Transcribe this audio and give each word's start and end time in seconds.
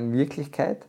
In 0.00 0.12
Wirklichkeit 0.12 0.86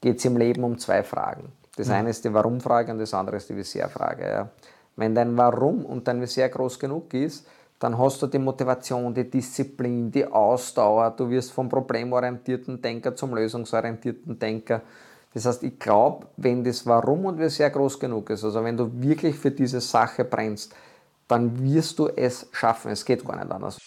geht 0.00 0.18
es 0.18 0.24
im 0.24 0.36
Leben 0.36 0.64
um 0.64 0.78
zwei 0.78 1.02
Fragen. 1.02 1.52
Das 1.76 1.88
mhm. 1.88 1.94
eine 1.94 2.10
ist 2.10 2.24
die 2.24 2.32
Warum-Frage 2.32 2.92
und 2.92 2.98
das 2.98 3.12
andere 3.14 3.36
ist 3.36 3.48
die 3.48 3.56
Visier-Frage. 3.56 4.26
Ja. 4.26 4.48
Wenn 4.96 5.14
dein 5.14 5.36
Warum 5.36 5.84
und 5.84 6.08
dein 6.08 6.20
Visier 6.20 6.48
groß 6.48 6.78
genug 6.78 7.12
ist, 7.14 7.46
dann 7.78 7.98
hast 7.98 8.22
du 8.22 8.26
die 8.26 8.38
Motivation, 8.38 9.12
die 9.12 9.30
Disziplin, 9.30 10.10
die 10.10 10.26
Ausdauer. 10.26 11.10
Du 11.10 11.28
wirst 11.28 11.52
vom 11.52 11.68
problemorientierten 11.68 12.80
Denker 12.80 13.14
zum 13.14 13.34
lösungsorientierten 13.34 14.38
Denker. 14.38 14.80
Das 15.34 15.44
heißt, 15.44 15.62
ich 15.64 15.78
glaube, 15.78 16.28
wenn 16.38 16.64
das 16.64 16.86
Warum 16.86 17.26
und 17.26 17.38
Visier 17.38 17.68
groß 17.68 18.00
genug 18.00 18.30
ist, 18.30 18.42
also 18.44 18.64
wenn 18.64 18.78
du 18.78 18.90
wirklich 18.94 19.36
für 19.36 19.50
diese 19.50 19.82
Sache 19.82 20.24
brennst, 20.24 20.74
dann 21.28 21.62
wirst 21.62 21.98
du 21.98 22.08
es 22.08 22.48
schaffen. 22.52 22.90
Es 22.92 23.04
geht 23.04 23.22
gar 23.26 23.36
nicht 23.36 23.52
anders. 23.52 23.78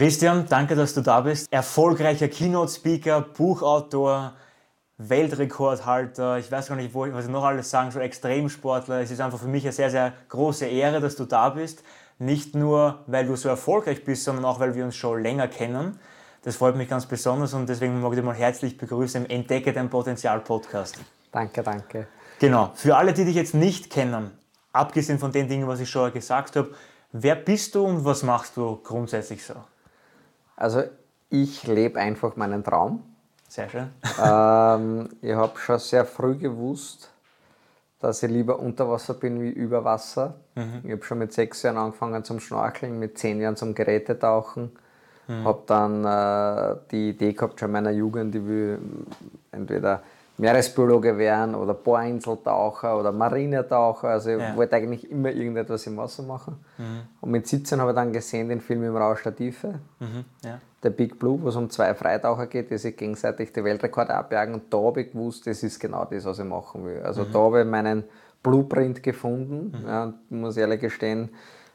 Christian, 0.00 0.46
danke, 0.48 0.76
dass 0.76 0.94
du 0.94 1.02
da 1.02 1.20
bist. 1.20 1.52
Erfolgreicher 1.52 2.28
Keynote-Speaker, 2.28 3.20
Buchautor, 3.20 4.32
Weltrekordhalter, 4.96 6.38
ich 6.38 6.50
weiß 6.50 6.68
gar 6.68 6.76
nicht, 6.76 6.94
was 6.94 7.26
ich 7.26 7.30
noch 7.30 7.44
alles 7.44 7.68
sagen 7.68 7.90
soll, 7.90 8.00
Extremsportler. 8.00 9.02
Es 9.02 9.10
ist 9.10 9.20
einfach 9.20 9.38
für 9.38 9.48
mich 9.48 9.62
eine 9.64 9.72
sehr, 9.72 9.90
sehr 9.90 10.14
große 10.30 10.64
Ehre, 10.64 11.00
dass 11.00 11.16
du 11.16 11.26
da 11.26 11.50
bist. 11.50 11.84
Nicht 12.18 12.54
nur, 12.54 13.00
weil 13.08 13.26
du 13.26 13.36
so 13.36 13.50
erfolgreich 13.50 14.02
bist, 14.02 14.24
sondern 14.24 14.46
auch, 14.46 14.58
weil 14.58 14.74
wir 14.74 14.86
uns 14.86 14.96
schon 14.96 15.22
länger 15.22 15.48
kennen. 15.48 16.00
Das 16.44 16.56
freut 16.56 16.76
mich 16.76 16.88
ganz 16.88 17.04
besonders 17.04 17.52
und 17.52 17.68
deswegen 17.68 18.00
mag 18.00 18.12
ich 18.12 18.16
dich 18.16 18.24
mal 18.24 18.34
herzlich 18.34 18.78
begrüßen 18.78 19.26
im 19.26 19.30
Entdecke 19.30 19.74
dein 19.74 19.90
Potenzial 19.90 20.40
Podcast. 20.40 20.96
Danke, 21.30 21.62
danke. 21.62 22.06
Genau. 22.38 22.70
Für 22.74 22.96
alle, 22.96 23.12
die 23.12 23.26
dich 23.26 23.36
jetzt 23.36 23.52
nicht 23.52 23.90
kennen, 23.90 24.30
abgesehen 24.72 25.18
von 25.18 25.30
den 25.30 25.46
Dingen, 25.46 25.68
was 25.68 25.78
ich 25.78 25.90
schon 25.90 26.10
gesagt 26.10 26.56
habe, 26.56 26.70
wer 27.12 27.34
bist 27.34 27.74
du 27.74 27.84
und 27.84 28.06
was 28.06 28.22
machst 28.22 28.56
du 28.56 28.76
grundsätzlich 28.82 29.44
so? 29.44 29.56
Also 30.60 30.82
ich 31.30 31.66
lebe 31.66 31.98
einfach 31.98 32.36
meinen 32.36 32.62
Traum. 32.62 33.02
Sehr 33.48 33.68
schön. 33.68 33.88
ähm, 34.22 35.08
ich 35.22 35.32
habe 35.32 35.58
schon 35.58 35.78
sehr 35.78 36.04
früh 36.04 36.36
gewusst, 36.36 37.10
dass 37.98 38.22
ich 38.22 38.30
lieber 38.30 38.58
unter 38.58 38.88
Wasser 38.88 39.14
bin 39.14 39.40
wie 39.40 39.50
über 39.50 39.84
Wasser. 39.84 40.34
Mhm. 40.54 40.82
Ich 40.84 40.92
habe 40.92 41.02
schon 41.02 41.18
mit 41.18 41.32
sechs 41.32 41.62
Jahren 41.62 41.78
angefangen 41.78 42.24
zum 42.24 42.40
Schnorcheln, 42.40 42.98
mit 42.98 43.18
zehn 43.18 43.40
Jahren 43.40 43.56
zum 43.56 43.74
Gerätetauchen. 43.74 44.70
Mhm. 45.28 45.44
Habe 45.44 45.62
dann 45.66 46.04
äh, 46.04 46.76
die 46.90 47.10
Idee 47.10 47.32
gehabt, 47.32 47.58
schon 47.58 47.70
in 47.70 47.72
meiner 47.72 47.90
Jugend, 47.90 48.34
ich 48.34 48.46
will 48.46 48.78
entweder 49.52 50.02
Meeresbiologe 50.40 51.18
werden 51.18 51.54
oder 51.54 51.74
Bohrinseltaucher 51.74 52.98
oder 52.98 53.12
Marinetaucher. 53.12 54.08
Also 54.08 54.30
ich 54.30 54.40
ja. 54.40 54.56
wollte 54.56 54.76
eigentlich 54.76 55.10
immer 55.10 55.30
irgendetwas 55.30 55.86
im 55.86 55.98
Wasser 55.98 56.22
machen. 56.22 56.56
Mhm. 56.78 57.02
Und 57.20 57.30
mit 57.30 57.46
17 57.46 57.78
habe 57.80 57.90
ich 57.90 57.94
dann 57.94 58.12
gesehen 58.12 58.48
den 58.48 58.60
Film 58.60 58.82
im 58.84 58.96
Rausch 58.96 59.22
der 59.22 59.36
Tiefe. 59.36 59.80
Mhm. 59.98 60.24
Ja. 60.42 60.58
Der 60.82 60.90
Big 60.90 61.18
Blue, 61.18 61.38
wo 61.42 61.48
es 61.48 61.56
um 61.56 61.68
zwei 61.68 61.94
Freitaucher 61.94 62.46
geht, 62.46 62.70
die 62.70 62.78
sich 62.78 62.96
gegenseitig 62.96 63.52
die 63.52 63.62
Weltrekorde 63.62 64.14
abjagen. 64.14 64.54
Und 64.54 64.72
da 64.72 64.78
habe 64.78 65.02
ich 65.02 65.12
gewusst, 65.12 65.46
das 65.46 65.62
ist 65.62 65.78
genau 65.78 66.06
das, 66.06 66.24
was 66.24 66.38
ich 66.38 66.46
machen 66.46 66.86
will. 66.86 67.02
Also 67.02 67.24
mhm. 67.24 67.32
da 67.32 67.38
habe 67.38 67.60
ich 67.60 67.66
meinen 67.66 68.04
Blueprint 68.42 69.02
gefunden. 69.02 69.76
Mhm. 69.78 69.86
Ja, 69.86 70.14
muss 70.30 70.56
ehrlich 70.56 70.80
gestehen, 70.80 71.28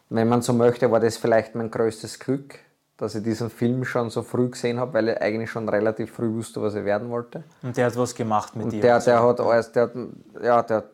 wenn 0.10 0.28
man 0.28 0.42
so 0.42 0.54
möchte, 0.54 0.90
war 0.90 1.00
das 1.00 1.18
vielleicht 1.18 1.54
mein 1.54 1.70
größtes 1.70 2.20
Glück 2.20 2.56
dass 2.98 3.16
ich 3.16 3.24
diesen 3.24 3.50
Film 3.50 3.84
schon 3.84 4.10
so 4.10 4.22
früh 4.22 4.50
gesehen 4.50 4.80
habe, 4.80 4.94
weil 4.94 5.10
ich 5.10 5.22
eigentlich 5.22 5.52
schon 5.52 5.68
relativ 5.68 6.12
früh 6.12 6.34
wusste, 6.34 6.62
was 6.62 6.76
ich 6.76 6.86
werden 6.86 7.10
wollte. 7.10 7.44
Und 7.62 7.76
der 7.76 7.88
hat 7.88 7.98
was 7.98 8.16
gemacht 8.16 8.56
mit 8.56 8.66
und 8.66 8.72
dir? 8.72 8.82
Der, 8.82 9.00
der 9.00 9.24
hat 9.24 9.40
alles, 9.40 9.72
der 9.72 9.84
hat, 9.84 9.92
ja, 10.42 10.64
der 10.64 10.78
hat 10.78 10.90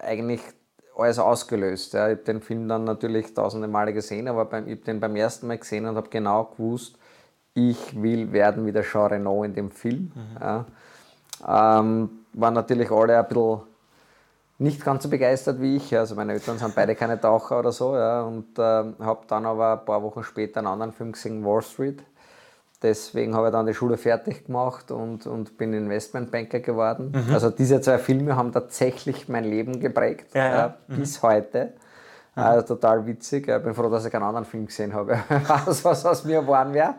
eigentlich 0.00 0.40
alles 0.96 1.18
ausgelöst. 1.18 1.94
Ja. 1.94 2.08
Ich 2.08 2.16
habe 2.16 2.24
den 2.24 2.40
Film 2.42 2.68
dann 2.68 2.84
natürlich 2.84 3.32
tausende 3.32 3.66
Male 3.66 3.92
gesehen, 3.92 4.28
aber 4.28 4.44
beim, 4.44 4.66
ich 4.66 4.74
habe 4.74 4.84
den 4.84 5.00
beim 5.00 5.16
ersten 5.16 5.46
Mal 5.46 5.58
gesehen 5.58 5.86
und 5.86 5.96
habe 5.96 6.08
genau 6.10 6.44
gewusst, 6.44 6.98
ich 7.54 8.00
will 8.00 8.32
werden 8.32 8.66
wie 8.66 8.72
der 8.72 8.82
Jean 8.82 9.06
Reno 9.06 9.44
in 9.44 9.54
dem 9.54 9.70
Film. 9.70 10.12
Mhm. 10.14 10.36
Ja. 10.40 10.66
Ähm, 11.80 12.10
waren 12.34 12.54
natürlich 12.54 12.90
alle 12.90 13.18
ein 13.18 13.26
bisschen 13.26 13.60
nicht 14.62 14.84
ganz 14.84 15.02
so 15.02 15.08
begeistert 15.08 15.60
wie 15.60 15.76
ich. 15.76 15.96
Also 15.96 16.14
meine 16.14 16.32
Eltern 16.32 16.58
sind 16.58 16.74
beide 16.74 16.94
keine 16.94 17.20
Taucher 17.20 17.58
oder 17.58 17.72
so. 17.72 17.96
Ja, 17.96 18.22
und 18.22 18.58
äh, 18.58 18.62
habe 18.62 19.20
dann 19.26 19.46
aber 19.46 19.80
ein 19.80 19.84
paar 19.84 20.02
Wochen 20.02 20.22
später 20.22 20.58
einen 20.58 20.68
anderen 20.68 20.92
Film 20.92 21.12
gesehen, 21.12 21.44
Wall 21.44 21.62
Street. 21.62 22.02
Deswegen 22.82 23.34
habe 23.36 23.48
ich 23.48 23.52
dann 23.52 23.66
die 23.66 23.74
Schule 23.74 23.96
fertig 23.96 24.46
gemacht 24.46 24.90
und, 24.90 25.26
und 25.26 25.56
bin 25.56 25.72
Investmentbanker 25.72 26.60
geworden. 26.60 27.12
Mhm. 27.14 27.32
Also 27.32 27.50
diese 27.50 27.80
zwei 27.80 27.98
Filme 27.98 28.34
haben 28.36 28.52
tatsächlich 28.52 29.28
mein 29.28 29.44
Leben 29.44 29.78
geprägt, 29.78 30.34
ja, 30.34 30.48
ja. 30.48 30.66
Äh, 30.66 30.96
bis 30.96 31.22
mhm. 31.22 31.26
heute. 31.26 31.72
Mhm. 32.34 32.42
Also 32.42 32.74
total 32.74 33.06
witzig. 33.06 33.46
Ich 33.46 33.62
bin 33.62 33.74
froh, 33.74 33.88
dass 33.88 34.04
ich 34.04 34.10
keinen 34.10 34.24
anderen 34.24 34.46
Film 34.46 34.66
gesehen 34.66 34.92
habe, 34.94 35.16
was, 35.46 35.84
was 35.84 36.04
aus 36.04 36.24
mir 36.24 36.40
geworden 36.40 36.74
wäre. 36.74 36.94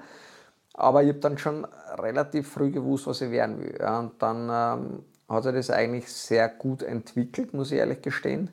Aber 0.74 1.04
ich 1.04 1.10
habe 1.10 1.20
dann 1.20 1.38
schon 1.38 1.68
relativ 2.00 2.52
früh 2.52 2.72
gewusst, 2.72 3.06
was 3.08 3.22
ich 3.22 3.30
werden 3.30 3.60
will. 3.60 3.78
Und 3.86 4.14
dann 4.20 4.50
ähm, 4.52 5.04
hat 5.34 5.46
er 5.46 5.54
das 5.54 5.70
eigentlich 5.70 6.12
sehr 6.12 6.48
gut 6.50 6.84
entwickelt, 6.84 7.54
muss 7.54 7.72
ich 7.72 7.80
ehrlich 7.80 8.02
gestehen, 8.02 8.50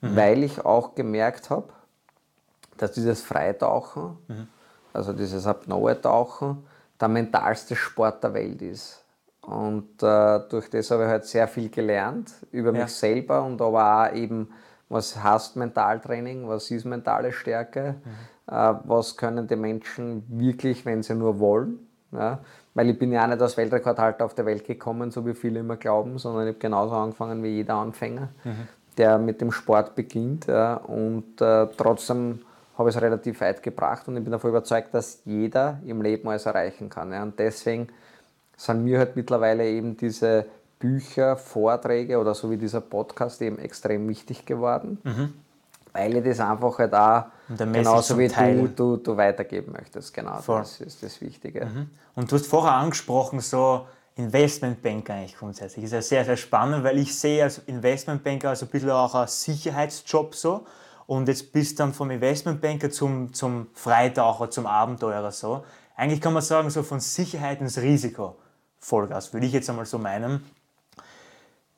mhm. 0.00 0.16
weil 0.16 0.42
ich 0.42 0.64
auch 0.64 0.94
gemerkt 0.94 1.50
habe, 1.50 1.68
dass 2.76 2.92
dieses 2.92 3.22
Freitauchen, 3.22 4.16
mhm. 4.28 4.48
also 4.92 5.12
dieses 5.12 5.46
Apnoe-Tauchen, 5.46 6.64
der 7.00 7.08
mentalste 7.08 7.76
Sport 7.76 8.22
der 8.24 8.34
Welt 8.34 8.62
ist. 8.62 9.04
Und 9.42 10.02
äh, 10.02 10.40
durch 10.50 10.68
das 10.68 10.90
habe 10.90 11.04
ich 11.04 11.08
halt 11.08 11.24
sehr 11.24 11.48
viel 11.48 11.70
gelernt 11.70 12.32
über 12.50 12.72
ja. 12.72 12.82
mich 12.82 12.92
selber 12.92 13.42
und 13.42 13.60
aber 13.62 14.08
auch 14.08 14.14
eben, 14.14 14.50
was 14.88 15.22
heißt 15.22 15.56
Mentaltraining, 15.56 16.48
was 16.48 16.70
ist 16.70 16.84
mentale 16.84 17.32
Stärke, 17.32 17.96
mhm. 18.04 18.54
äh, 18.54 18.74
was 18.84 19.16
können 19.16 19.46
die 19.46 19.56
Menschen 19.56 20.24
wirklich, 20.28 20.84
wenn 20.84 21.02
sie 21.02 21.14
nur 21.14 21.38
wollen. 21.38 21.78
Ja? 22.12 22.40
Weil 22.78 22.90
ich 22.90 22.98
bin 23.00 23.10
ja 23.10 23.24
auch 23.24 23.26
nicht 23.26 23.42
als 23.42 23.56
Weltrekordhalter 23.56 24.24
auf 24.24 24.34
der 24.34 24.46
Welt 24.46 24.64
gekommen, 24.64 25.10
so 25.10 25.26
wie 25.26 25.34
viele 25.34 25.58
immer 25.58 25.76
glauben, 25.76 26.16
sondern 26.16 26.44
ich 26.44 26.50
habe 26.50 26.60
genauso 26.60 26.94
angefangen 26.94 27.42
wie 27.42 27.48
jeder 27.48 27.74
Anfänger, 27.74 28.28
mhm. 28.44 28.68
der 28.96 29.18
mit 29.18 29.40
dem 29.40 29.50
Sport 29.50 29.96
beginnt. 29.96 30.46
Und 30.46 31.40
äh, 31.40 31.66
trotzdem 31.76 32.42
habe 32.78 32.88
ich 32.88 32.94
es 32.94 33.02
relativ 33.02 33.40
weit 33.40 33.64
gebracht 33.64 34.06
und 34.06 34.16
ich 34.16 34.22
bin 34.22 34.30
davon 34.30 34.50
überzeugt, 34.50 34.94
dass 34.94 35.22
jeder 35.24 35.80
im 35.84 36.02
Leben 36.02 36.28
alles 36.28 36.46
erreichen 36.46 36.88
kann. 36.88 37.10
Ja. 37.10 37.24
Und 37.24 37.36
deswegen 37.40 37.88
sind 38.56 38.84
mir 38.84 39.00
halt 39.00 39.16
mittlerweile 39.16 39.68
eben 39.68 39.96
diese 39.96 40.46
Bücher, 40.78 41.36
Vorträge 41.36 42.16
oder 42.20 42.32
so 42.32 42.48
wie 42.48 42.58
dieser 42.58 42.80
Podcast 42.80 43.42
eben 43.42 43.58
extrem 43.58 44.08
wichtig 44.08 44.46
geworden. 44.46 44.98
Mhm 45.02 45.34
weil 45.92 46.16
ich 46.16 46.24
das 46.24 46.40
einfach 46.40 46.78
halt 46.78 46.94
auch 46.94 47.24
genauso 47.56 48.18
wie 48.18 48.28
du, 48.28 48.68
du, 48.68 48.96
du, 48.96 49.16
weitergeben 49.16 49.72
möchtest. 49.72 50.12
Genau, 50.14 50.40
Voll. 50.40 50.60
das 50.60 50.80
ist 50.80 51.02
das 51.02 51.20
Wichtige. 51.20 51.66
Mhm. 51.66 51.90
Und 52.14 52.30
du 52.30 52.36
hast 52.36 52.46
vorher 52.46 52.72
angesprochen, 52.72 53.40
so 53.40 53.86
Investmentbanker 54.16 55.14
eigentlich 55.14 55.36
grundsätzlich. 55.36 55.84
Das 55.84 55.92
ist 55.92 56.10
ja 56.10 56.16
sehr, 56.18 56.24
sehr 56.24 56.36
spannend, 56.36 56.84
weil 56.84 56.98
ich 56.98 57.16
sehe 57.16 57.44
als 57.44 57.58
Investmentbanker 57.58 58.50
also 58.50 58.66
ein 58.66 58.70
bisschen 58.70 58.90
auch 58.90 59.14
ein 59.14 59.28
Sicherheitsjob 59.28 60.34
so. 60.34 60.66
Und 61.06 61.28
jetzt 61.28 61.52
bist 61.52 61.78
du 61.78 61.84
dann 61.84 61.94
vom 61.94 62.10
Investmentbanker 62.10 62.90
zum, 62.90 63.32
zum 63.32 63.68
Freitaucher, 63.72 64.50
zum 64.50 64.66
Abenteurer 64.66 65.30
so. 65.30 65.64
Eigentlich 65.96 66.20
kann 66.20 66.32
man 66.32 66.42
sagen, 66.42 66.68
so 66.68 66.82
von 66.82 67.00
Sicherheit 67.00 67.60
ins 67.60 67.78
Risiko. 67.78 68.36
Vollgas, 68.78 69.32
würde 69.32 69.46
ich 69.46 69.52
jetzt 69.52 69.70
einmal 69.70 69.86
so 69.86 69.98
meinen. 69.98 70.44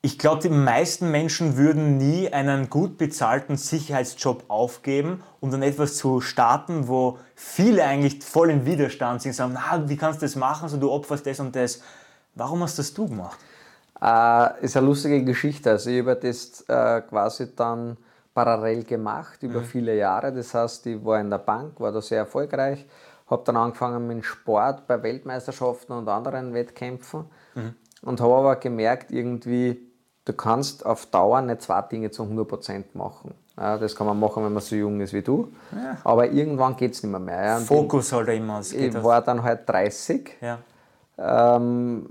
Ich 0.03 0.17
glaube, 0.17 0.41
die 0.41 0.49
meisten 0.49 1.11
Menschen 1.11 1.57
würden 1.57 1.97
nie 1.97 2.33
einen 2.33 2.71
gut 2.71 2.97
bezahlten 2.97 3.55
Sicherheitsjob 3.55 4.45
aufgeben, 4.47 5.21
um 5.39 5.51
dann 5.51 5.61
etwas 5.61 5.95
zu 5.95 6.21
starten, 6.21 6.87
wo 6.87 7.19
viele 7.35 7.83
eigentlich 7.83 8.23
voll 8.23 8.49
im 8.49 8.65
Widerstand 8.65 9.21
sind, 9.21 9.33
sagen, 9.33 9.53
na, 9.53 9.87
wie 9.87 9.97
kannst 9.97 10.21
du 10.21 10.25
das 10.25 10.35
machen, 10.35 10.69
so 10.69 10.77
du 10.77 10.91
opferst 10.91 11.27
das 11.27 11.39
und 11.39 11.55
das. 11.55 11.81
Warum 12.33 12.63
hast 12.63 12.79
das 12.79 12.95
du 12.95 13.07
gemacht? 13.07 13.37
Äh, 14.01 14.65
ist 14.65 14.75
eine 14.75 14.87
lustige 14.87 15.23
Geschichte. 15.23 15.69
Also 15.69 15.91
ich 15.91 15.99
habe 15.99 16.15
das 16.15 16.61
äh, 16.67 17.01
quasi 17.01 17.55
dann 17.55 17.95
parallel 18.33 18.83
gemacht 18.83 19.43
über 19.43 19.59
mhm. 19.59 19.65
viele 19.65 19.95
Jahre. 19.95 20.33
Das 20.33 20.53
heißt, 20.55 20.87
ich 20.87 21.05
war 21.05 21.19
in 21.19 21.29
der 21.29 21.37
Bank, 21.37 21.79
war 21.79 21.91
da 21.91 22.01
sehr 22.01 22.19
erfolgreich, 22.19 22.87
habe 23.27 23.43
dann 23.45 23.57
angefangen 23.57 24.07
mit 24.07 24.25
Sport 24.25 24.87
bei 24.87 25.03
Weltmeisterschaften 25.03 25.93
und 25.93 26.07
anderen 26.07 26.55
Wettkämpfen 26.55 27.25
mhm. 27.53 27.75
und 28.01 28.19
habe 28.19 28.33
aber 28.33 28.55
gemerkt, 28.55 29.11
irgendwie, 29.11 29.90
du 30.25 30.33
kannst 30.33 30.85
auf 30.85 31.05
Dauer 31.07 31.41
nicht 31.41 31.61
zwei 31.61 31.81
Dinge 31.83 32.11
zu 32.11 32.23
100% 32.23 32.83
machen. 32.93 33.33
Ja, 33.57 33.77
das 33.77 33.95
kann 33.95 34.07
man 34.07 34.19
machen, 34.19 34.43
wenn 34.43 34.53
man 34.53 34.61
so 34.61 34.75
jung 34.75 34.99
ist 35.01 35.13
wie 35.13 35.21
du. 35.21 35.51
Ja. 35.71 35.97
Aber 36.03 36.29
irgendwann 36.29 36.75
geht 36.75 36.93
es 36.93 37.03
nicht 37.03 37.11
mehr. 37.11 37.19
mehr 37.19 37.43
ja. 37.43 37.59
Fokus 37.59 38.11
halt 38.11 38.29
immer. 38.29 38.61
Ich 38.61 39.03
war 39.03 39.21
dann 39.21 39.43
halt 39.43 39.67
30. 39.67 40.37
Ja. 40.41 40.59
Ähm, 41.17 42.07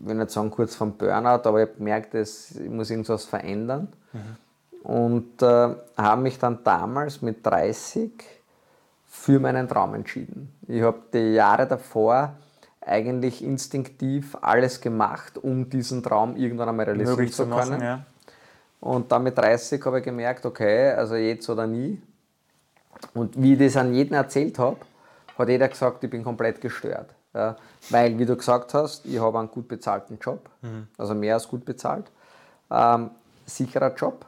ich 0.00 0.06
will 0.06 0.14
nicht 0.16 0.30
sagen 0.30 0.50
kurz 0.50 0.76
vom 0.76 0.92
Burnout, 0.92 1.48
aber 1.48 1.62
ich 1.62 1.68
habe 1.68 1.78
gemerkt, 1.78 2.14
dass 2.14 2.52
ich 2.52 2.70
muss 2.70 2.90
irgendwas 2.90 3.24
verändern. 3.24 3.88
Mhm. 4.12 4.36
Und 4.84 5.42
äh, 5.42 5.74
habe 5.96 6.22
mich 6.22 6.38
dann 6.38 6.62
damals 6.62 7.22
mit 7.22 7.44
30 7.46 8.12
für 9.06 9.40
meinen 9.40 9.68
Traum 9.68 9.94
entschieden. 9.94 10.54
Ich 10.66 10.82
habe 10.82 10.98
die 11.12 11.34
Jahre 11.34 11.66
davor 11.66 12.34
eigentlich 12.86 13.42
instinktiv 13.42 14.36
alles 14.40 14.80
gemacht, 14.80 15.38
um 15.38 15.68
diesen 15.68 16.02
Traum 16.02 16.36
irgendwann 16.36 16.68
einmal 16.68 16.86
realisieren 16.86 17.16
Möglich 17.16 17.32
zu 17.32 17.46
können. 17.46 17.70
machen, 17.70 17.82
ja. 17.82 18.04
Und 18.80 19.12
dann 19.12 19.22
mit 19.22 19.38
30 19.38 19.84
habe 19.84 19.98
ich 19.98 20.04
gemerkt, 20.04 20.44
okay, 20.44 20.90
also 20.90 21.14
jetzt 21.14 21.48
oder 21.48 21.66
nie. 21.66 22.02
Und 23.14 23.40
wie 23.40 23.52
ich 23.52 23.58
das 23.58 23.76
an 23.76 23.94
jeden 23.94 24.14
erzählt 24.14 24.58
habe, 24.58 24.78
hat 25.38 25.48
jeder 25.48 25.68
gesagt, 25.68 26.02
ich 26.02 26.10
bin 26.10 26.24
komplett 26.24 26.60
gestört. 26.60 27.10
Ja, 27.34 27.56
weil, 27.88 28.18
wie 28.18 28.26
du 28.26 28.36
gesagt 28.36 28.74
hast, 28.74 29.06
ich 29.06 29.18
habe 29.18 29.38
einen 29.38 29.50
gut 29.50 29.66
bezahlten 29.66 30.18
Job, 30.20 30.50
also 30.98 31.14
mehr 31.14 31.34
als 31.34 31.48
gut 31.48 31.64
bezahlt, 31.64 32.10
ähm, 32.70 33.10
sicherer 33.46 33.94
Job. 33.94 34.26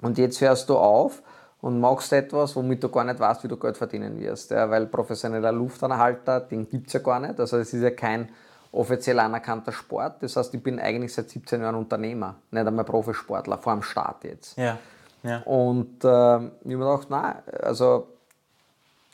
Und 0.00 0.16
jetzt 0.16 0.40
hörst 0.40 0.68
du 0.70 0.78
auf 0.78 1.22
und 1.64 1.80
machst 1.80 2.12
etwas, 2.12 2.54
womit 2.56 2.84
du 2.84 2.90
gar 2.90 3.04
nicht 3.04 3.18
weißt, 3.18 3.42
wie 3.42 3.48
du 3.48 3.56
Geld 3.56 3.78
verdienen 3.78 4.20
wirst. 4.20 4.50
Ja, 4.50 4.68
weil 4.68 4.84
professioneller 4.84 5.50
Luftanhalter, 5.50 6.40
den 6.40 6.68
gibt 6.68 6.88
es 6.88 6.92
ja 6.92 7.00
gar 7.00 7.18
nicht. 7.18 7.40
Also 7.40 7.56
es 7.56 7.72
ist 7.72 7.80
ja 7.80 7.90
kein 7.90 8.28
offiziell 8.70 9.18
anerkannter 9.18 9.72
Sport. 9.72 10.22
Das 10.22 10.36
heißt, 10.36 10.52
ich 10.52 10.62
bin 10.62 10.78
eigentlich 10.78 11.14
seit 11.14 11.30
17 11.30 11.62
Jahren 11.62 11.76
Unternehmer, 11.76 12.34
nicht 12.50 12.66
einmal 12.66 12.84
Profisportler, 12.84 13.56
vor 13.56 13.72
dem 13.72 13.82
Start 13.82 14.24
jetzt. 14.24 14.58
Ja, 14.58 14.76
ja. 15.22 15.38
Und 15.44 16.04
äh, 16.04 16.06
ich 16.06 16.10
habe 16.10 16.50
mir 16.64 16.76
gedacht, 16.76 17.08
nein, 17.08 17.36
also 17.62 18.08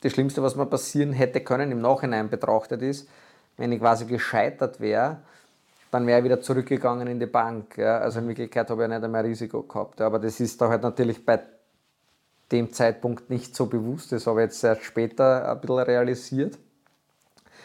das 0.03 0.11
Schlimmste, 0.11 0.43
was 0.43 0.57
mir 0.57 0.67
passieren 0.67 1.13
hätte 1.13 1.43
können, 1.43 1.71
im 1.71 1.81
Nachhinein 1.81 2.31
betrachtet 2.31 2.83
ist, 2.83 3.09
wenn 3.59 3.71
ich 3.71 3.79
quasi 3.79 4.07
gescheitert 4.07 4.81
wäre, 4.81 5.19
dann 5.93 6.05
wäre 6.05 6.19
ich 6.19 6.25
wieder 6.25 6.41
zurückgegangen 6.41 7.07
in 7.07 7.21
die 7.21 7.27
Bank. 7.27 7.79
Ja. 7.79 7.99
Also 7.99 8.19
in 8.19 8.27
Wirklichkeit 8.27 8.69
habe 8.71 8.83
ich 8.83 8.91
ja 8.91 8.97
nicht 8.97 9.05
einmal 9.05 9.23
Risiko 9.23 9.63
gehabt. 9.63 10.01
Ja. 10.01 10.07
Aber 10.07 10.19
das 10.19 10.41
ist 10.41 10.61
da 10.61 10.69
halt 10.69 10.83
natürlich 10.83 11.25
bei 11.25 11.39
dem 12.53 12.73
Zeitpunkt 12.73 13.31
nicht 13.31 13.55
so 13.55 13.67
bewusst. 13.67 14.13
Das 14.13 14.27
habe 14.27 14.41
ich 14.41 14.47
jetzt 14.47 14.65
erst 14.65 14.83
später 14.85 15.51
ein 15.51 15.61
bisschen 15.61 15.79
realisiert. 15.79 16.59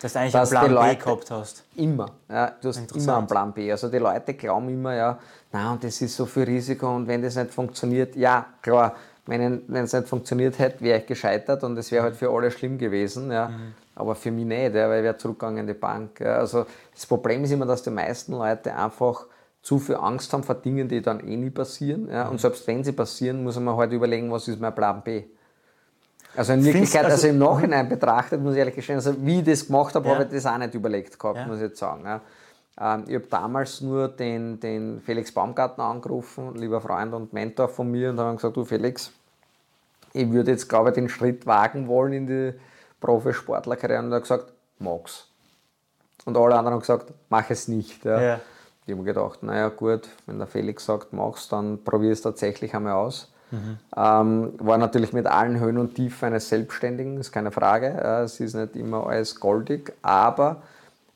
Dass 0.01 0.13
du 0.13 0.19
eigentlich 0.19 0.33
Dass 0.33 0.51
einen 0.53 0.67
Plan 0.71 0.83
B 0.83 0.89
Leute- 0.89 1.03
gehabt 1.03 1.31
hast. 1.31 1.63
Immer. 1.75 2.11
Ja, 2.29 2.51
du 2.61 2.67
hast 2.69 2.95
immer 2.95 3.17
einen 3.17 3.27
Plan 3.27 3.53
B. 3.53 3.71
Also 3.71 3.89
die 3.89 3.97
Leute 3.97 4.33
glauben 4.33 4.69
immer, 4.69 4.93
ja, 4.93 5.17
na 5.51 5.73
und 5.73 5.83
das 5.83 6.01
ist 6.01 6.15
so 6.15 6.25
viel 6.25 6.43
Risiko 6.43 6.93
und 6.95 7.07
wenn 7.07 7.21
das 7.21 7.35
nicht 7.35 7.51
funktioniert, 7.53 8.15
ja, 8.15 8.45
klar, 8.61 8.95
wenn 9.25 9.63
es 9.73 9.93
nicht 9.93 10.07
funktioniert 10.07 10.59
hätte, 10.59 10.81
wäre 10.81 10.99
ich 10.99 11.05
gescheitert 11.07 11.63
und 11.63 11.77
es 11.77 11.91
wäre 11.91 12.03
halt 12.03 12.15
für 12.15 12.29
alle 12.29 12.51
schlimm 12.51 12.77
gewesen, 12.77 13.31
ja. 13.31 13.49
Aber 13.95 14.13
für 14.13 14.29
mich 14.29 14.45
nicht, 14.45 14.75
ja, 14.75 14.89
weil 14.89 14.99
ich 14.99 15.03
wäre 15.05 15.17
zurückgegangen 15.17 15.59
in 15.59 15.67
die 15.67 15.73
Bank. 15.73 16.19
Ja. 16.19 16.37
Also 16.39 16.65
das 16.93 17.05
Problem 17.05 17.43
ist 17.45 17.51
immer, 17.51 17.65
dass 17.65 17.81
die 17.81 17.89
meisten 17.89 18.33
Leute 18.33 18.75
einfach 18.75 19.25
zu 19.65 19.79
viel 19.79 19.95
Angst 19.95 20.31
haben 20.31 20.43
vor 20.43 20.53
Dingen, 20.53 20.87
die 20.87 21.01
dann 21.01 21.21
eh 21.27 21.35
nie 21.35 21.49
passieren. 21.49 22.07
Ja. 22.07 22.27
Und 22.27 22.39
selbst 22.39 22.67
wenn 22.67 22.83
sie 22.83 22.91
passieren, 22.91 23.43
muss 23.43 23.59
man 23.59 23.75
halt 23.75 23.91
überlegen, 23.93 24.31
was 24.31 24.47
ist 24.47 24.61
mein 24.61 24.75
Plan 24.75 25.01
B. 25.03 25.23
Also 26.35 26.53
in 26.53 26.63
Wirklichkeit, 26.63 27.05
also, 27.05 27.15
also- 27.15 27.27
im 27.29 27.39
Nachhinein 27.39 27.89
betrachtet, 27.89 28.39
muss 28.43 28.53
ich 28.53 28.59
ehrlich 28.59 28.75
gestehen, 28.75 28.97
also 28.97 29.15
wie 29.25 29.39
ich 29.39 29.43
das 29.43 29.65
gemacht 29.65 29.95
habe, 29.95 30.07
Ja. 30.07 30.13
habe 30.13 30.25
ich 30.25 30.29
das 30.29 30.45
auch 30.45 30.57
nicht 30.59 30.75
überlegt 30.75 31.17
gehabt, 31.17 31.37
Ja. 31.39 31.47
muss 31.47 31.55
ich 31.57 31.63
jetzt 31.63 31.79
sagen. 31.79 32.03
Ja. 32.05 32.21
Ähm, 32.79 33.05
ich 33.07 33.15
habe 33.15 33.25
damals 33.27 33.81
nur 33.81 34.07
den, 34.07 34.59
den 34.59 35.01
Felix 35.01 35.31
Baumgartner 35.31 35.85
angerufen, 35.85 36.53
lieber 36.55 36.79
Freund 36.79 37.15
und 37.15 37.33
Mentor 37.33 37.67
von 37.67 37.89
mir, 37.89 38.11
und 38.11 38.19
habe 38.19 38.35
gesagt, 38.35 38.55
du 38.55 38.65
Felix, 38.65 39.11
ich 40.13 40.29
würde 40.31 40.51
jetzt, 40.51 40.69
glaube 40.69 40.89
ich, 40.89 40.95
den 40.95 41.09
Schritt 41.09 41.47
wagen 41.47 41.87
wollen 41.87 42.13
in 42.13 42.27
die 42.27 42.53
Profisportlerkarriere. 43.01 43.99
Und 44.03 44.11
er 44.11 44.17
hat 44.17 44.23
gesagt, 44.23 44.53
mag's. 44.77 45.27
Und 46.25 46.37
alle 46.37 46.53
anderen 46.55 46.73
haben 46.75 46.81
gesagt, 46.81 47.11
mach 47.29 47.49
es 47.49 47.67
nicht. 47.67 48.05
Ja. 48.05 48.39
Ich 48.85 48.91
habe 48.91 49.01
mir 49.01 49.13
gedacht, 49.13 49.41
naja 49.43 49.69
gut, 49.69 50.09
wenn 50.25 50.37
der 50.37 50.47
Felix 50.47 50.85
sagt, 50.85 51.11
mach's, 51.11 51.47
dann 51.49 51.83
probier 51.83 52.11
es 52.11 52.21
tatsächlich 52.21 52.75
einmal 52.75 52.93
aus. 52.93 53.31
Ähm, 53.95 54.53
war 54.57 54.77
natürlich 54.77 55.13
mit 55.13 55.27
allen 55.27 55.59
Höhen 55.59 55.77
und 55.77 55.95
Tiefen 55.95 56.25
eines 56.25 56.49
Selbstständigen, 56.49 57.17
ist 57.17 57.31
keine 57.31 57.51
Frage. 57.51 57.87
Ja, 57.87 58.23
es 58.23 58.39
ist 58.39 58.53
nicht 58.53 58.75
immer 58.75 59.07
alles 59.07 59.39
goldig, 59.39 59.93
aber 60.01 60.63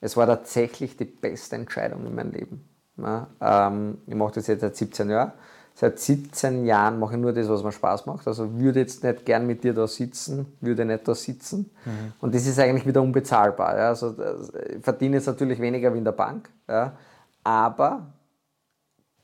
es 0.01 0.15
war 0.15 0.27
tatsächlich 0.27 0.95
die 0.95 1.05
beste 1.05 1.55
Entscheidung 1.55 2.05
in 2.05 2.15
meinem 2.15 2.31
Leben. 2.31 2.69
Ja, 2.97 3.27
ähm, 3.41 3.97
ich 4.07 4.15
mache 4.15 4.35
das 4.35 4.47
jetzt 4.47 4.61
seit 4.61 4.75
17 4.75 5.09
Jahren. 5.09 5.31
Seit 5.73 5.97
17 5.97 6.65
Jahren 6.65 6.99
mache 6.99 7.15
ich 7.15 7.21
nur 7.21 7.31
das, 7.31 7.47
was 7.47 7.63
mir 7.63 7.71
Spaß 7.71 8.05
macht. 8.05 8.27
Also 8.27 8.59
würde 8.59 8.81
jetzt 8.81 9.01
nicht 9.03 9.25
gern 9.25 9.47
mit 9.47 9.63
dir 9.63 9.73
da 9.73 9.87
sitzen, 9.87 10.45
würde 10.59 10.83
nicht 10.83 11.07
da 11.07 11.15
sitzen. 11.15 11.71
Und 12.19 12.35
das 12.35 12.45
ist 12.45 12.59
eigentlich 12.59 12.85
wieder 12.85 13.01
unbezahlbar. 13.01 13.77
Ja. 13.77 13.87
Also, 13.89 14.13
ich 14.75 14.83
verdiene 14.83 15.17
jetzt 15.17 15.27
natürlich 15.27 15.59
weniger 15.59 15.93
wie 15.93 15.99
in 15.99 16.03
der 16.03 16.11
Bank, 16.11 16.49
ja. 16.67 16.93
Aber 17.43 18.13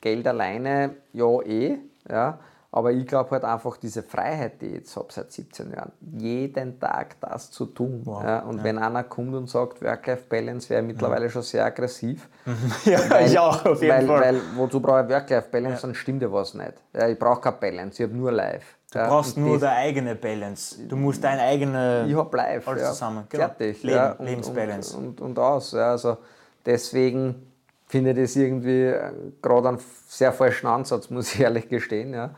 Geld 0.00 0.26
alleine, 0.26 0.96
ja 1.12 1.40
eh, 1.42 1.78
ja. 2.08 2.38
Aber 2.72 2.92
ich 2.92 3.06
glaube 3.06 3.30
halt 3.30 3.44
einfach 3.44 3.78
diese 3.78 4.02
Freiheit, 4.02 4.60
die 4.60 4.66
ich 4.66 4.74
jetzt 4.74 4.96
habe 4.96 5.06
seit 5.10 5.32
17 5.32 5.72
Jahren, 5.72 5.92
jeden 6.18 6.78
Tag 6.78 7.18
das 7.20 7.50
zu 7.50 7.64
tun. 7.64 8.02
Wow, 8.04 8.22
ja. 8.22 8.40
Und 8.40 8.62
wenn 8.62 8.76
einer 8.78 9.04
kommt 9.04 9.34
und 9.34 9.48
sagt, 9.48 9.80
Work-Life-Balance, 9.80 10.68
wäre 10.68 10.82
mittlerweile 10.82 11.30
schon 11.30 11.42
sehr 11.42 11.64
aggressiv. 11.64 12.28
Ja, 12.84 13.20
ich 13.20 13.38
auch, 13.38 13.64
auf 13.64 13.80
jeden 13.80 13.96
weil, 13.96 14.06
Fall. 14.06 14.20
Weil, 14.20 14.40
wozu 14.56 14.80
brauche 14.80 15.04
ich 15.04 15.08
Work-Life-Balance, 15.08 15.82
dann 15.82 15.94
stimmt 15.94 16.20
ja 16.20 16.30
was 16.30 16.52
nicht. 16.52 16.74
Ja, 16.92 17.08
ich 17.08 17.18
brauche 17.18 17.40
keine 17.40 17.56
Balance, 17.56 18.02
ich 18.02 18.08
habe 18.08 18.18
nur 18.18 18.30
Life. 18.30 18.76
Du 18.92 18.98
brauchst 18.98 19.36
nur 19.36 19.58
deine 19.58 19.76
eigene 19.76 20.14
Balance. 20.14 20.86
Du 20.86 20.96
musst 20.96 21.22
deine 21.22 21.42
eigene. 21.42 22.06
ich 22.08 22.14
habe 22.14 22.36
live. 22.36 22.68
Alles 22.68 22.82
ja. 22.82 22.88
zusammen, 22.90 23.24
genau. 23.28 23.44
Fertig. 23.44 23.82
Leben, 23.82 23.96
ja. 23.96 24.12
und, 24.12 24.26
Lebensbalance. 24.26 24.96
Und, 24.96 25.06
und, 25.06 25.20
und 25.20 25.38
aus. 25.38 25.72
Ja. 25.72 25.90
Also 25.90 26.18
deswegen 26.64 27.46
finde 27.86 28.14
das 28.14 28.36
irgendwie 28.36 28.84
äh, 28.84 29.10
gerade 29.40 29.68
einen 29.68 29.78
sehr 30.08 30.32
falschen 30.32 30.66
Ansatz, 30.66 31.10
muss 31.10 31.34
ich 31.34 31.40
ehrlich 31.40 31.68
gestehen. 31.68 32.12
Ja. 32.12 32.30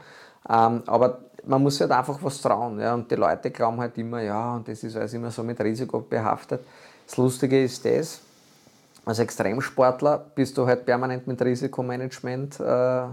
Ähm, 0.49 0.83
aber 0.87 1.21
man 1.47 1.63
muss 1.63 1.81
halt 1.81 1.91
einfach 1.91 2.19
was 2.23 2.41
trauen. 2.41 2.81
Ja. 2.81 2.95
Und 2.95 3.11
die 3.11 3.17
Leute 3.17 3.51
glauben 3.51 3.81
halt 3.81 3.97
immer, 3.99 4.21
ja, 4.21 4.57
und 4.57 4.69
das 4.69 4.83
ist 4.85 4.97
alles 4.97 5.15
immer 5.15 5.31
so 5.31 5.43
mit 5.43 5.61
Risiko 5.61 6.01
behaftet. 6.01 6.61
Das 7.07 7.17
Lustige 7.17 7.63
ist 7.63 7.85
das, 7.85 8.21
als 9.05 9.19
Extremsportler 9.19 10.19
bist 10.35 10.59
du 10.59 10.67
halt 10.67 10.85
permanent 10.85 11.27
mit 11.27 11.41
Risikomanagement 11.41 12.61
äh, 12.61 13.05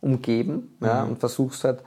umgeben 0.00 0.76
ja, 0.80 1.02
und 1.02 1.18
versuchst 1.18 1.64
halt 1.64 1.82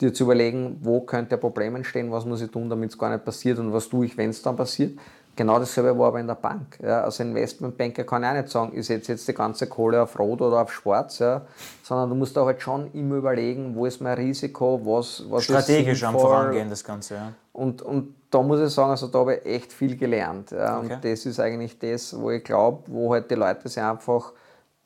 dir 0.00 0.12
zu 0.12 0.24
überlegen, 0.24 0.78
wo 0.80 1.00
könnte 1.00 1.36
ein 1.36 1.40
Problem 1.40 1.76
entstehen, 1.76 2.10
was 2.10 2.24
muss 2.24 2.40
ich 2.40 2.50
tun, 2.50 2.68
damit 2.68 2.90
es 2.90 2.98
gar 2.98 3.10
nicht 3.10 3.24
passiert 3.24 3.58
und 3.58 3.72
was 3.72 3.88
tue 3.88 4.06
ich, 4.06 4.16
wenn 4.16 4.30
es 4.30 4.42
dann 4.42 4.56
passiert. 4.56 4.98
Genau 5.38 5.60
dasselbe 5.60 5.96
war 5.96 6.08
aber 6.08 6.18
in 6.18 6.26
der 6.26 6.34
Bank. 6.34 6.80
Ja. 6.82 7.02
Als 7.02 7.20
Investmentbanker 7.20 8.02
kann 8.02 8.24
ich 8.24 8.28
auch 8.28 8.32
nicht 8.34 8.48
sagen, 8.48 8.72
ich 8.74 8.84
setze 8.84 9.12
jetzt 9.12 9.28
die 9.28 9.32
ganze 9.32 9.68
Kohle 9.68 10.02
auf 10.02 10.18
Rot 10.18 10.42
oder 10.42 10.62
auf 10.62 10.72
Schwarz, 10.72 11.20
ja, 11.20 11.42
sondern 11.84 12.08
du 12.08 12.16
musst 12.16 12.36
da 12.36 12.44
halt 12.44 12.60
schon 12.60 12.92
immer 12.92 13.14
überlegen, 13.14 13.72
wo 13.76 13.86
ist 13.86 14.00
mein 14.00 14.18
Risiko, 14.18 14.80
was, 14.82 15.22
was 15.30 15.44
strategisch 15.44 15.98
ist 15.98 16.02
am. 16.02 16.14
Vorangehen, 16.14 16.68
das 16.68 16.82
Ganze. 16.82 17.14
Ja. 17.14 17.32
Und, 17.52 17.82
und 17.82 18.16
da 18.28 18.42
muss 18.42 18.58
ich 18.58 18.70
sagen, 18.70 18.90
also 18.90 19.06
da 19.06 19.20
habe 19.20 19.36
ich 19.36 19.46
echt 19.46 19.72
viel 19.72 19.96
gelernt. 19.96 20.50
Ja. 20.50 20.80
Okay. 20.80 20.94
Und 20.94 21.04
das 21.04 21.24
ist 21.24 21.38
eigentlich 21.38 21.78
das, 21.78 22.18
wo 22.18 22.32
ich 22.32 22.42
glaube, 22.42 22.82
wo 22.88 23.12
halt 23.12 23.30
die 23.30 23.36
Leute 23.36 23.68
sich 23.68 23.80
einfach 23.80 24.32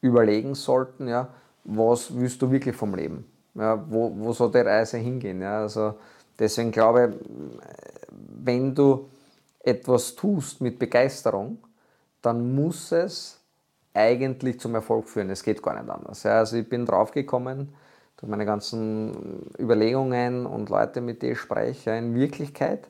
überlegen 0.02 0.54
sollten, 0.54 1.08
ja, 1.08 1.28
was 1.64 2.14
willst 2.14 2.42
du 2.42 2.50
wirklich 2.50 2.76
vom 2.76 2.94
Leben? 2.94 3.25
Ja, 3.54 3.82
wo, 3.88 4.12
wo 4.14 4.35
soll 4.35 4.50
die 4.50 4.59
Reise 4.59 4.99
hingehen? 4.99 5.40
Ja. 5.40 5.62
Also 5.62 5.94
deswegen 6.38 6.71
glaube 6.71 7.09
ich, 7.09 7.26
wenn 8.44 8.75
du 8.75 9.09
etwas 9.62 10.14
tust 10.14 10.61
mit 10.61 10.78
Begeisterung, 10.78 11.59
dann 12.21 12.54
muss 12.54 12.92
es 12.92 13.40
eigentlich 13.95 14.61
zum 14.61 14.75
Erfolg 14.75 15.09
führen. 15.09 15.31
Es 15.31 15.42
geht 15.42 15.62
gar 15.62 15.81
nicht 15.81 15.90
anders. 15.90 16.23
Ja, 16.23 16.38
also 16.38 16.57
ich 16.57 16.69
bin 16.69 16.87
draufgekommen, 16.87 17.75
durch 18.16 18.31
meine 18.31 18.47
ganzen 18.47 19.50
Überlegungen 19.59 20.47
und 20.47 20.71
Leute, 20.71 21.00
mit 21.00 21.23
denen 21.23 21.33
ich 21.33 21.40
spreche, 21.40 21.90
in 21.90 22.14
Wirklichkeit 22.14 22.88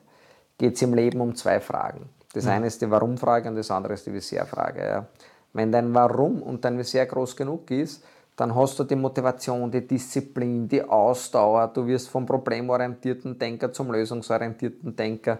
geht 0.57 0.75
es 0.75 0.81
im 0.81 0.93
Leben 0.93 1.19
um 1.21 1.35
zwei 1.35 1.59
Fragen. 1.59 2.09
Das 2.33 2.47
eine 2.47 2.67
ist 2.67 2.81
die 2.81 2.89
Warum-Frage 2.89 3.49
und 3.49 3.55
das 3.55 3.69
andere 3.69 3.93
ist 3.93 4.05
die 4.07 4.13
Wieso-Frage. 4.13 4.83
Ja. 4.83 5.05
Wenn 5.53 5.71
dein 5.71 5.93
Warum 5.93 6.41
und 6.41 6.65
dein 6.65 6.77
Wieso 6.77 7.05
groß 7.05 7.35
genug 7.35 7.69
ist, 7.69 8.03
dann 8.35 8.55
hast 8.55 8.79
du 8.79 8.83
die 8.83 8.95
Motivation, 8.95 9.69
die 9.69 9.85
Disziplin, 9.85 10.67
die 10.67 10.83
Ausdauer. 10.83 11.67
Du 11.67 11.85
wirst 11.85 12.09
vom 12.09 12.25
problemorientierten 12.25 13.37
Denker 13.37 13.71
zum 13.71 13.91
lösungsorientierten 13.91 14.95
Denker. 14.95 15.37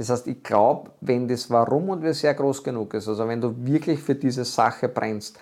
Das 0.00 0.08
heißt, 0.08 0.28
ich 0.28 0.42
glaube, 0.42 0.92
wenn 1.02 1.28
das 1.28 1.50
Warum 1.50 1.90
und 1.90 2.02
Wieso 2.02 2.32
groß 2.32 2.64
genug 2.64 2.94
ist, 2.94 3.06
also 3.06 3.28
wenn 3.28 3.38
du 3.38 3.54
wirklich 3.66 4.00
für 4.00 4.14
diese 4.14 4.46
Sache 4.46 4.88
brennst, 4.88 5.38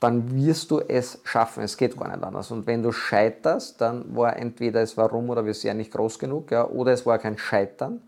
dann 0.00 0.34
wirst 0.34 0.70
du 0.70 0.80
es 0.80 1.20
schaffen. 1.24 1.62
Es 1.62 1.76
geht 1.76 1.94
gar 1.94 2.08
nicht 2.08 2.24
anders. 2.24 2.50
Und 2.50 2.66
wenn 2.66 2.82
du 2.82 2.90
scheiterst, 2.90 3.82
dann 3.82 4.16
war 4.16 4.34
entweder 4.38 4.80
das 4.80 4.96
Warum 4.96 5.28
oder 5.28 5.44
Wieso 5.44 5.70
nicht 5.74 5.92
groß 5.92 6.18
genug, 6.18 6.50
ja, 6.50 6.66
oder 6.66 6.94
es 6.94 7.04
war 7.04 7.18
kein 7.18 7.36
Scheitern, 7.36 8.00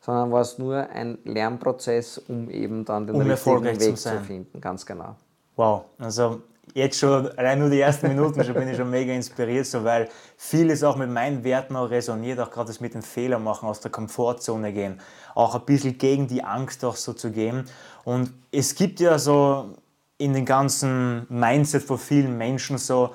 sondern 0.00 0.30
war 0.30 0.42
es 0.42 0.58
nur 0.58 0.90
ein 0.90 1.18
Lernprozess, 1.24 2.18
um 2.18 2.48
eben 2.50 2.84
dann 2.84 3.08
den 3.08 3.16
Um 3.16 3.22
richtigen 3.22 3.74
zu 3.74 3.80
Weg 3.80 3.96
zu 3.96 3.96
sein. 3.96 4.22
finden. 4.22 4.60
Ganz 4.60 4.86
genau. 4.86 5.16
Wow, 5.56 5.86
also 5.98 6.40
jetzt 6.74 6.98
schon, 6.98 7.28
allein 7.38 7.58
nur 7.58 7.70
die 7.70 7.80
ersten 7.80 8.08
Minuten 8.08 8.42
schon 8.44 8.54
bin 8.54 8.68
ich 8.68 8.76
schon 8.76 8.90
mega 8.90 9.12
inspiriert, 9.12 9.66
so, 9.66 9.84
weil 9.84 10.08
vieles 10.36 10.82
auch 10.84 10.96
mit 10.96 11.10
meinen 11.10 11.44
Werten 11.44 11.76
auch 11.76 11.90
resoniert, 11.90 12.38
auch 12.40 12.50
gerade 12.50 12.68
das 12.68 12.80
mit 12.80 12.94
den 12.94 13.02
Fehlern 13.02 13.42
machen, 13.42 13.68
aus 13.68 13.80
der 13.80 13.90
Komfortzone 13.90 14.72
gehen, 14.72 15.00
auch 15.34 15.54
ein 15.54 15.64
bisschen 15.64 15.98
gegen 15.98 16.26
die 16.26 16.44
Angst 16.44 16.84
auch 16.84 16.96
so 16.96 17.12
zu 17.12 17.30
gehen. 17.30 17.64
Und 18.04 18.32
es 18.52 18.74
gibt 18.74 19.00
ja 19.00 19.18
so 19.18 19.74
in 20.18 20.32
den 20.32 20.44
ganzen 20.44 21.26
Mindset 21.28 21.82
von 21.82 21.98
vielen 21.98 22.36
Menschen 22.36 22.78
so, 22.78 23.14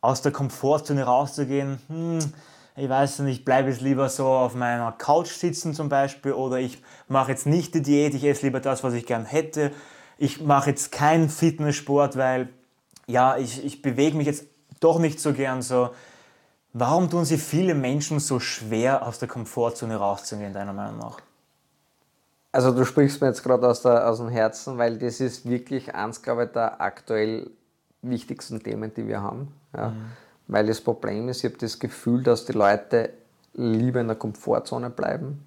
aus 0.00 0.20
der 0.20 0.32
Komfortzone 0.32 1.02
rauszugehen, 1.02 1.78
hm, 1.88 2.18
ich 2.76 2.88
weiß 2.88 3.20
nicht, 3.20 3.38
ich 3.38 3.44
bleibe 3.44 3.70
jetzt 3.70 3.82
lieber 3.82 4.08
so 4.08 4.26
auf 4.26 4.54
meiner 4.54 4.90
Couch 4.92 5.28
sitzen 5.28 5.74
zum 5.74 5.88
Beispiel 5.88 6.32
oder 6.32 6.58
ich 6.58 6.82
mache 7.06 7.30
jetzt 7.30 7.46
nicht 7.46 7.72
die 7.74 7.82
Diät, 7.82 8.14
ich 8.14 8.24
esse 8.24 8.46
lieber 8.46 8.58
das, 8.58 8.82
was 8.82 8.94
ich 8.94 9.06
gern 9.06 9.24
hätte. 9.24 9.70
Ich 10.18 10.40
mache 10.40 10.70
jetzt 10.70 10.90
keinen 10.90 11.28
Fitnesssport, 11.28 12.16
weil 12.16 12.48
ja, 13.06 13.36
ich, 13.36 13.64
ich 13.64 13.82
bewege 13.82 14.16
mich 14.16 14.26
jetzt 14.26 14.46
doch 14.80 14.98
nicht 14.98 15.20
so 15.20 15.32
gern 15.32 15.62
so. 15.62 15.90
Warum 16.72 17.08
tun 17.08 17.24
sich 17.24 17.42
viele 17.42 17.74
Menschen 17.74 18.18
so 18.18 18.40
schwer, 18.40 19.06
aus 19.06 19.18
der 19.18 19.28
Komfortzone 19.28 19.96
rauszugehen, 19.96 20.52
deiner 20.52 20.72
Meinung 20.72 20.98
nach? 20.98 21.20
Also 22.50 22.72
du 22.72 22.84
sprichst 22.84 23.20
mir 23.20 23.28
jetzt 23.28 23.42
gerade 23.42 23.68
aus, 23.68 23.84
aus 23.84 24.18
dem 24.18 24.28
Herzen, 24.28 24.78
weil 24.78 24.98
das 24.98 25.20
ist 25.20 25.48
wirklich 25.48 25.94
eins, 25.94 26.22
glaube 26.22 26.44
ich, 26.44 26.50
der 26.52 26.80
aktuell 26.80 27.50
wichtigsten 28.02 28.62
Themen, 28.62 28.92
die 28.94 29.06
wir 29.08 29.22
haben. 29.22 29.52
Ja. 29.76 29.90
Mhm. 29.90 30.04
Weil 30.46 30.66
das 30.66 30.80
Problem 30.80 31.28
ist, 31.28 31.38
ich 31.38 31.50
habe 31.50 31.58
das 31.58 31.78
Gefühl, 31.78 32.22
dass 32.22 32.44
die 32.44 32.52
Leute 32.52 33.10
lieber 33.54 34.00
in 34.00 34.08
der 34.08 34.16
Komfortzone 34.16 34.90
bleiben, 34.90 35.44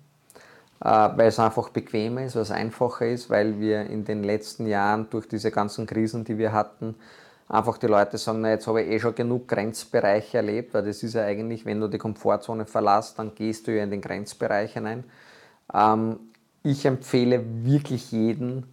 äh, 0.81 0.87
weil 0.89 1.27
es 1.27 1.39
einfach 1.39 1.69
bequemer 1.69 2.23
ist, 2.23 2.35
weil 2.35 2.41
es 2.41 2.51
einfacher 2.51 3.07
ist, 3.07 3.29
weil 3.29 3.59
wir 3.59 3.85
in 3.85 4.05
den 4.05 4.23
letzten 4.23 4.65
Jahren 4.65 5.09
durch 5.09 5.27
diese 5.27 5.51
ganzen 5.51 5.85
Krisen, 5.85 6.23
die 6.23 6.37
wir 6.37 6.51
hatten, 6.51 6.95
einfach 7.50 7.77
die 7.77 7.88
Leute 7.88 8.18
sagen, 8.18 8.42
na, 8.42 8.51
jetzt 8.51 8.68
habe 8.68 8.82
ich 8.82 8.89
eh 8.89 9.00
schon 9.00 9.16
genug 9.16 9.48
Grenzbereiche 9.48 10.38
erlebt, 10.38 10.74
weil 10.74 10.86
das 10.86 11.04
ist 11.04 11.13
ja 11.13 11.24
eigentlich, 11.24 11.66
wenn 11.66 11.80
du 11.80 11.88
die 11.88 11.98
Komfortzone 11.98 12.66
verlässt, 12.66 13.18
dann 13.20 13.34
gehst 13.36 13.68
du 13.68 13.75
ja 13.75 13.84
in 13.84 13.92
den 13.92 14.01
Grenzbereich 14.01 14.74
hinein. 14.74 15.04
Ähm, 15.74 16.20
ich 16.63 16.86
empfehle 16.86 17.44
wirklich 17.63 18.12
jeden, 18.12 18.66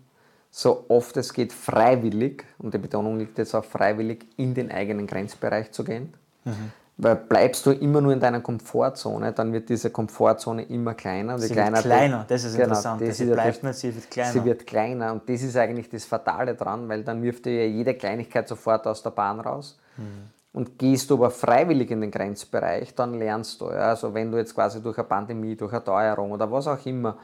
so 0.51 0.85
oft 0.89 1.17
es 1.17 1.33
geht, 1.33 1.53
freiwillig, 1.53 2.45
und 2.59 2.75
die 2.75 2.79
Betonung 2.79 3.19
liegt 3.19 3.39
jetzt 3.39 3.55
auf 3.55 3.67
freiwillig, 3.67 4.27
in 4.37 4.55
den 4.55 4.71
eigenen 4.71 5.07
Grenzbereich 5.07 5.73
zu 5.73 5.85
gehen. 5.85 6.15
Mhm. 6.45 6.73
Weil 6.97 7.17
bleibst 7.17 7.67
du 7.67 7.73
immer 7.73 8.01
nur 8.01 8.13
in 8.13 8.21
deiner 8.21 8.41
Komfortzone, 8.41 9.33
dann 9.33 9.53
wird 9.53 9.69
diese 9.69 9.91
Komfortzone 9.91 10.63
immer 10.63 10.95
kleiner. 10.95 11.39
Sie 11.41 11.53
kleiner 11.53 11.79
wird 11.79 11.87
kleiner, 11.87 12.25
das 12.29 12.45
ist 12.45 12.53
genau, 12.53 12.69
interessant. 12.69 13.03
Das 13.03 13.17
sie 13.17 13.25
bleibt 13.27 13.63
nicht, 13.65 13.75
sie 13.75 13.95
wird 13.95 14.11
kleiner. 14.11 14.33
Sie 14.33 14.45
wird 14.45 14.67
kleiner 14.67 15.13
und 15.13 15.29
das 15.29 15.43
ist 15.43 15.57
eigentlich 15.57 15.89
das 15.89 16.05
Fatale 16.05 16.55
dran, 16.55 16.89
weil 16.89 17.03
dann 17.03 17.21
wirft 17.23 17.47
dir 17.47 17.65
ja 17.65 17.69
jede 17.69 17.95
Kleinigkeit 17.95 18.47
sofort 18.47 18.87
aus 18.87 19.03
der 19.03 19.11
Bahn 19.11 19.41
raus. 19.41 19.77
Mhm. 19.97 20.31
Und 20.53 20.79
gehst 20.79 21.11
du 21.11 21.15
aber 21.15 21.33
freiwillig 21.33 21.91
in 21.91 22.01
den 22.01 22.13
Grenzbereich, 22.13 22.95
dann 22.95 23.15
lernst 23.15 23.61
du. 23.61 23.71
Ja? 23.73 23.89
Also 23.89 24.15
wenn 24.15 24.31
du 24.31 24.39
jetzt 24.39 24.55
quasi 24.55 24.81
durch 24.81 24.97
eine 24.97 25.09
Pandemie, 25.09 25.57
durch 25.57 25.73
eine 25.73 25.83
Teuerung 25.83 26.31
oder 26.31 26.49
was 26.51 26.69
auch 26.69 26.87
immer 26.87 27.19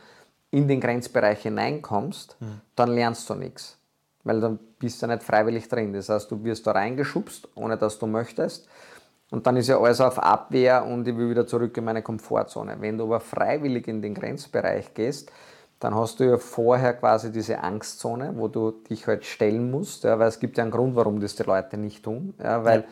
in 0.50 0.66
den 0.66 0.80
Grenzbereich 0.80 1.42
hineinkommst, 1.42 2.36
mhm. 2.40 2.60
dann 2.74 2.90
lernst 2.90 3.30
du 3.30 3.34
nichts. 3.34 3.78
Weil 4.24 4.40
dann 4.40 4.58
bist 4.80 5.00
du 5.00 5.06
nicht 5.06 5.22
freiwillig 5.22 5.68
drin. 5.68 5.92
Das 5.92 6.08
heißt, 6.08 6.28
du 6.28 6.42
wirst 6.42 6.66
da 6.66 6.72
reingeschubst, 6.72 7.48
ohne 7.54 7.76
dass 7.76 8.00
du 8.00 8.08
möchtest. 8.08 8.68
Und 9.30 9.46
dann 9.46 9.56
ist 9.56 9.68
ja 9.68 9.78
alles 9.78 10.00
auf 10.00 10.18
Abwehr 10.18 10.84
und 10.84 11.06
ich 11.06 11.16
will 11.16 11.30
wieder 11.30 11.46
zurück 11.46 11.76
in 11.76 11.84
meine 11.84 12.02
Komfortzone. 12.02 12.76
Wenn 12.80 12.98
du 12.98 13.04
aber 13.04 13.20
freiwillig 13.20 13.86
in 13.86 14.02
den 14.02 14.14
Grenzbereich 14.14 14.92
gehst, 14.92 15.30
dann 15.78 15.94
hast 15.94 16.20
du 16.20 16.24
ja 16.24 16.36
vorher 16.36 16.92
quasi 16.94 17.32
diese 17.32 17.60
Angstzone, 17.60 18.34
wo 18.36 18.48
du 18.48 18.70
dich 18.70 19.06
halt 19.06 19.24
stellen 19.24 19.70
musst, 19.70 20.04
ja, 20.04 20.18
weil 20.18 20.28
es 20.28 20.38
gibt 20.38 20.58
ja 20.58 20.64
einen 20.64 20.70
Grund, 20.70 20.94
warum 20.94 21.20
das 21.20 21.36
die 21.36 21.42
Leute 21.42 21.78
nicht 21.78 22.04
tun, 22.04 22.34
ja, 22.38 22.64
weil 22.64 22.80
ja. 22.80 22.86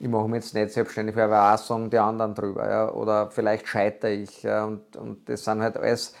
ich 0.00 0.08
mache 0.08 0.28
mich 0.28 0.44
jetzt 0.44 0.54
nicht 0.54 0.70
selbstständig, 0.70 1.16
weil 1.16 1.30
wir 1.30 1.54
auch 1.54 1.58
sagen 1.58 1.88
die 1.88 1.98
anderen 1.98 2.34
drüber, 2.34 2.68
ja, 2.68 2.92
oder 2.92 3.30
vielleicht 3.30 3.66
scheitere 3.66 4.12
ich, 4.12 4.42
ja, 4.42 4.66
und, 4.66 4.96
und 4.96 5.26
das 5.28 5.44
sind 5.44 5.62
halt 5.62 5.78
alles 5.78 6.14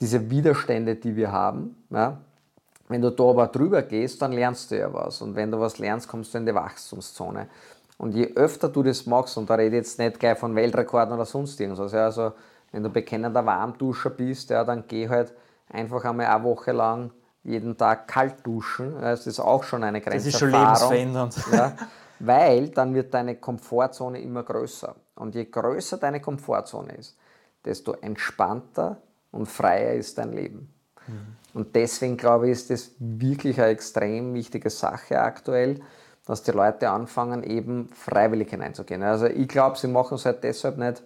diese 0.00 0.30
Widerstände, 0.30 0.94
die 0.94 1.16
wir 1.16 1.32
haben, 1.32 1.76
ja. 1.90 2.18
Wenn 2.90 3.02
du 3.02 3.10
da 3.10 3.24
aber 3.24 3.48
drüber 3.48 3.82
gehst, 3.82 4.22
dann 4.22 4.32
lernst 4.32 4.70
du 4.70 4.78
ja 4.78 4.90
was 4.94 5.20
und 5.20 5.36
wenn 5.36 5.50
du 5.50 5.60
was 5.60 5.78
lernst, 5.78 6.08
kommst 6.08 6.32
du 6.32 6.38
in 6.38 6.46
die 6.46 6.54
Wachstumszone. 6.54 7.48
Und 7.98 8.14
je 8.14 8.32
öfter 8.34 8.68
du 8.68 8.82
das 8.82 9.06
machst, 9.06 9.36
und 9.36 9.50
da 9.50 9.54
rede 9.54 9.76
ich 9.76 9.82
jetzt 9.82 9.98
nicht 9.98 10.18
gleich 10.18 10.38
von 10.38 10.54
Weltrekorden 10.54 11.12
oder 11.12 11.26
sonst 11.26 11.60
irgendwas, 11.60 11.92
ja, 11.92 12.06
also 12.06 12.32
wenn 12.72 12.82
du 12.82 12.90
bekennender 12.90 13.44
Warmduscher 13.44 14.10
bist, 14.10 14.50
ja, 14.50 14.64
dann 14.64 14.84
geh 14.86 15.08
halt 15.08 15.34
einfach 15.68 16.04
einmal 16.04 16.26
eine 16.26 16.44
Woche 16.44 16.72
lang 16.72 17.10
jeden 17.42 17.76
Tag 17.76 18.08
kalt 18.08 18.46
duschen. 18.46 19.00
Das 19.00 19.26
ist 19.26 19.40
auch 19.40 19.64
schon 19.64 19.82
eine 19.82 20.00
Grenze. 20.00 20.16
Das 20.18 20.26
ist 20.26 20.38
schon 20.38 20.50
lebensverändernd. 20.50 21.36
Ja, 21.52 21.72
weil 22.20 22.68
dann 22.70 22.94
wird 22.94 23.14
deine 23.14 23.36
Komfortzone 23.36 24.20
immer 24.20 24.42
größer. 24.42 24.94
Und 25.14 25.34
je 25.34 25.44
größer 25.44 25.98
deine 25.98 26.20
Komfortzone 26.20 26.94
ist, 26.94 27.16
desto 27.64 27.92
entspannter 27.92 29.00
und 29.30 29.46
freier 29.46 29.94
ist 29.94 30.18
dein 30.18 30.32
Leben. 30.32 30.72
Mhm. 31.06 31.36
Und 31.54 31.74
deswegen 31.74 32.16
glaube 32.16 32.46
ich, 32.46 32.52
ist 32.52 32.70
das 32.70 32.90
wirklich 32.98 33.60
eine 33.60 33.70
extrem 33.70 34.34
wichtige 34.34 34.70
Sache 34.70 35.20
aktuell, 35.20 35.80
dass 36.28 36.42
die 36.42 36.50
Leute 36.50 36.90
anfangen, 36.90 37.42
eben 37.42 37.88
freiwillig 37.88 38.50
hineinzugehen. 38.50 39.02
Also 39.02 39.26
ich 39.26 39.48
glaube, 39.48 39.78
sie 39.78 39.88
machen 39.88 40.16
es 40.16 40.26
halt 40.26 40.44
deshalb 40.44 40.76
nicht, 40.76 41.02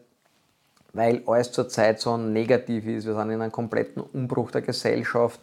weil 0.93 1.23
alles 1.27 1.53
zurzeit 1.53 2.01
so 2.01 2.17
negativ 2.17 2.85
ist. 2.89 3.07
Wir 3.07 3.15
sind 3.15 3.31
in 3.31 3.41
einem 3.41 3.53
kompletten 3.53 4.03
Umbruch 4.03 4.51
der 4.51 4.63
Gesellschaft. 4.63 5.41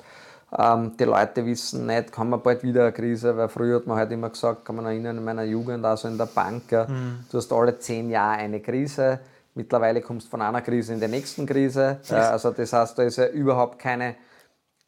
Ähm, 0.55 0.97
die 0.99 1.05
Leute 1.05 1.45
wissen 1.45 1.85
nicht, 1.85 2.11
kann 2.11 2.29
man 2.29 2.43
bald 2.43 2.61
wieder 2.61 2.83
eine 2.83 2.91
Krise, 2.91 3.37
weil 3.37 3.47
früher 3.47 3.77
hat 3.77 3.87
man 3.87 3.97
halt 3.97 4.11
immer 4.11 4.29
gesagt, 4.29 4.65
kann 4.65 4.75
man 4.75 4.85
erinnern, 4.85 5.17
in 5.17 5.23
meiner 5.23 5.43
Jugend, 5.43 5.85
also 5.85 6.09
in 6.09 6.17
der 6.17 6.25
Bank, 6.25 6.69
mhm. 6.71 7.23
du 7.31 7.37
hast 7.37 7.53
alle 7.53 7.79
zehn 7.79 8.09
Jahre 8.09 8.39
eine 8.39 8.59
Krise. 8.59 9.19
Mittlerweile 9.55 10.01
kommst 10.01 10.27
du 10.27 10.31
von 10.31 10.41
einer 10.41 10.61
Krise 10.61 10.93
in 10.93 10.99
die 10.99 11.07
nächsten 11.07 11.45
Krise. 11.45 11.99
Äh, 12.09 12.15
also 12.15 12.51
das 12.51 12.73
heißt, 12.73 12.99
da 12.99 13.03
ist 13.03 13.15
ja 13.15 13.27
überhaupt 13.27 13.79
keine 13.79 14.15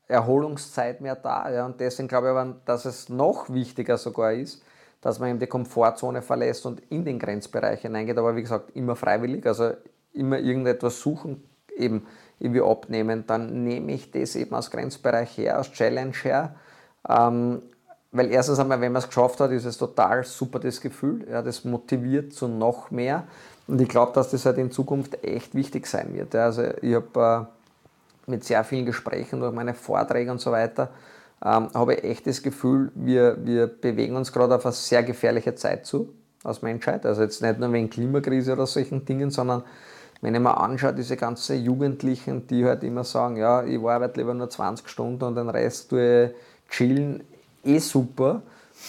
Erholungszeit 0.09 0.99
mehr 0.99 1.15
da. 1.15 1.49
Ja, 1.49 1.65
und 1.65 1.79
deswegen 1.79 2.09
glaube 2.09 2.27
ich 2.27 2.31
aber, 2.31 2.55
dass 2.65 2.83
es 2.83 3.07
noch 3.07 3.49
wichtiger 3.49 3.97
sogar 3.97 4.33
ist, 4.33 4.61
dass 5.01 5.19
man 5.19 5.29
eben 5.29 5.39
die 5.39 5.47
Komfortzone 5.47 6.21
verlässt 6.21 6.65
und 6.65 6.81
in 6.89 7.03
den 7.03 7.19
Grenzbereich 7.19 7.81
hineingeht, 7.81 8.17
aber 8.17 8.35
wie 8.35 8.41
gesagt, 8.41 8.75
immer 8.75 8.95
freiwillig, 8.95 9.45
also 9.45 9.71
immer 10.13 10.39
irgendetwas 10.39 10.99
suchen, 10.99 11.43
eben 11.75 12.05
irgendwie 12.39 12.61
abnehmen, 12.61 13.25
dann 13.27 13.63
nehme 13.63 13.93
ich 13.93 14.11
das 14.11 14.35
eben 14.35 14.55
aus 14.55 14.71
Grenzbereich 14.71 15.37
her, 15.37 15.59
aus 15.59 15.71
Challenge 15.71 16.15
her. 16.23 16.55
Ähm, 17.07 17.61
weil 18.11 18.31
erstens 18.31 18.59
einmal, 18.59 18.81
wenn 18.81 18.91
man 18.91 19.01
es 19.01 19.07
geschafft 19.07 19.39
hat, 19.39 19.51
ist 19.51 19.65
es 19.65 19.77
total 19.77 20.23
super 20.23 20.59
das 20.59 20.81
Gefühl. 20.81 21.25
Ja, 21.29 21.41
das 21.41 21.63
motiviert 21.63 22.33
zu 22.33 22.47
noch 22.47 22.91
mehr. 22.91 23.23
Und 23.67 23.79
ich 23.79 23.87
glaube, 23.87 24.11
dass 24.13 24.31
das 24.31 24.45
halt 24.45 24.57
in 24.57 24.69
Zukunft 24.69 25.23
echt 25.23 25.55
wichtig 25.55 25.87
sein 25.87 26.13
wird. 26.13 26.33
Ja, 26.33 26.45
also 26.45 26.63
ich 26.81 26.93
habe 26.93 27.47
äh, 28.27 28.29
mit 28.31 28.43
sehr 28.43 28.63
vielen 28.63 28.85
Gesprächen 28.85 29.39
durch 29.39 29.53
meine 29.53 29.73
Vorträge 29.73 30.29
und 30.29 30.41
so 30.41 30.51
weiter 30.51 30.89
ähm, 31.43 31.69
habe 31.73 31.95
ich 31.95 32.03
echt 32.03 32.27
das 32.27 32.43
Gefühl, 32.43 32.91
wir, 32.95 33.37
wir 33.43 33.67
bewegen 33.67 34.15
uns 34.15 34.31
gerade 34.31 34.55
auf 34.55 34.65
eine 34.65 34.73
sehr 34.73 35.03
gefährliche 35.03 35.55
Zeit 35.55 35.85
zu 35.85 36.13
als 36.43 36.61
Menschheit. 36.61 37.05
Also 37.05 37.21
jetzt 37.21 37.41
nicht 37.41 37.59
nur 37.59 37.71
wegen 37.73 37.89
Klimakrise 37.89 38.53
oder 38.53 38.67
solchen 38.67 39.05
Dingen, 39.05 39.31
sondern 39.31 39.63
wenn 40.21 40.35
ich 40.35 40.41
mir 40.41 40.55
anschaue, 40.55 40.93
diese 40.93 41.17
ganzen 41.17 41.63
Jugendlichen, 41.63 42.45
die 42.47 42.65
halt 42.65 42.83
immer 42.83 43.03
sagen, 43.03 43.37
ja, 43.37 43.63
ich 43.63 43.79
arbeite 43.79 44.19
lieber 44.19 44.33
nur 44.33 44.49
20 44.49 44.87
Stunden 44.87 45.23
und 45.23 45.35
den 45.35 45.49
Rest 45.49 45.89
tue 45.89 46.25
ich 46.25 46.31
chillen, 46.69 47.23
eh 47.63 47.79
super. 47.79 48.43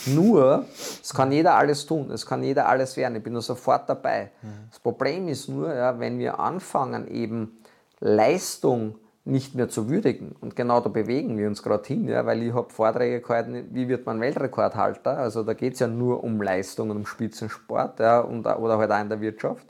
Nur, 0.06 0.66
es 1.02 1.12
kann 1.12 1.32
jeder 1.32 1.54
alles 1.54 1.84
tun, 1.84 2.10
es 2.10 2.24
kann 2.24 2.42
jeder 2.42 2.66
alles 2.68 2.96
werden, 2.96 3.16
ich 3.16 3.22
bin 3.22 3.34
nur 3.34 3.42
sofort 3.42 3.88
dabei. 3.88 4.30
Mhm. 4.40 4.48
Das 4.70 4.78
Problem 4.78 5.28
ist 5.28 5.48
nur, 5.48 5.74
ja, 5.74 5.98
wenn 5.98 6.18
wir 6.18 6.38
anfangen, 6.38 7.08
eben 7.08 7.58
Leistung 8.00 8.94
nicht 9.24 9.54
mehr 9.54 9.68
zu 9.68 9.88
würdigen. 9.88 10.34
Und 10.40 10.56
genau 10.56 10.80
da 10.80 10.88
bewegen 10.88 11.38
wir 11.38 11.46
uns 11.46 11.62
gerade 11.62 11.86
hin, 11.86 12.08
ja, 12.08 12.26
weil 12.26 12.42
ich 12.42 12.52
habe 12.52 12.70
Vorträge 12.70 13.20
gehalten, 13.20 13.68
wie 13.70 13.88
wird 13.88 14.04
man 14.04 14.20
Weltrekordhalter? 14.20 15.18
Also 15.18 15.44
da 15.44 15.54
geht 15.54 15.74
es 15.74 15.80
ja 15.80 15.86
nur 15.86 16.24
um 16.24 16.42
Leistung 16.42 16.90
und 16.90 16.96
um 16.98 17.06
Spitzensport 17.06 18.00
ja, 18.00 18.20
und, 18.20 18.46
oder 18.46 18.78
halt 18.78 18.90
auch 18.90 19.00
in 19.00 19.08
der 19.08 19.20
Wirtschaft. 19.20 19.66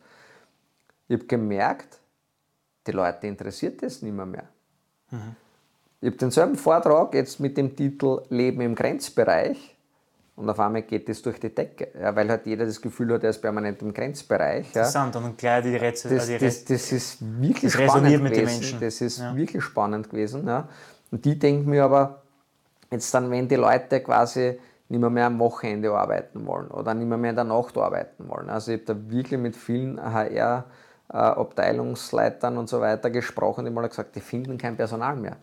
Ich 1.09 1.19
habe 1.19 1.27
gemerkt, 1.27 1.99
die 2.87 2.93
Leute 2.93 3.27
interessiert 3.27 3.83
das 3.83 4.01
nicht 4.01 4.15
mehr. 4.15 4.27
mehr. 4.27 4.49
Mhm. 5.11 5.37
Ich 6.01 6.09
habe 6.09 6.17
denselben 6.17 6.57
Vortrag 6.57 7.15
jetzt 7.15 7.39
mit 7.39 7.57
dem 7.57 7.77
Titel 7.77 8.23
Leben 8.31 8.61
im 8.63 8.75
Grenzbereich 8.75 9.77
und 10.35 10.49
auf 10.49 10.59
einmal 10.59 10.83
geht 10.83 11.09
das 11.09 11.21
durch 11.21 11.39
die 11.39 11.55
Decke, 11.55 11.89
ja, 12.01 12.15
weil 12.17 12.29
halt 12.29 12.47
jeder 12.47 12.65
das 12.65 12.81
Gefühl 12.81 13.13
hat, 13.13 13.23
er 13.23 13.31
ist 13.31 13.43
permanent 13.43 13.83
im 13.83 13.93
Grenzbereich. 13.93 14.67
Interessant, 14.69 15.15
ja. 15.15 15.21
und 15.21 15.37
gleich 15.37 15.63
die 15.63 15.77
Rätsel. 15.77 16.17
Das, 16.17 16.29
das, 16.39 16.65
das 16.65 16.93
ist 16.93 17.19
wirklich 17.21 17.73
das 17.73 17.83
spannend 17.83 18.25
gewesen. 18.25 18.79
Das 18.81 19.01
ist 19.01 19.19
ja. 19.19 19.37
wirklich 19.37 19.63
spannend 19.63 20.09
gewesen. 20.09 20.47
Ja. 20.47 20.69
Und 21.11 21.25
die 21.25 21.39
denken 21.39 21.69
mir 21.69 21.85
aber, 21.85 22.23
jetzt 22.91 23.13
dann, 23.13 23.31
wenn 23.31 23.47
die 23.47 23.57
Leute 23.57 24.01
quasi 24.01 24.59
nicht 24.89 25.01
mehr, 25.01 25.11
mehr 25.11 25.27
am 25.27 25.39
Wochenende 25.39 25.93
arbeiten 25.93 26.47
wollen 26.47 26.69
oder 26.69 26.95
nicht 26.95 27.07
mehr, 27.07 27.19
mehr 27.19 27.31
in 27.31 27.37
der 27.37 27.45
Nacht 27.45 27.77
arbeiten 27.77 28.29
wollen. 28.29 28.49
Also 28.49 28.73
ich 28.73 28.81
habe 28.81 28.95
da 28.95 29.11
wirklich 29.11 29.39
mit 29.39 29.55
vielen 29.55 30.01
HR- 30.01 30.65
Abteilungsleitern 31.13 32.57
und 32.57 32.71
so 32.71 32.81
weiter 32.81 33.11
gesprochen, 33.11 33.67
die 33.67 33.71
mal 33.71 33.87
gesagt, 33.87 34.17
die 34.17 34.21
finden 34.21 34.57
kein 34.57 34.77
Personal 34.77 35.15
mehr. 35.17 35.37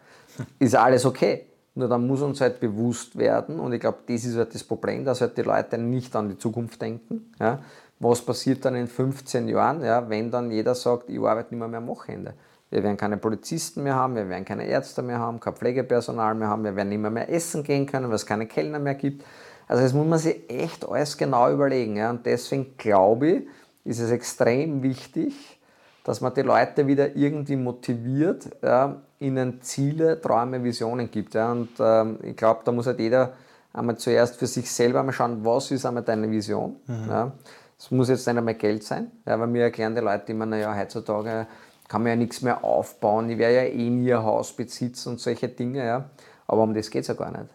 Ist 0.58 0.76
alles 0.76 1.06
okay. 1.06 1.46
Nur 1.76 1.88
dann 1.88 2.08
muss 2.08 2.22
uns 2.22 2.42
halt 2.42 2.60
bewusst 2.60 3.18
werden, 3.18 3.60
und 3.60 3.74
ich 3.74 3.80
glaube, 3.80 4.00
das 4.08 4.26
ist 4.26 4.36
halt 4.36 4.54
das 4.54 4.64
Problem, 4.64 5.06
dass 5.06 5.22
halt 5.22 5.38
die 5.38 5.44
Leute 5.44 5.78
nicht 5.78 6.16
an 6.16 6.30
die 6.30 6.38
Zukunft 6.38 6.82
denken. 6.82 7.32
Ja? 7.40 7.60
Was 8.00 8.22
passiert 8.22 8.66
dann 8.66 8.76
in 8.76 8.88
15 8.88 9.48
Jahren, 9.48 9.84
ja, 9.84 10.10
wenn 10.10 10.32
dann 10.32 10.52
jeder 10.52 10.74
sagt, 10.74 11.10
ich 11.10 11.20
arbeite 11.20 11.54
nicht 11.54 11.60
mehr, 11.60 11.68
mehr 11.68 11.80
am 11.80 11.88
Wochenende? 11.88 12.34
Wir 12.70 12.84
werden 12.84 12.98
keine 12.98 13.18
Polizisten 13.18 13.84
mehr 13.84 13.96
haben, 13.96 14.16
wir 14.16 14.30
werden 14.30 14.46
keine 14.46 14.66
Ärzte 14.66 15.02
mehr 15.02 15.20
haben, 15.20 15.40
kein 15.40 15.56
Pflegepersonal 15.56 16.36
mehr 16.36 16.50
haben, 16.50 16.64
wir 16.64 16.76
werden 16.76 16.90
nicht 16.90 17.00
mehr, 17.00 17.12
mehr 17.12 17.30
essen 17.30 17.64
gehen 17.64 17.86
können, 17.86 18.08
weil 18.08 18.16
es 18.16 18.26
keine 18.26 18.46
Kellner 18.46 18.80
mehr 18.80 18.96
gibt. 18.96 19.24
Also 19.68 19.84
das 19.84 19.94
muss 19.94 20.08
man 20.08 20.20
sich 20.20 20.50
echt 20.50 20.88
alles 20.88 21.18
genau 21.18 21.52
überlegen. 21.52 21.98
Ja? 21.98 22.10
Und 22.10 22.26
deswegen 22.26 22.78
glaube 22.78 23.28
ich, 23.28 23.48
ist 23.86 24.00
es 24.00 24.12
extrem 24.12 24.84
wichtig, 24.84 25.60
dass 26.04 26.22
man 26.22 26.34
die 26.34 26.42
Leute 26.42 26.88
wieder 26.88 27.16
irgendwie 27.16 27.56
motiviert, 27.56 28.50
ja, 28.62 29.02
ihnen 29.20 29.62
Ziele, 29.62 30.20
Träume, 30.20 30.64
Visionen 30.64 31.12
gibt. 31.12 31.34
Ja. 31.34 31.52
Und 31.52 31.70
ähm, 31.80 32.20
ich 32.24 32.36
glaube, 32.36 32.62
da 32.64 32.72
muss 32.72 32.88
halt 32.88 33.00
jeder 33.00 33.34
einmal 33.74 33.98
zuerst 33.98 34.38
für 34.38 34.48
sich 34.48 34.72
selber 34.72 35.04
mal 35.04 35.12
schauen, 35.12 35.44
was 35.44 35.72
ist 35.72 35.86
einmal 35.86 36.04
deine 36.04 36.30
Vision. 36.30 36.78
Mhm. 36.88 37.06
Ja. 37.10 37.32
Es 37.78 37.92
muss 37.92 38.10
jetzt 38.10 38.28
nicht 38.28 38.38
einmal 38.38 38.56
Geld 38.56 38.84
sein, 38.84 39.10
ja, 39.26 39.40
weil 39.40 39.48
mir 39.48 39.64
erklären 39.64 39.96
die 39.96 40.02
Leute 40.02 40.34
immer, 40.34 40.46
naja, 40.46 40.76
heutzutage 40.76 41.48
kann 41.88 42.04
man 42.04 42.10
ja 42.10 42.16
nichts 42.18 42.42
mehr 42.42 42.64
aufbauen, 42.64 43.30
ich 43.30 43.38
werde 43.38 43.56
ja 43.56 43.64
eh 43.64 43.90
nie 43.90 44.14
ein 44.14 44.22
Haus 44.22 44.52
besitzen 44.52 45.10
und 45.10 45.20
solche 45.20 45.48
Dinge. 45.48 45.86
Ja. 45.86 46.10
Aber 46.46 46.64
um 46.64 46.74
das 46.74 46.90
geht 46.90 47.02
es 47.02 47.08
ja 47.08 47.14
gar 47.14 47.32
nicht. 47.32 47.46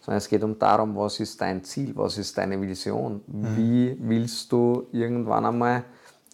Sondern 0.00 0.18
es 0.18 0.28
geht 0.28 0.42
um 0.44 0.58
darum, 0.58 0.96
was 0.96 1.20
ist 1.20 1.40
dein 1.40 1.64
Ziel, 1.64 1.92
was 1.96 2.18
ist 2.18 2.36
deine 2.38 2.60
Vision, 2.60 3.22
mhm. 3.26 3.56
wie 3.56 3.96
willst 4.00 4.50
du 4.52 4.86
irgendwann 4.92 5.46
einmal 5.46 5.84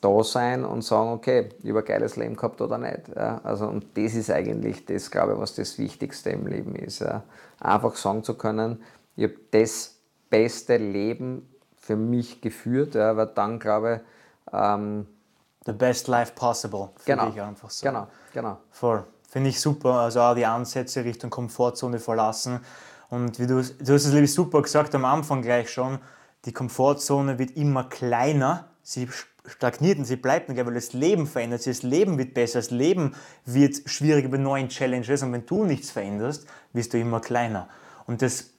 da 0.00 0.22
sein 0.22 0.64
und 0.64 0.82
sagen, 0.82 1.10
okay, 1.10 1.48
ich 1.62 1.70
habe 1.70 1.80
ein 1.80 1.84
geiles 1.84 2.16
Leben 2.16 2.36
gehabt 2.36 2.60
oder 2.60 2.78
nicht. 2.78 3.08
Ja, 3.14 3.40
also, 3.42 3.66
und 3.66 3.96
das 3.96 4.14
ist 4.14 4.30
eigentlich 4.30 4.84
das, 4.84 5.10
glaube 5.10 5.32
ich, 5.34 5.38
was 5.38 5.54
das 5.54 5.78
Wichtigste 5.78 6.30
im 6.30 6.46
Leben 6.46 6.76
ist. 6.76 7.00
Ja. 7.00 7.22
Einfach 7.60 7.96
sagen 7.96 8.22
zu 8.22 8.34
können, 8.34 8.82
ich 9.16 9.24
habe 9.24 9.34
das 9.50 9.96
beste 10.30 10.76
Leben 10.76 11.48
für 11.76 11.96
mich 11.96 12.40
geführt, 12.40 12.94
ja, 12.94 13.16
weil 13.16 13.26
dann, 13.28 13.58
glaube 13.58 14.02
ich, 14.46 14.54
ähm, 14.54 15.06
The 15.68 15.74
best 15.74 16.08
life 16.08 16.32
possible, 16.34 16.88
finde 16.96 17.20
genau, 17.20 17.34
ich 17.34 17.42
einfach 17.42 17.68
so. 17.68 17.86
Genau, 17.86 18.06
genau. 18.32 18.56
Voll. 18.70 19.04
Finde 19.28 19.50
ich 19.50 19.60
super. 19.60 19.92
Also 19.92 20.22
auch 20.22 20.34
die 20.34 20.46
Ansätze 20.46 21.04
Richtung 21.04 21.28
Komfortzone 21.28 21.98
verlassen. 21.98 22.60
Und 23.10 23.38
wie 23.38 23.46
du, 23.46 23.62
du 23.62 23.92
hast 23.92 24.06
es 24.06 24.34
super 24.34 24.62
gesagt 24.62 24.94
am 24.94 25.04
Anfang 25.04 25.42
gleich 25.42 25.70
schon, 25.70 25.98
die 26.46 26.54
Komfortzone 26.54 27.38
wird 27.38 27.50
immer 27.50 27.84
kleiner. 27.84 28.64
Sie 28.82 29.10
stagniert 29.48 29.98
und 29.98 30.04
sie 30.04 30.16
bleibt 30.16 30.48
nicht, 30.48 30.64
weil 30.64 30.74
das 30.74 30.92
Leben 30.92 31.26
verändert 31.26 31.62
sich, 31.62 31.78
das 31.78 31.82
Leben 31.82 32.18
wird 32.18 32.34
besser, 32.34 32.58
das 32.58 32.70
Leben 32.70 33.14
wird 33.44 33.76
schwieriger 33.86 34.28
bei 34.28 34.36
neuen 34.36 34.68
Challenges 34.68 35.22
und 35.22 35.32
wenn 35.32 35.46
du 35.46 35.64
nichts 35.64 35.90
veränderst, 35.90 36.46
wirst 36.72 36.92
du 36.92 36.98
immer 36.98 37.20
kleiner. 37.20 37.68
Und 38.06 38.22
das, 38.22 38.50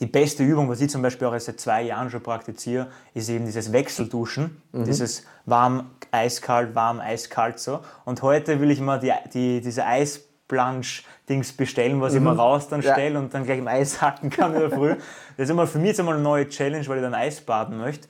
die 0.00 0.06
beste 0.06 0.42
Übung, 0.42 0.68
was 0.68 0.80
ich 0.80 0.90
zum 0.90 1.02
Beispiel 1.02 1.26
auch 1.26 1.38
seit 1.38 1.60
zwei 1.60 1.82
Jahren 1.82 2.10
schon 2.10 2.22
praktiziere, 2.22 2.88
ist 3.14 3.28
eben 3.28 3.46
dieses 3.46 3.72
Wechselduschen, 3.72 4.60
mhm. 4.72 4.84
dieses 4.84 5.24
warm, 5.46 5.90
eiskalt, 6.10 6.74
warm, 6.74 7.00
eiskalt 7.00 7.58
so. 7.58 7.80
Und 8.04 8.22
heute 8.22 8.60
will 8.60 8.70
ich 8.70 8.80
mal 8.80 9.00
die, 9.00 9.12
die, 9.32 9.60
diese 9.60 9.84
Eisplansch-Dings 9.84 11.52
bestellen, 11.52 12.00
was 12.00 12.12
mhm. 12.12 12.18
ich 12.18 12.24
mal 12.24 12.36
raus 12.36 12.68
dann 12.68 12.82
stelle 12.82 13.14
ja. 13.14 13.18
und 13.18 13.34
dann 13.34 13.44
gleich 13.44 13.58
im 13.58 13.68
Eis 13.68 14.00
hacken 14.00 14.30
kann 14.30 14.54
in 14.54 14.60
der 14.60 14.70
Früh. 14.70 14.96
Das 15.36 15.44
ist 15.44 15.50
immer 15.50 15.66
für 15.66 15.78
mich 15.78 15.88
jetzt 15.88 15.98
einmal 15.98 16.14
eine 16.14 16.22
neue 16.22 16.48
Challenge, 16.48 16.86
weil 16.86 16.98
ich 16.98 17.02
dann 17.02 17.14
Eis 17.14 17.40
baden 17.40 17.78
möchte. 17.78 18.06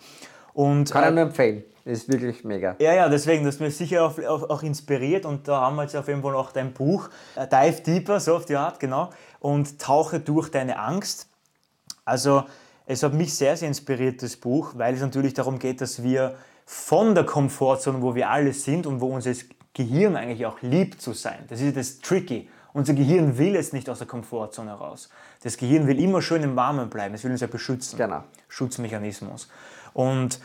Und, 0.53 0.91
kann 0.91 1.05
ich 1.05 1.11
nur 1.11 1.23
empfehlen. 1.23 1.65
Das 1.85 1.99
ist 1.99 2.09
wirklich 2.11 2.45
mega. 2.45 2.77
Ja, 2.79 2.95
ja, 2.95 3.09
deswegen, 3.11 3.45
das 3.45 3.57
hat 3.57 3.61
mich 3.61 3.77
sicher 3.77 4.07
auch, 4.07 4.19
auch, 4.19 4.49
auch, 4.49 4.63
inspiriert 4.63 5.27
und 5.27 5.47
da 5.47 5.61
haben 5.61 5.77
wir 5.77 5.83
jetzt 5.83 5.95
auf 5.95 6.09
jeden 6.09 6.23
Fall 6.23 6.35
auch 6.35 6.51
dein 6.51 6.73
Buch, 6.73 7.11
äh, 7.37 7.47
Dive 7.47 7.83
Deeper, 7.83 8.21
so 8.21 8.37
auf 8.37 8.47
die 8.47 8.57
Art, 8.57 8.81
genau, 8.81 9.11
und 9.39 9.79
tauche 9.79 10.19
durch 10.19 10.51
deine 10.51 10.79
Angst. 10.79 11.29
Also, 12.07 12.45
es 12.87 13.03
hat 13.03 13.13
mich 13.13 13.35
sehr, 13.35 13.57
sehr 13.57 13.69
inspiriert, 13.69 14.23
das 14.23 14.37
Buch, 14.37 14.73
weil 14.77 14.95
es 14.95 15.01
natürlich 15.01 15.35
darum 15.35 15.59
geht, 15.59 15.83
dass 15.83 16.03
wir 16.03 16.37
von 16.65 17.15
der 17.15 17.25
Komfortzone, 17.25 18.01
wo 18.01 18.15
wir 18.15 18.31
alle 18.31 18.55
sind 18.55 18.87
und 18.87 19.03
wo 19.03 19.09
unser 19.09 19.33
Gehirn 19.75 20.17
eigentlich 20.17 20.47
auch 20.47 20.63
liebt 20.63 21.03
zu 21.03 21.13
sein, 21.13 21.45
das 21.49 21.61
ist 21.61 21.77
das 21.77 21.99
Tricky. 21.99 22.49
Unser 22.73 22.95
Gehirn 22.95 23.39
will 23.39 23.55
jetzt 23.55 23.73
nicht 23.73 23.89
aus 23.89 23.99
der 23.99 24.09
Komfortzone 24.09 24.73
raus. 24.73 25.09
Das 25.45 25.57
Gehirn 25.57 25.87
will 25.87 26.01
immer 26.01 26.21
schön 26.21 26.43
im 26.43 26.57
Warmen 26.57 26.91
bleiben, 26.91 27.15
es 27.15 27.23
will 27.23 27.31
uns 27.31 27.41
ja 27.41 27.47
beschützen. 27.47 27.97
Genau. 27.97 28.25
Schutzmechanismus. 28.49 29.49
Und 29.93 30.41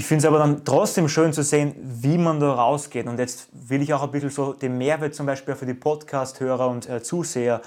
ich 0.00 0.06
finde 0.06 0.20
es 0.20 0.24
aber 0.24 0.38
dann 0.38 0.64
trotzdem 0.64 1.10
schön 1.10 1.34
zu 1.34 1.42
sehen, 1.42 1.74
wie 1.78 2.16
man 2.16 2.40
da 2.40 2.54
rausgeht. 2.54 3.06
Und 3.06 3.18
jetzt 3.18 3.48
will 3.52 3.82
ich 3.82 3.92
auch 3.92 4.02
ein 4.02 4.10
bisschen 4.10 4.30
so 4.30 4.54
den 4.54 4.78
Mehrwert 4.78 5.14
zum 5.14 5.26
Beispiel 5.26 5.54
für 5.54 5.66
die 5.66 5.74
Podcast-Hörer 5.74 6.70
und 6.70 6.88
äh, 6.88 7.02
Zuseher. 7.02 7.60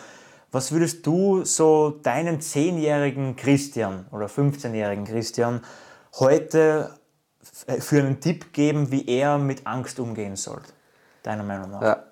Was 0.51 0.71
würdest 0.71 1.05
du 1.05 1.45
so 1.45 1.91
deinen 1.91 2.39
10-jährigen 2.39 3.35
Christian 3.35 4.07
oder 4.09 4.25
15-jährigen 4.25 5.05
Christian 5.05 5.61
heute 6.15 6.97
äh, 7.67 7.79
für 7.79 7.99
einen 7.99 8.19
Tipp 8.19 8.51
geben, 8.51 8.89
wie 8.89 9.05
er 9.05 9.37
mit 9.37 9.67
Angst 9.67 9.99
umgehen 9.99 10.35
soll? 10.35 10.63
Deiner 11.21 11.43
Meinung 11.43 11.69
nach? 11.69 11.81
Ja. 11.83 12.03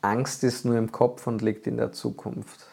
Angst 0.00 0.44
ist 0.44 0.64
nur 0.64 0.78
im 0.78 0.90
Kopf 0.92 1.26
und 1.26 1.42
liegt 1.42 1.66
in 1.66 1.76
der 1.76 1.92
Zukunft. 1.92 2.66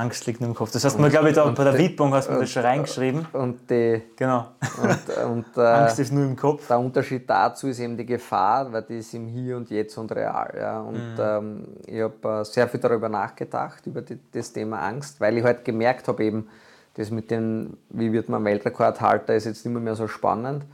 Angst 0.00 0.26
liegt 0.26 0.40
nur 0.40 0.48
im 0.48 0.54
Kopf. 0.54 0.72
Das 0.72 0.84
hast 0.84 0.96
du 0.96 1.02
mir, 1.02 1.10
glaube 1.10 1.28
ich, 1.28 1.34
da 1.34 1.44
bei 1.44 1.64
der 1.64 1.76
Widmung 1.76 2.14
hast 2.14 2.30
du 2.30 2.34
das 2.34 2.50
schon 2.50 2.62
reingeschrieben. 2.62 3.26
Und 3.32 3.70
die, 3.70 4.02
genau. 4.16 4.48
Und, 4.82 5.30
und, 5.30 5.56
äh, 5.56 5.60
Angst 5.60 5.98
ist 5.98 6.12
nur 6.12 6.24
im 6.24 6.36
Kopf. 6.36 6.66
Der 6.68 6.78
Unterschied 6.78 7.28
dazu 7.28 7.68
ist 7.68 7.80
eben 7.80 7.96
die 7.96 8.06
Gefahr, 8.06 8.72
weil 8.72 8.82
die 8.82 8.98
ist 8.98 9.12
im 9.12 9.26
Hier 9.26 9.56
und 9.56 9.68
Jetzt 9.68 9.98
und 9.98 10.10
real. 10.12 10.54
Ja. 10.58 10.80
Und 10.80 10.94
mhm. 10.94 11.20
ähm, 11.20 11.68
ich 11.86 12.00
habe 12.00 12.40
äh, 12.40 12.44
sehr 12.44 12.66
viel 12.68 12.80
darüber 12.80 13.08
nachgedacht, 13.08 13.86
über 13.86 14.00
die, 14.00 14.18
das 14.32 14.52
Thema 14.52 14.80
Angst, 14.80 15.20
weil 15.20 15.36
ich 15.36 15.44
halt 15.44 15.64
gemerkt 15.64 16.08
habe, 16.08 16.24
eben, 16.24 16.48
das 16.94 17.10
mit 17.10 17.30
den, 17.30 17.76
wie 17.90 18.12
wird 18.12 18.28
man 18.28 18.44
Weltrekordhalter, 18.44 19.34
ist 19.34 19.44
jetzt 19.44 19.64
immer 19.66 19.80
mehr 19.80 19.94
so 19.94 20.08
spannend. 20.08 20.64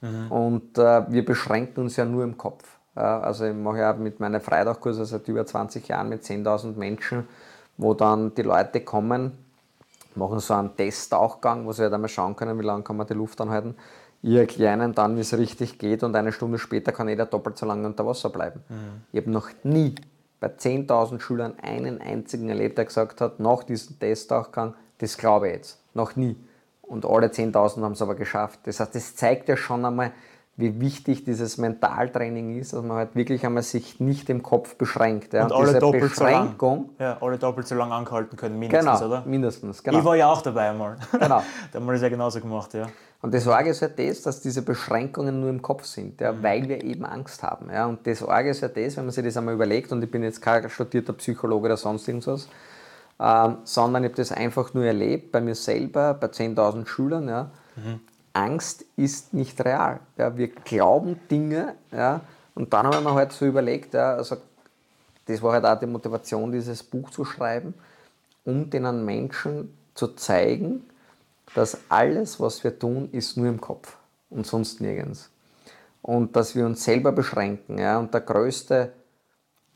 Mhm. 0.00 0.30
Und 0.30 0.78
äh, 0.78 1.10
wir 1.10 1.24
beschränken 1.24 1.80
uns 1.80 1.96
ja 1.96 2.04
nur 2.04 2.24
im 2.24 2.36
Kopf. 2.36 2.64
Also 2.94 3.44
ich 3.44 3.54
mache 3.54 3.78
ja 3.78 3.92
mit 3.92 4.20
meinen 4.20 4.40
Freitagkursen 4.40 5.04
seit 5.04 5.28
über 5.28 5.44
20 5.44 5.86
Jahren 5.86 6.08
mit 6.08 6.22
10.000 6.22 6.78
Menschen 6.78 7.28
wo 7.76 7.94
dann 7.94 8.34
die 8.34 8.42
Leute 8.42 8.80
kommen, 8.80 9.32
machen 10.14 10.40
so 10.40 10.54
einen 10.54 10.76
Testtauchgang, 10.76 11.66
wo 11.66 11.72
sie 11.72 11.82
halt 11.82 11.92
einmal 11.92 12.08
schauen 12.08 12.36
können, 12.36 12.58
wie 12.58 12.64
lange 12.64 12.82
kann 12.82 12.96
man 12.96 13.06
die 13.06 13.14
Luft 13.14 13.40
anhalten. 13.40 13.74
Ich 14.22 14.34
erkläre 14.34 14.74
ihnen 14.74 14.94
dann, 14.94 15.16
wie 15.16 15.20
es 15.20 15.36
richtig 15.36 15.78
geht 15.78 16.02
und 16.02 16.16
eine 16.16 16.32
Stunde 16.32 16.58
später 16.58 16.90
kann 16.92 17.08
jeder 17.08 17.26
doppelt 17.26 17.58
so 17.58 17.66
lange 17.66 17.86
unter 17.86 18.06
Wasser 18.06 18.30
bleiben. 18.30 18.62
Mhm. 18.68 19.02
Ich 19.12 19.20
habe 19.20 19.30
noch 19.30 19.50
nie 19.62 19.94
bei 20.40 20.48
10.000 20.48 21.20
Schülern 21.20 21.54
einen 21.62 22.00
einzigen 22.00 22.48
erlebt, 22.48 22.78
der 22.78 22.86
gesagt 22.86 23.20
hat, 23.20 23.40
nach 23.40 23.62
diesem 23.62 23.98
Testtauchgang, 23.98 24.74
das 24.98 25.16
glaube 25.16 25.48
ich 25.48 25.54
jetzt. 25.54 25.80
Noch 25.94 26.16
nie. 26.16 26.36
Und 26.82 27.04
alle 27.04 27.28
10.000 27.28 27.82
haben 27.82 27.92
es 27.92 28.02
aber 28.02 28.14
geschafft. 28.14 28.60
Das 28.64 28.80
heißt, 28.80 28.94
das 28.94 29.16
zeigt 29.16 29.48
ja 29.48 29.56
schon 29.56 29.84
einmal, 29.84 30.12
wie 30.58 30.80
wichtig 30.80 31.24
dieses 31.24 31.58
Mentaltraining 31.58 32.58
ist, 32.58 32.72
dass 32.72 32.82
man 32.82 32.96
halt 32.96 33.14
wirklich 33.14 33.44
einmal 33.44 33.62
sich 33.62 34.00
nicht 34.00 34.30
im 34.30 34.42
Kopf 34.42 34.76
beschränkt. 34.76 35.34
Ja. 35.34 35.44
Und, 35.44 35.52
und 35.52 35.68
alle 35.68 35.78
doppelt 35.78 36.14
so 36.14 36.24
lang. 36.24 36.54
Ja, 36.98 37.18
alle 37.20 37.36
doppelt 37.36 37.66
so 37.66 37.74
lang 37.74 37.92
angehalten 37.92 38.38
können, 38.38 38.58
mindestens, 38.58 39.00
genau, 39.00 39.06
oder? 39.06 39.22
mindestens, 39.26 39.82
genau. 39.82 39.98
Ich 39.98 40.04
war 40.04 40.16
ja 40.16 40.28
auch 40.28 40.40
dabei 40.40 40.70
einmal. 40.70 40.96
Genau. 41.12 41.42
da 41.72 41.78
haben 41.78 41.86
wir 41.86 41.92
das 41.92 42.02
ja 42.02 42.08
genauso 42.08 42.40
gemacht, 42.40 42.72
ja. 42.72 42.86
Und 43.20 43.34
das 43.34 43.44
Sorge 43.44 43.70
ist 43.70 43.80
ja 43.80 43.88
das, 43.88 44.22
dass 44.22 44.40
diese 44.40 44.62
Beschränkungen 44.62 45.40
nur 45.40 45.50
im 45.50 45.60
Kopf 45.60 45.84
sind, 45.84 46.20
ja, 46.20 46.32
mhm. 46.32 46.42
weil 46.42 46.68
wir 46.68 46.82
eben 46.82 47.04
Angst 47.04 47.42
haben. 47.42 47.70
Ja. 47.70 47.86
Und 47.86 48.06
das 48.06 48.20
Sorge 48.20 48.50
ist 48.50 48.62
ja 48.62 48.68
das, 48.68 48.96
wenn 48.96 49.04
man 49.04 49.12
sich 49.12 49.24
das 49.24 49.36
einmal 49.36 49.54
überlegt, 49.54 49.92
und 49.92 50.02
ich 50.02 50.10
bin 50.10 50.22
jetzt 50.22 50.40
kein 50.40 50.70
studierter 50.70 51.12
Psychologe 51.14 51.66
oder 51.66 51.76
sonst 51.76 52.08
irgendwas, 52.08 52.48
ähm, 53.20 53.58
sondern 53.64 54.04
ich 54.04 54.10
habe 54.10 54.16
das 54.16 54.32
einfach 54.32 54.72
nur 54.72 54.84
erlebt 54.84 55.32
bei 55.32 55.40
mir 55.40 55.54
selber, 55.54 56.14
bei 56.14 56.28
10.000 56.28 56.86
Schülern, 56.86 57.28
ja, 57.28 57.50
mhm. 57.76 58.00
Angst 58.36 58.84
ist 58.96 59.32
nicht 59.32 59.64
real. 59.64 60.00
Ja, 60.18 60.36
wir 60.36 60.48
glauben 60.48 61.18
Dinge 61.30 61.74
ja, 61.90 62.20
und 62.54 62.72
dann 62.72 62.86
haben 62.86 63.04
wir 63.04 63.14
halt 63.14 63.32
so 63.32 63.46
überlegt, 63.46 63.94
ja, 63.94 64.14
also 64.14 64.36
das 65.24 65.42
war 65.42 65.54
halt 65.54 65.64
auch 65.64 65.78
die 65.78 65.86
Motivation, 65.86 66.52
dieses 66.52 66.82
Buch 66.82 67.10
zu 67.10 67.24
schreiben, 67.24 67.74
um 68.44 68.68
den 68.68 69.04
Menschen 69.04 69.76
zu 69.94 70.08
zeigen, 70.08 70.84
dass 71.54 71.78
alles, 71.88 72.38
was 72.38 72.62
wir 72.62 72.78
tun, 72.78 73.08
ist 73.12 73.36
nur 73.36 73.48
im 73.48 73.60
Kopf 73.60 73.96
und 74.30 74.46
sonst 74.46 74.80
nirgends. 74.80 75.30
Und 76.02 76.36
dass 76.36 76.54
wir 76.54 76.66
uns 76.66 76.84
selber 76.84 77.12
beschränken. 77.12 77.78
Ja, 77.78 77.98
und 77.98 78.12
der 78.12 78.20
größte 78.20 78.92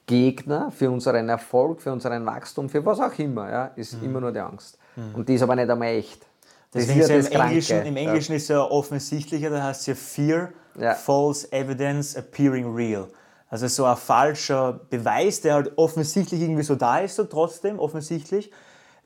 Gegner 0.07 0.71
für 0.71 0.91
unseren 0.91 1.29
Erfolg, 1.29 1.81
für 1.81 1.93
unseren 1.93 2.25
Wachstum, 2.27 2.69
für 2.69 2.85
was 2.85 3.01
auch 3.01 3.19
immer, 3.19 3.51
ja, 3.51 3.65
ist 3.77 3.95
mhm. 3.95 4.05
immer 4.05 4.21
nur 4.21 4.33
die 4.33 4.41
Angst. 4.41 4.79
Mhm. 4.97 5.15
Und 5.15 5.29
die 5.29 5.35
ist 5.35 5.43
aber 5.43 5.57
nicht 5.57 5.71
einmal 5.71 5.89
echt. 5.89 6.27
Deswegen 6.73 7.01
ist 7.01 7.09
ja 7.09 7.17
im, 7.17 7.41
Englischen, 7.41 7.83
im 7.85 7.97
Englischen 7.97 8.33
ja. 8.33 8.37
ist 8.37 8.49
ja 8.49 8.63
offensichtlicher, 8.63 9.51
da 9.51 9.65
heißt 9.65 9.81
es 9.81 9.87
ja 9.87 9.95
Fear, 9.95 10.51
ja. 10.79 10.95
False 10.95 11.51
Evidence 11.53 12.17
Appearing 12.17 12.75
Real. 12.75 13.09
Also 13.49 13.67
so 13.67 13.85
ein 13.85 13.97
falscher 13.97 14.81
Beweis, 14.89 15.41
der 15.41 15.55
halt 15.55 15.73
offensichtlich 15.77 16.41
irgendwie 16.41 16.63
so 16.63 16.77
da 16.77 17.01
ist, 17.01 17.17
so 17.17 17.25
trotzdem 17.25 17.81
offensichtlich, 17.81 18.53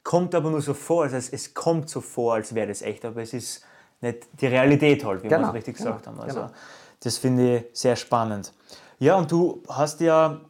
kommt 0.03 0.35
aber 0.35 0.50
nur 0.50 0.61
so 0.61 0.74
vor. 0.74 1.05
Das 1.05 1.14
heißt, 1.14 1.33
es 1.33 1.55
kommt 1.55 1.88
so 1.88 2.03
vor, 2.03 2.35
als 2.35 2.55
wäre 2.55 2.68
das 2.68 2.83
echt, 2.83 3.07
aber 3.07 3.22
es 3.22 3.33
ist 3.33 3.64
nicht 4.03 4.29
die 4.38 4.46
Realität 4.46 5.03
halt, 5.03 5.22
wie 5.22 5.29
genau. 5.29 5.44
wir 5.44 5.48
es 5.48 5.55
richtig 5.55 5.77
gesagt 5.79 6.05
genau. 6.05 6.18
haben. 6.18 6.22
Also 6.22 6.40
genau. 6.40 6.53
das 7.00 7.16
finde 7.16 7.57
ich 7.57 7.64
sehr 7.72 7.96
spannend. 7.96 8.53
Ja, 8.98 9.16
und 9.16 9.33
du 9.33 9.62
hast 9.68 10.00
ja 10.00 10.40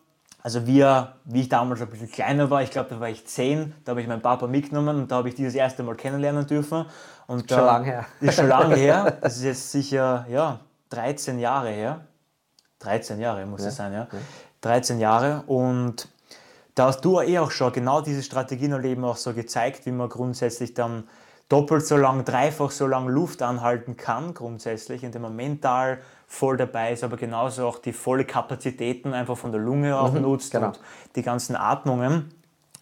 also 0.44 0.66
wir, 0.66 1.14
wie 1.24 1.40
ich 1.40 1.48
damals 1.48 1.80
ein 1.80 1.88
bisschen 1.88 2.12
kleiner 2.12 2.50
war, 2.50 2.62
ich 2.62 2.70
glaube, 2.70 2.90
da 2.90 3.00
war 3.00 3.08
ich 3.08 3.26
zehn, 3.26 3.74
da 3.84 3.90
habe 3.90 4.02
ich 4.02 4.06
meinen 4.06 4.20
Papa 4.20 4.46
mitgenommen 4.46 4.98
und 4.98 5.10
da 5.10 5.16
habe 5.16 5.30
ich 5.30 5.34
dieses 5.34 5.54
erste 5.54 5.82
Mal 5.82 5.94
kennenlernen 5.94 6.46
dürfen. 6.46 6.84
Und 7.26 7.50
schon 7.50 7.64
lange 7.64 7.86
her. 7.86 8.06
Ist 8.20 8.34
schon 8.36 8.48
lange 8.48 8.76
her. 8.76 9.16
Das 9.22 9.38
ist 9.38 9.44
jetzt 9.44 9.72
sicher 9.72 10.26
ja, 10.28 10.60
13 10.90 11.38
Jahre 11.38 11.70
her. 11.70 12.00
13 12.80 13.18
Jahre 13.20 13.46
muss 13.46 13.62
ja. 13.62 13.68
es 13.68 13.76
sein, 13.76 13.94
ja. 13.94 14.06
13 14.60 15.00
Jahre. 15.00 15.44
Und 15.46 16.08
da 16.74 16.88
hast 16.88 17.00
du 17.00 17.22
eh 17.22 17.38
auch 17.38 17.50
schon 17.50 17.72
genau 17.72 18.02
diese 18.02 18.22
Strategien 18.22 18.72
erleben 18.72 19.02
auch 19.06 19.16
so 19.16 19.32
gezeigt, 19.32 19.86
wie 19.86 19.92
man 19.92 20.10
grundsätzlich 20.10 20.74
dann 20.74 21.08
doppelt 21.48 21.86
so 21.86 21.96
lang, 21.96 22.22
dreifach 22.26 22.70
so 22.70 22.86
lang 22.86 23.08
Luft 23.08 23.40
anhalten 23.40 23.96
kann, 23.96 24.34
grundsätzlich, 24.34 25.04
indem 25.04 25.22
man 25.22 25.36
mental 25.36 26.00
voll 26.34 26.56
dabei 26.56 26.92
ist, 26.92 27.04
aber 27.04 27.16
genauso 27.16 27.66
auch 27.66 27.78
die 27.78 27.92
volle 27.92 28.24
Kapazitäten 28.24 29.14
einfach 29.14 29.36
von 29.36 29.52
der 29.52 29.60
Lunge 29.60 29.98
auch 29.98 30.12
nutzt 30.12 30.52
genau. 30.52 30.68
und 30.68 30.80
die 31.14 31.22
ganzen 31.22 31.56
Atmungen. 31.56 32.34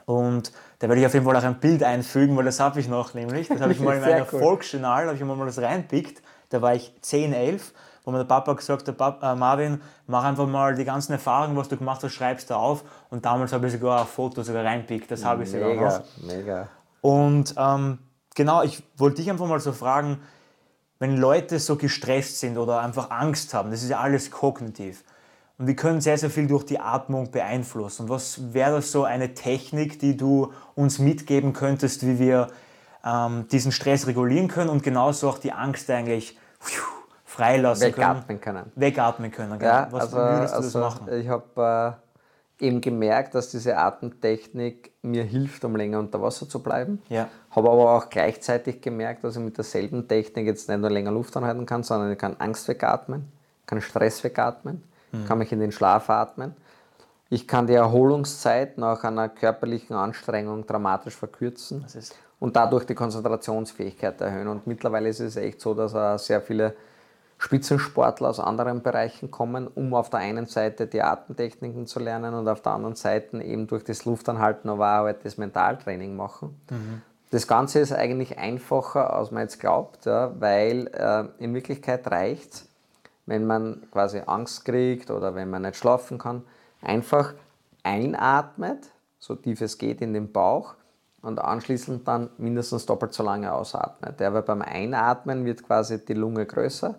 Und 0.07 0.53
da 0.79 0.89
werde 0.89 1.01
ich 1.01 1.07
auf 1.07 1.15
jeden 1.15 1.25
Fall 1.25 1.37
auch 1.37 1.43
ein 1.43 1.61
Bild 1.61 1.83
einfügen, 1.83 2.37
weil 2.37 2.45
das 2.45 2.59
habe 2.59 2.81
ich 2.81 2.89
noch 2.89 3.15
nämlich. 3.15 3.49
Das 3.49 3.61
habe 3.61 3.73
ich 3.73 3.81
mal 3.81 3.97
in 3.97 4.01
meinem 4.09 4.27
cool. 4.33 4.41
Volksjournal, 4.41 5.07
habe 5.07 5.17
ich 5.17 5.23
mal 5.23 5.47
das 5.47 5.61
reinpickt. 5.61 6.23
Da 6.49 6.61
war 6.61 6.75
ich 6.75 6.93
10, 7.03 7.33
11, 7.33 7.73
wo 8.05 8.11
mir 8.11 8.19
der 8.19 8.25
Papa 8.25 8.55
gesagt 8.55 8.89
hat, 8.89 8.97
Papa, 8.97 9.33
äh, 9.33 9.37
Marvin, 9.37 9.81
mach 10.07 10.25
einfach 10.25 10.47
mal 10.47 10.75
die 10.75 10.85
ganzen 10.85 11.13
Erfahrungen, 11.13 11.57
was 11.57 11.69
du 11.69 11.77
gemacht 11.77 12.03
hast, 12.03 12.13
schreibst 12.13 12.51
du 12.51 12.55
auf. 12.55 12.85
Und 13.11 13.25
damals 13.25 13.53
habe 13.53 13.67
ich 13.67 13.73
sogar 13.73 14.01
ein 14.01 14.07
Foto 14.07 14.43
sogar 14.43 14.65
reinpickt, 14.65 15.11
das 15.11 15.25
habe 15.25 15.45
ich 15.45 15.51
sogar 15.51 15.75
noch. 15.75 16.03
Mega, 16.21 16.37
mega. 16.37 16.69
Und 17.01 17.55
ähm, 17.57 17.99
genau, 18.35 18.63
ich 18.63 18.83
wollte 18.97 19.17
dich 19.17 19.31
einfach 19.31 19.47
mal 19.47 19.61
so 19.61 19.73
fragen, 19.73 20.19
wenn 21.03 21.17
Leute 21.17 21.59
so 21.59 21.75
gestresst 21.75 22.39
sind 22.39 22.57
oder 22.57 22.79
einfach 22.79 23.11
Angst 23.11 23.55
haben, 23.55 23.73
das 23.73 23.83
ist 23.83 23.89
ja 23.89 23.99
alles 23.99 24.31
kognitiv. 24.31 25.03
Und 25.59 25.67
wir 25.67 25.75
können 25.75 26.01
sehr, 26.01 26.17
sehr 26.17 26.31
viel 26.31 26.47
durch 26.47 26.65
die 26.65 26.79
Atmung 26.79 27.33
beeinflussen. 27.33 28.03
Und 28.03 28.09
was 28.09 28.55
wäre 28.55 28.77
das 28.77 28.93
so 28.93 29.03
eine 29.03 29.35
Technik, 29.35 29.99
die 29.99 30.17
du 30.17 30.53
uns 30.77 31.01
mitgeben 31.01 31.55
könntest, 31.55 32.07
wie 32.07 32.21
wir 32.21 32.47
ähm, 33.05 33.49
diesen 33.51 33.73
Stress 33.73 34.07
regulieren 34.07 34.47
können 34.47 34.71
und 34.71 34.85
genauso 34.85 35.29
auch 35.29 35.39
die 35.39 35.51
Angst 35.51 35.91
eigentlich 35.91 36.39
pfiuh, 36.61 36.85
freilassen 37.25 37.91
können? 37.91 37.97
Wegatmen 37.97 38.41
können. 38.41 38.73
Wegatmen 38.77 39.31
können. 39.33 39.61
Ja, 39.61 39.89
was 39.91 40.03
also, 40.05 40.17
würdest 40.19 40.53
du 40.53 40.57
also 40.57 40.81
das 40.81 41.01
machen? 41.01 41.13
ich 41.15 41.29
habe 41.29 41.97
äh, 41.97 42.12
eben 42.63 42.81
gemerkt, 42.81 43.35
dass 43.35 43.51
diese 43.51 43.77
Atemtechnik 43.77 44.93
mir 45.03 45.25
hilft, 45.25 45.65
um 45.65 45.77
länger 45.77 45.99
unter 45.99 46.23
Wasser 46.23 46.49
zu 46.49 46.63
bleiben. 46.63 47.03
Ja. 47.09 47.29
Habe 47.51 47.71
aber 47.71 47.97
auch 47.97 48.09
gleichzeitig 48.09 48.81
gemerkt, 48.81 49.25
dass 49.25 49.37
ich 49.37 49.43
mit 49.43 49.57
derselben 49.57 50.09
Technik 50.09 50.47
jetzt 50.47 50.69
nicht 50.69 50.79
nur 50.79 50.91
länger 50.91 51.11
Luft 51.11 51.37
anhalten 51.37 51.67
kann, 51.67 51.83
sondern 51.83 52.13
ich 52.13 52.19
kann 52.19 52.37
Angst 52.39 52.69
wegatmen, 52.69 53.29
kann 53.67 53.81
Stress 53.81 54.23
wegatmen, 54.25 54.83
Mhm. 55.13 55.27
kann 55.27 55.39
mich 55.39 55.53
in 55.53 55.61
den 55.61 55.73
Schlaf 55.73 56.09
atmen. 56.09 56.55
Ich 57.29 57.47
kann 57.49 57.67
die 57.67 57.75
Erholungszeit 57.75 58.79
nach 58.79 59.05
einer 59.05 59.29
körperlichen 59.29 59.95
Anstrengung 59.97 60.67
dramatisch 60.67 61.17
verkürzen 61.17 61.85
und 62.41 62.57
dadurch 62.57 62.85
die 62.85 62.95
Konzentrationsfähigkeit 62.95 64.21
erhöhen. 64.21 64.49
Und 64.49 64.67
mittlerweile 64.67 65.09
ist 65.09 65.21
es 65.21 65.37
echt 65.37 65.61
so, 65.61 65.75
dass 65.75 65.95
auch 65.95 66.19
sehr 66.19 66.41
viele 66.41 66.75
Spitzensportler 67.43 68.29
aus 68.29 68.41
anderen 68.41 68.83
Bereichen 68.83 69.31
kommen, 69.31 69.67
um 69.67 69.95
auf 69.95 70.11
der 70.11 70.21
einen 70.21 70.47
Seite 70.47 70.87
die 70.87 71.03
Atemtechniken 71.03 71.87
zu 71.87 71.99
lernen 71.99 72.35
und 72.35 72.49
auf 72.49 72.63
der 72.63 72.73
anderen 72.73 72.95
Seite 72.95 73.43
eben 73.43 73.67
durch 73.67 73.85
das 73.85 74.05
Luftanhalten 74.05 74.71
aber 74.71 75.01
auch 75.01 75.05
halt 75.05 75.25
das 75.25 75.39
Mentaltraining 75.39 76.15
machen. 76.15 76.61
Das 77.31 77.47
Ganze 77.47 77.81
ist 77.81 77.93
eigentlich 77.93 78.39
einfacher, 78.39 79.13
als 79.13 79.31
man 79.31 79.43
jetzt 79.43 79.59
glaubt, 79.59 80.05
ja, 80.05 80.33
weil 80.39 80.87
äh, 80.89 81.25
in 81.43 81.55
Wirklichkeit 81.55 82.09
reicht 82.11 82.67
wenn 83.27 83.47
man 83.47 83.83
quasi 83.91 84.21
Angst 84.27 84.65
kriegt 84.65 85.11
oder 85.11 85.35
wenn 85.35 85.51
man 85.51 85.63
nicht 85.63 85.77
schlafen 85.77 86.19
kann, 86.19 86.43
einfach 86.81 87.35
einatmet, 87.83 88.91
so 89.19 89.35
tief 89.35 89.61
es 89.61 89.79
geht 89.79 90.01
in 90.01 90.13
den 90.13 90.33
Bauch 90.33 90.75
und 91.23 91.41
anschließend 91.41 92.07
dann 92.07 92.31
mindestens 92.37 92.85
doppelt 92.85 93.15
so 93.15 93.23
lange 93.23 93.53
ausatmet. 93.53 94.21
Ja, 94.21 94.35
weil 94.35 94.43
beim 94.43 94.63
Einatmen 94.63 95.45
wird 95.45 95.63
quasi 95.63 96.05
die 96.05 96.15
Lunge 96.15 96.45
größer, 96.45 96.97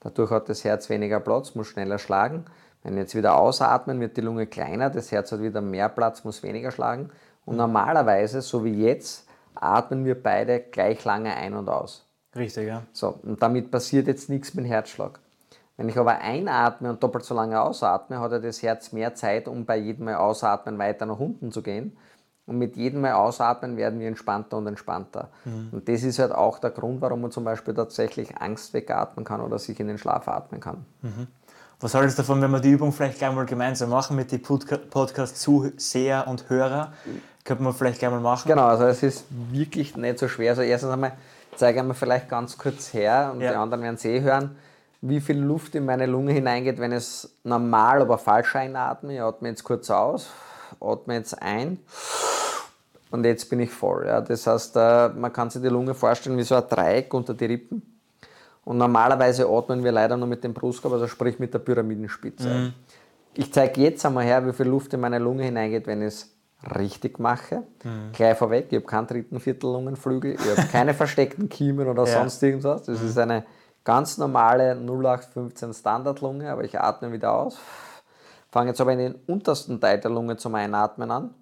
dadurch 0.00 0.30
hat 0.30 0.48
das 0.48 0.64
Herz 0.64 0.88
weniger 0.88 1.20
Platz, 1.20 1.54
muss 1.54 1.66
schneller 1.66 1.98
schlagen. 1.98 2.44
Wenn 2.82 2.96
jetzt 2.96 3.16
wieder 3.16 3.36
ausatmen, 3.36 4.00
wird 4.00 4.16
die 4.16 4.20
Lunge 4.20 4.46
kleiner, 4.46 4.90
das 4.90 5.10
Herz 5.10 5.32
hat 5.32 5.42
wieder 5.42 5.60
mehr 5.60 5.88
Platz, 5.88 6.22
muss 6.22 6.44
weniger 6.44 6.70
schlagen. 6.70 7.10
Und 7.44 7.56
normalerweise, 7.56 8.42
so 8.42 8.64
wie 8.64 8.80
jetzt, 8.84 9.26
atmen 9.56 10.04
wir 10.04 10.20
beide 10.20 10.60
gleich 10.60 11.04
lange 11.04 11.34
ein 11.34 11.54
und 11.54 11.68
aus. 11.68 12.06
Richtig, 12.36 12.68
ja. 12.68 12.82
So, 12.92 13.18
und 13.22 13.42
damit 13.42 13.70
passiert 13.70 14.06
jetzt 14.06 14.28
nichts 14.28 14.54
mit 14.54 14.64
dem 14.64 14.68
Herzschlag. 14.68 15.18
Wenn 15.76 15.88
ich 15.88 15.98
aber 15.98 16.18
einatme 16.18 16.90
und 16.90 17.02
doppelt 17.02 17.24
so 17.24 17.34
lange 17.34 17.60
ausatme, 17.60 18.20
hat 18.20 18.32
ja 18.32 18.38
das 18.38 18.62
Herz 18.62 18.92
mehr 18.92 19.14
Zeit, 19.14 19.48
um 19.48 19.64
bei 19.66 19.76
jedem 19.76 20.06
Mal 20.06 20.14
ausatmen 20.14 20.78
weiter 20.78 21.06
nach 21.06 21.18
unten 21.18 21.52
zu 21.52 21.62
gehen. 21.62 21.96
Und 22.46 22.58
mit 22.58 22.76
jedem 22.76 23.00
Mal 23.00 23.12
ausatmen 23.14 23.76
werden 23.76 23.98
wir 23.98 24.06
entspannter 24.06 24.56
und 24.58 24.66
entspannter. 24.68 25.28
Und 25.72 25.88
das 25.88 26.04
ist 26.04 26.20
halt 26.20 26.30
auch 26.32 26.60
der 26.60 26.70
Grund, 26.70 27.00
warum 27.00 27.22
man 27.22 27.32
zum 27.32 27.42
Beispiel 27.44 27.74
tatsächlich 27.74 28.40
Angst 28.40 28.72
wegatmen 28.72 29.24
kann 29.24 29.40
oder 29.40 29.58
sich 29.58 29.80
in 29.80 29.88
den 29.88 29.98
Schlaf 29.98 30.28
atmen 30.28 30.60
kann. 30.60 30.86
Was 31.80 31.94
haltest 31.94 32.18
du 32.18 32.22
davon, 32.22 32.40
wenn 32.40 32.50
wir 32.52 32.60
die 32.60 32.70
Übung 32.70 32.92
vielleicht 32.92 33.18
gleich 33.18 33.34
mal 33.34 33.44
gemeinsam 33.46 33.90
machen 33.90 34.16
mit 34.16 34.30
den 34.30 34.42
Podca- 34.42 34.78
Podcast-Zuseher 34.78 36.26
und 36.28 36.48
Hörer? 36.48 36.92
Könnte 37.44 37.62
man 37.62 37.72
vielleicht 37.74 37.98
gleich 37.98 38.10
mal 38.10 38.20
machen. 38.20 38.48
Genau, 38.48 38.66
also 38.66 38.84
es 38.86 39.02
ist 39.02 39.24
wirklich 39.50 39.96
nicht 39.96 40.18
so 40.18 40.28
schwer. 40.28 40.50
Also 40.50 40.62
erstens 40.62 40.90
einmal 40.92 41.12
zeige 41.56 41.80
ich 41.80 41.84
mir 41.84 41.94
vielleicht 41.94 42.28
ganz 42.28 42.56
kurz 42.56 42.92
her 42.94 43.30
und 43.34 43.40
Ja. 43.40 43.50
die 43.50 43.56
anderen 43.56 43.82
werden 43.82 43.96
es 43.96 44.04
eh 44.04 44.20
hören, 44.20 44.56
wie 45.00 45.20
viel 45.20 45.38
Luft 45.38 45.74
in 45.74 45.84
meine 45.84 46.06
Lunge 46.06 46.32
hineingeht, 46.32 46.78
wenn 46.78 46.92
es 46.92 47.36
normal, 47.44 48.00
aber 48.02 48.18
falsch 48.18 48.54
einatme. 48.56 49.14
Ich 49.14 49.20
atme 49.20 49.48
jetzt 49.48 49.62
kurz 49.64 49.90
aus, 49.90 50.28
atme 50.80 51.14
jetzt 51.14 51.40
ein 51.42 51.78
und 53.10 53.24
jetzt 53.24 53.48
bin 53.50 53.60
ich 53.60 53.70
voll. 53.70 54.06
Ja. 54.06 54.20
Das 54.20 54.46
heißt, 54.46 54.76
äh, 54.76 55.08
man 55.10 55.32
kann 55.32 55.50
sich 55.50 55.62
die 55.62 55.68
Lunge 55.68 55.94
vorstellen 55.94 56.36
wie 56.36 56.42
so 56.42 56.54
ein 56.56 56.64
Dreieck 56.68 57.12
unter 57.14 57.34
die 57.34 57.46
Rippen. 57.46 57.82
Und 58.64 58.78
normalerweise 58.78 59.46
atmen 59.48 59.84
wir 59.84 59.92
leider 59.92 60.16
nur 60.16 60.26
mit 60.26 60.42
dem 60.42 60.52
Brustkorb, 60.52 60.92
also 60.94 61.06
sprich 61.06 61.38
mit 61.38 61.54
der 61.54 61.60
Pyramidenspitze. 61.60 62.72
Ich 63.34 63.52
zeige 63.52 63.80
jetzt 63.80 64.04
einmal 64.04 64.24
her, 64.24 64.44
wie 64.46 64.52
viel 64.52 64.66
Luft 64.66 64.92
in 64.94 65.00
meine 65.00 65.18
Lunge 65.20 65.44
hineingeht, 65.44 65.86
wenn 65.86 66.00
ich 66.02 66.08
es 66.08 66.36
richtig 66.76 67.20
mache. 67.20 67.62
Gleich 68.12 68.36
vorweg, 68.36 68.66
ich 68.70 68.76
habe 68.76 68.86
keinen 68.86 69.06
dritten 69.06 69.38
Viertel 69.38 69.70
Lungenflügel, 69.70 70.32
ich 70.34 70.56
habe 70.58 70.66
keine 70.68 70.94
versteckten 71.02 71.48
Kiemen 71.48 71.86
oder 71.86 72.04
Ja. 72.06 72.18
sonst 72.18 72.42
irgendwas. 72.42 72.82
Das 72.84 73.00
ist 73.02 73.16
eine 73.18 73.44
ganz 73.84 74.18
normale 74.18 74.74
0815 74.74 75.72
Standardlunge, 75.72 76.50
aber 76.50 76.64
ich 76.64 76.76
atme 76.80 77.12
wieder 77.12 77.34
aus. 77.34 77.58
Fange 78.50 78.70
jetzt 78.70 78.80
aber 78.80 78.94
in 78.94 78.98
den 78.98 79.14
untersten 79.28 79.80
Teil 79.80 80.00
der 80.00 80.10
Lunge 80.10 80.38
zum 80.38 80.56
Einatmen 80.56 81.10
an. 81.12 81.34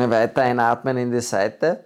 Ich 0.00 0.10
weiter 0.10 0.42
einatmen 0.42 0.96
in 0.96 1.10
die 1.10 1.20
Seite. 1.20 1.84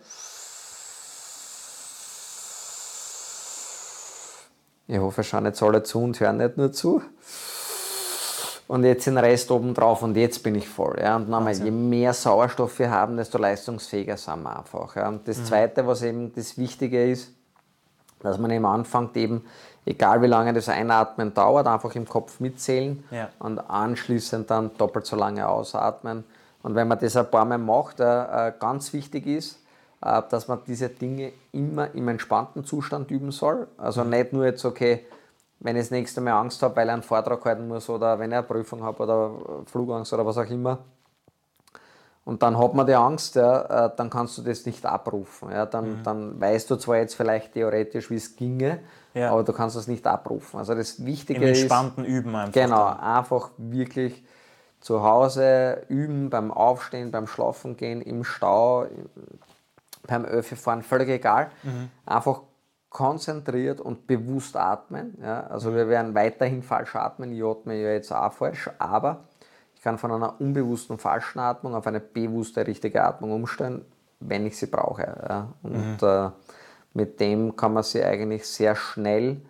Ich 4.87 4.99
hoffe, 4.99 5.23
schauen 5.23 5.44
jetzt 5.44 5.62
alle 5.62 5.83
zu 5.83 6.01
und 6.01 6.18
hören 6.18 6.38
nicht 6.38 6.57
nur 6.57 6.73
zu. 6.73 7.03
Und 8.68 8.85
jetzt 8.85 9.07
den 9.07 9.18
Rest 9.18 9.51
oben 9.51 9.73
drauf 9.75 10.03
und 10.03 10.16
jetzt 10.16 10.42
bin 10.42 10.55
ich 10.55 10.68
voll. 10.68 10.99
Ja. 11.01 11.16
Und 11.16 11.29
nochmal, 11.29 11.55
je 11.55 11.71
mehr 11.71 12.12
Sauerstoff 12.12 12.79
wir 12.79 12.90
haben, 12.90 13.16
desto 13.16 13.38
leistungsfähiger 13.38 14.16
sind 14.16 14.42
wir 14.42 14.59
einfach. 14.59 14.94
Ja. 14.97 15.09
Und 15.09 15.27
das 15.27 15.44
Zweite, 15.44 15.87
was 15.87 16.03
eben 16.03 16.35
das 16.35 16.59
Wichtige 16.59 17.11
ist, 17.11 17.31
dass 18.21 18.38
man 18.38 18.51
eben 18.51 18.66
anfängt, 18.66 19.16
eben, 19.16 19.44
egal 19.87 20.21
wie 20.21 20.27
lange 20.27 20.53
das 20.53 20.68
Einatmen 20.68 21.33
dauert, 21.33 21.66
einfach 21.66 21.94
im 21.94 22.07
Kopf 22.07 22.40
mitzählen 22.40 23.05
Ja. 23.11 23.31
und 23.38 23.59
anschließend 23.59 24.51
dann 24.51 24.77
doppelt 24.77 25.07
so 25.07 25.16
lange 25.16 25.49
ausatmen. 25.49 26.25
Und 26.62 26.75
wenn 26.75 26.88
man 26.88 26.99
das 26.99 27.16
ein 27.16 27.31
paar 27.31 27.44
Mal 27.44 27.59
macht, 27.59 28.01
äh, 28.01 28.49
äh, 28.49 28.53
ganz 28.59 28.92
wichtig 28.92 29.27
ist, 29.27 29.61
äh, 30.03 30.23
dass 30.29 30.49
man 30.49 30.61
diese 30.66 30.88
Dinge 30.88 31.33
immer 31.53 31.94
im 31.94 32.09
entspannten 32.09 32.64
Zustand 32.64 33.11
üben 33.11 33.31
soll. 33.31 33.68
Also 33.79 34.05
nicht 34.05 34.33
nur 34.33 34.44
jetzt, 34.47 34.64
okay, 34.64 35.07
wenn 35.61 35.77
ich 35.77 35.83
das 35.83 35.90
nächste 35.90 36.21
Mal 36.21 36.33
Angst 36.33 36.62
habe, 36.62 36.77
weil 36.77 36.87
ich 36.88 36.92
einen 36.92 37.03
Vortrag 37.03 37.44
halten 37.44 37.68
muss 37.68 37.88
oder 37.88 38.18
wenn 38.18 38.31
ich 38.31 38.37
eine 38.37 38.47
Prüfung 38.47 38.83
habe 38.83 39.03
oder 39.03 39.31
Flugangst 39.66 40.12
oder 40.12 40.25
was 40.27 40.38
auch 40.38 40.49
immer, 40.51 40.79
und 42.25 42.42
dann 42.42 42.59
hat 42.59 42.75
man 42.75 42.87
die 42.87 42.94
Angst, 42.94 43.37
ja, 43.37 43.88
dann 43.88 44.11
kannst 44.11 44.37
du 44.37 44.42
das 44.42 44.66
nicht 44.66 44.85
abrufen. 44.85 45.51
Ja, 45.51 45.64
dann, 45.64 46.03
dann 46.05 46.38
weißt 46.38 46.71
du 46.71 46.77
zwar 46.77 46.99
jetzt 46.99 47.14
vielleicht 47.14 47.55
theoretisch, 47.55 48.11
wie 48.11 48.16
es 48.16 48.37
ginge, 48.37 48.81
Ja. 49.14 49.31
aber 49.33 49.44
du 49.44 49.55
kannst 49.55 49.77
es 49.77 49.88
nicht 49.88 50.07
abrufen. 50.07 50.59
Also 50.59 50.75
das 50.75 51.03
Wichtige 51.07 51.40
Im 51.42 51.53
ist, 51.53 51.61
entspannten 51.62 52.05
Üben 52.05 52.37
einfach. 52.37 52.53
genau, 52.53 52.85
dann. 52.88 53.01
einfach 53.01 53.49
wirklich 53.57 54.23
zu 54.88 55.03
Hause 55.03 55.85
üben, 55.88 56.31
beim 56.31 56.51
Aufstehen, 56.51 57.11
beim 57.11 57.27
Schlafen 57.27 57.77
gehen, 57.77 58.01
im 58.01 58.24
Stau, 58.24 58.87
beim 60.07 60.24
Öffi 60.24 60.57
fahren, 60.57 60.81
völlig 60.81 61.11
egal. 61.11 61.51
Einfach 62.07 62.40
konzentriert 62.88 63.83
und 63.83 64.07
bewusst 64.07 64.57
atmen. 64.57 65.18
Ja? 65.20 65.42
Also 65.48 65.74
wir 65.74 65.90
werden 65.90 66.14
weiterhin 66.14 66.62
falsch 66.62 66.96
atmen. 66.96 67.33
Ich 67.33 67.44
atme 67.44 67.74
ja 67.74 67.90
jetzt 67.90 68.11
auch 68.11 68.33
falsch, 68.33 68.70
aber 68.79 69.24
ich 69.74 69.83
kann 69.83 69.98
von 69.98 70.11
einer 70.11 70.40
unbewussten 70.40 70.96
falschen 70.96 71.38
Atmung 71.40 71.74
auf 71.74 71.87
eine 71.87 72.01
bewusste 72.01 72.66
richtige 72.66 73.05
Atmung 73.05 73.33
umstellen, 73.33 73.85
wenn 74.20 74.46
ich 74.46 74.57
sie 74.57 74.68
brauche. 74.68 75.03
Ja? 75.03 75.48
Und 75.62 76.03
äh, 76.03 76.31
mit 76.94 77.20
dem 77.20 77.55
kann 77.57 77.74
man 77.74 77.83
sich 77.83 78.03
eigentlich 78.03 78.48
sehr 78.48 78.74
schnell 78.74 79.42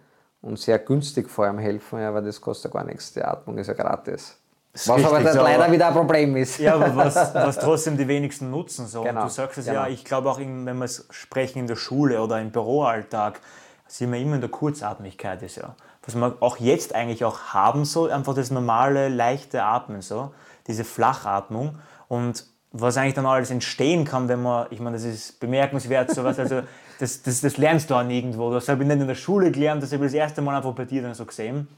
und 0.42 0.58
sehr 0.58 0.80
günstig 0.80 1.30
vor 1.30 1.44
allem 1.44 1.58
helfen, 1.58 2.00
ja, 2.00 2.12
weil 2.12 2.24
das 2.24 2.40
kostet 2.40 2.72
gar 2.72 2.82
nichts. 2.82 3.12
Die 3.12 3.22
Atmung 3.22 3.56
ist 3.58 3.68
ja 3.68 3.74
gratis. 3.74 4.36
Was 4.86 5.04
aber 5.04 5.16
richtig 5.16 5.24
dann 5.24 5.34
so, 5.34 5.42
leider 5.42 5.64
aber- 5.64 5.72
wieder 5.72 5.88
ein 5.88 5.94
Problem 5.94 6.36
ist. 6.36 6.58
Ja, 6.58 6.74
aber 6.74 6.94
was, 6.94 7.14
was 7.34 7.58
trotzdem 7.58 7.96
die 7.96 8.06
wenigsten 8.06 8.50
nutzen. 8.50 8.86
So. 8.86 9.02
Genau, 9.02 9.22
Und 9.22 9.28
du 9.28 9.32
sagst 9.32 9.58
es 9.58 9.66
genau. 9.66 9.80
ja, 9.80 9.88
ich 9.88 10.04
glaube 10.04 10.30
auch, 10.30 10.38
in, 10.38 10.66
wenn 10.66 10.78
wir 10.78 10.84
es 10.84 11.06
sprechen 11.10 11.58
in 11.58 11.66
der 11.66 11.76
Schule 11.76 12.22
oder 12.22 12.40
im 12.40 12.50
Büroalltag, 12.50 13.40
sind 13.86 14.12
wir 14.12 14.20
immer 14.20 14.34
in 14.36 14.40
der 14.40 14.50
Kurzatmigkeit 14.50 15.42
ist 15.42 15.56
ja. 15.56 15.74
Was 16.04 16.14
man 16.14 16.34
auch 16.40 16.56
jetzt 16.58 16.94
eigentlich 16.94 17.24
auch 17.24 17.38
haben 17.52 17.84
soll, 17.84 18.12
einfach 18.12 18.34
das 18.34 18.50
normale, 18.50 19.08
leichte 19.08 19.62
Atmen, 19.62 20.00
so, 20.00 20.32
diese 20.66 20.84
Flachatmung. 20.84 21.78
Und 22.08 22.44
was 22.72 22.96
eigentlich 22.96 23.14
dann 23.14 23.26
alles 23.26 23.50
entstehen 23.50 24.04
kann, 24.04 24.28
wenn 24.28 24.42
man, 24.42 24.66
ich 24.70 24.80
meine, 24.80 24.96
das 24.96 25.04
ist 25.04 25.40
bemerkenswert, 25.40 26.10
sowas, 26.10 26.38
also 26.38 26.62
das, 26.98 27.22
das, 27.22 27.40
das 27.40 27.56
lernst 27.56 27.90
du 27.90 27.94
auch 27.94 28.02
nirgendwo. 28.02 28.50
Das 28.52 28.68
habe 28.68 28.82
ich 28.82 28.88
nicht 28.88 29.00
in 29.00 29.06
der 29.08 29.14
Schule 29.14 29.50
gelernt, 29.50 29.82
das 29.82 29.92
habe 29.92 30.04
ich 30.04 30.12
das 30.12 30.18
erste 30.18 30.42
Mal 30.42 30.56
einfach 30.56 30.72
bei 30.72 30.84
dir 30.84 31.02
dann 31.02 31.14
so 31.14 31.24
gesehen, 31.24 31.68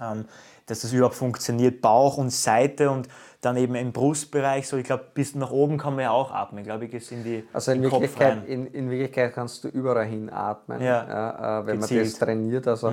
ähm, 0.00 0.26
dass 0.66 0.80
das 0.80 0.92
überhaupt 0.92 1.14
funktioniert, 1.16 1.80
Bauch 1.80 2.16
und 2.18 2.30
Seite 2.30 2.90
und 2.90 3.08
dann 3.40 3.56
eben 3.56 3.74
im 3.74 3.92
Brustbereich, 3.92 4.66
so 4.66 4.76
ich 4.78 4.84
glaube, 4.84 5.04
bis 5.12 5.34
nach 5.34 5.50
oben 5.50 5.76
kann 5.76 5.94
man 5.94 6.04
ja 6.04 6.10
auch 6.10 6.32
atmen, 6.32 6.64
glaube 6.64 6.86
ich, 6.86 6.94
ist 6.94 7.12
in 7.12 7.22
die 7.24 7.44
Also 7.52 7.72
in, 7.72 7.82
Wirklichkeit, 7.82 8.46
in, 8.46 8.66
in 8.68 8.90
Wirklichkeit 8.90 9.34
kannst 9.34 9.64
du 9.64 9.68
überall 9.68 10.06
hin 10.06 10.30
atmen, 10.32 10.80
Ja. 10.80 11.06
ja, 11.06 11.60
äh, 11.60 11.66
wenn 11.66 11.80
Gezielt. 11.80 12.00
man 12.00 12.10
das 12.10 12.18
trainiert. 12.18 12.66
Also 12.68 12.90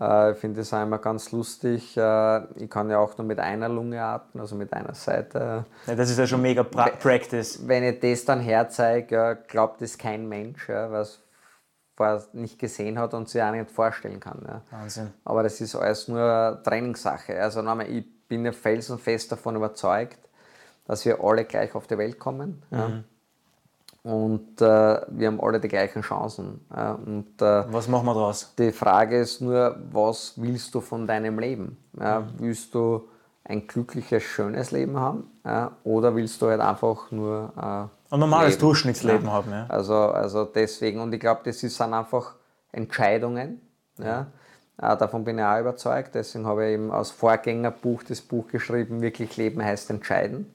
äh, 0.00 0.32
ich 0.32 0.38
finde 0.38 0.60
das 0.60 0.74
auch 0.74 0.82
immer 0.82 0.98
ganz 0.98 1.30
lustig. 1.30 1.96
Äh, 1.96 2.40
ich 2.56 2.68
kann 2.68 2.90
ja 2.90 2.98
auch 2.98 3.16
nur 3.16 3.26
mit 3.26 3.38
einer 3.38 3.68
Lunge 3.68 4.02
atmen, 4.02 4.40
also 4.40 4.56
mit 4.56 4.72
einer 4.72 4.94
Seite. 4.94 5.64
Ja, 5.86 5.94
das 5.94 6.10
ist 6.10 6.18
ja 6.18 6.26
schon 6.26 6.42
mega 6.42 6.64
pra 6.64 6.86
Practice. 6.88 7.60
Wenn 7.68 7.84
ich 7.84 8.00
das 8.00 8.24
dann 8.24 8.40
herzeige, 8.40 9.38
glaubt 9.46 9.80
das 9.80 9.96
kein 9.96 10.28
Mensch, 10.28 10.68
was 10.68 11.20
nicht 12.32 12.58
gesehen 12.58 12.98
hat 12.98 13.14
und 13.14 13.28
sich 13.28 13.42
auch 13.42 13.52
nicht 13.52 13.70
vorstellen 13.70 14.20
kann. 14.20 14.42
Ja. 14.46 14.60
Wahnsinn. 14.70 15.12
Aber 15.24 15.42
das 15.42 15.60
ist 15.60 15.74
alles 15.74 16.08
nur 16.08 16.60
Trainingssache. 16.64 17.40
Also 17.40 17.62
nochmal, 17.62 17.88
ich 17.90 18.04
bin 18.28 18.44
ja 18.44 18.52
felsenfest 18.52 19.32
davon 19.32 19.56
überzeugt, 19.56 20.18
dass 20.86 21.04
wir 21.04 21.22
alle 21.22 21.44
gleich 21.44 21.74
auf 21.74 21.86
die 21.86 21.98
Welt 21.98 22.18
kommen. 22.18 22.62
Ja. 22.70 23.02
Und 24.02 24.60
äh, 24.60 25.00
wir 25.08 25.26
haben 25.26 25.40
alle 25.40 25.58
die 25.58 25.68
gleichen 25.68 26.02
Chancen. 26.02 26.64
Ja. 26.74 26.92
Und 26.92 27.40
äh, 27.42 27.64
Was 27.72 27.88
machen 27.88 28.06
wir 28.06 28.14
draus? 28.14 28.52
die 28.56 28.70
Frage 28.70 29.18
ist 29.18 29.40
nur, 29.40 29.76
was 29.90 30.34
willst 30.36 30.74
du 30.74 30.80
von 30.80 31.06
deinem 31.06 31.38
Leben? 31.38 31.76
Ja, 31.98 32.22
Willst 32.38 32.72
du 32.74 33.08
ein 33.42 33.66
glückliches, 33.66 34.22
schönes 34.22 34.70
Leben 34.70 34.98
haben? 34.98 35.30
Oder 35.84 36.14
willst 36.14 36.40
du 36.42 36.46
halt 36.48 36.60
einfach 36.60 37.10
nur 37.10 37.52
äh, 37.56 37.95
Ein 38.10 38.20
normales 38.20 38.52
leben? 38.54 38.60
Durchschnittsleben 38.60 39.26
Ja. 39.26 39.32
haben, 39.32 39.50
ja. 39.50 39.66
Also, 39.68 39.94
also 39.94 40.44
deswegen, 40.44 41.00
und 41.00 41.12
ich 41.12 41.20
glaube, 41.20 41.40
das 41.44 41.62
ist- 41.62 41.76
sind 41.76 41.92
einfach 41.94 42.34
Entscheidungen. 42.72 43.60
Ja. 43.98 44.26
Äh, 44.80 44.96
davon 44.96 45.24
bin 45.24 45.38
ich 45.38 45.44
auch 45.44 45.58
überzeugt. 45.60 46.14
Deswegen 46.14 46.46
habe 46.46 46.66
ich 46.66 46.74
eben 46.74 46.90
als 46.92 47.10
Vorgängerbuch 47.10 48.02
das 48.02 48.20
Buch 48.20 48.46
geschrieben, 48.48 49.00
wirklich 49.00 49.36
Leben 49.36 49.64
heißt 49.64 49.90
entscheiden. 49.90 50.52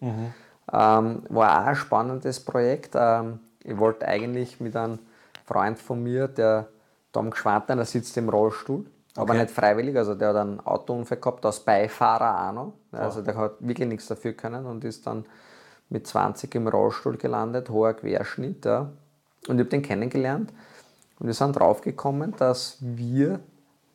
Ähm, 0.72 1.24
war 1.30 1.62
auch 1.62 1.66
ein 1.68 1.76
spannendes 1.76 2.40
Projekt. 2.40 2.92
Ähm, 2.96 3.40
ich 3.64 3.78
wollte 3.78 4.08
eigentlich 4.08 4.60
mit 4.62 4.76
einem 4.76 5.00
Freund 5.46 5.80
von 5.80 6.02
mir, 6.02 6.28
der 6.28 6.68
Tom 7.12 7.32
Gschwantner, 7.32 7.76
der 7.76 7.86
sitzt 7.86 8.16
im 8.18 8.30
Rollstuhl, 8.30 8.86
aber 9.16 9.32
Okay. 9.34 9.42
nicht 9.42 9.52
freiwillig. 9.52 9.98
Also 9.98 10.16
der 10.16 10.30
hat 10.30 10.36
einen 10.38 10.60
Autounfall 10.62 11.18
gehabt, 11.18 11.46
als 11.46 11.60
Beifahrer 11.60 12.48
auch 12.50 12.54
noch. 12.54 12.74
Also 12.92 13.22
der 13.22 13.36
hat 13.36 13.54
wirklich 13.60 13.88
nichts 13.88 14.08
dafür 14.08 14.34
können 14.34 14.66
und 14.66 14.84
ist 14.86 15.06
dann 15.08 15.26
mit 15.92 16.08
20 16.08 16.56
im 16.56 16.68
Rollstuhl 16.68 17.18
gelandet, 17.18 17.70
hoher 17.70 17.94
Querschnitt. 17.94 18.66
Ja. 18.66 18.92
Und 19.48 19.56
ich 19.56 19.60
habe 19.60 19.66
den 19.66 19.82
kennengelernt 19.82 20.52
und 21.20 21.28
wir 21.28 21.34
sind 21.34 21.54
draufgekommen, 21.54 22.34
dass 22.38 22.78
wir 22.80 23.40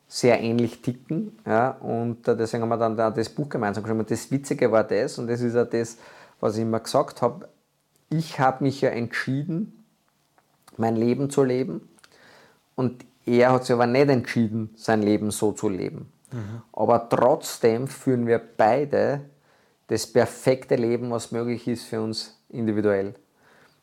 sehr 0.07 0.39
ähnlich 0.41 0.81
ticken. 0.81 1.37
Ja, 1.45 1.71
und 1.71 2.25
deswegen 2.27 2.63
haben 2.63 2.69
wir 2.69 2.77
dann 2.77 2.95
da 2.95 3.11
das 3.11 3.29
Buch 3.29 3.49
gemeinsam 3.49 3.83
geschrieben. 3.83 3.99
Und 3.99 4.11
das 4.11 4.31
Witzige 4.31 4.71
war 4.71 4.83
das, 4.83 5.17
und 5.17 5.27
das 5.27 5.41
ist 5.41 5.55
ja 5.55 5.65
das, 5.65 5.97
was 6.39 6.55
ich 6.55 6.61
immer 6.61 6.79
gesagt 6.79 7.21
habe, 7.21 7.49
ich 8.09 8.39
habe 8.39 8.63
mich 8.63 8.79
ja 8.79 8.89
entschieden, 8.89 9.83
mein 10.77 10.95
Leben 10.95 11.29
zu 11.29 11.43
leben. 11.43 11.89
Und 12.75 13.03
er 13.25 13.51
hat 13.51 13.65
sich 13.65 13.73
aber 13.73 13.87
nicht 13.87 14.07
entschieden, 14.07 14.69
sein 14.77 15.01
Leben 15.01 15.31
so 15.31 15.51
zu 15.51 15.67
leben. 15.67 16.11
Aber 16.71 17.09
trotzdem 17.09 17.87
führen 17.87 18.27
wir 18.27 18.39
beide 18.39 19.21
das 19.87 20.07
perfekte 20.07 20.75
Leben, 20.75 21.11
was 21.11 21.31
möglich 21.31 21.67
ist 21.67 21.85
für 21.85 22.01
uns 22.01 22.37
individuell. 22.49 23.15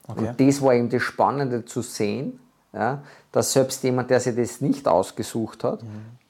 Okay. 0.07 0.29
Und 0.29 0.41
das 0.41 0.63
war 0.63 0.75
eben 0.75 0.91
das 0.91 1.03
Spannende 1.03 1.65
zu 1.65 1.83
sehen, 1.83 2.39
ja, 2.73 3.03
dass 3.33 3.53
selbst 3.53 3.83
jemand, 3.85 4.11
der 4.11 4.21
sich 4.21 4.37
das 4.37 4.61
nicht 4.61 4.87
ausgesucht 4.87 5.65
hat, 5.65 5.81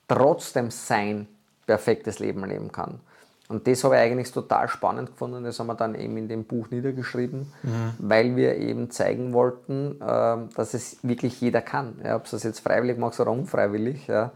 trotzdem 0.06 0.70
sein 0.70 1.26
perfektes 1.66 2.18
Leben 2.18 2.44
leben 2.44 2.70
kann. 2.70 3.00
Und 3.48 3.66
das 3.66 3.84
habe 3.84 3.96
ich 3.96 4.00
eigentlich 4.00 4.32
total 4.32 4.68
spannend 4.68 5.10
gefunden. 5.10 5.44
Das 5.44 5.58
haben 5.58 5.66
wir 5.66 5.74
dann 5.74 5.94
eben 5.94 6.16
in 6.16 6.28
dem 6.28 6.44
Buch 6.44 6.70
niedergeschrieben, 6.70 7.52
weil 7.98 8.36
wir 8.36 8.56
eben 8.56 8.90
zeigen 8.90 9.32
wollten, 9.34 10.00
ähm, 10.06 10.48
dass 10.56 10.72
es 10.72 10.98
wirklich 11.02 11.40
jeder 11.40 11.60
kann. 11.60 12.00
Ja, 12.02 12.16
ob 12.16 12.24
du 12.24 12.30
das 12.30 12.42
jetzt 12.42 12.60
freiwillig 12.60 12.96
machst 12.98 13.20
oder 13.20 13.30
unfreiwillig, 13.30 14.06
ja, 14.06 14.32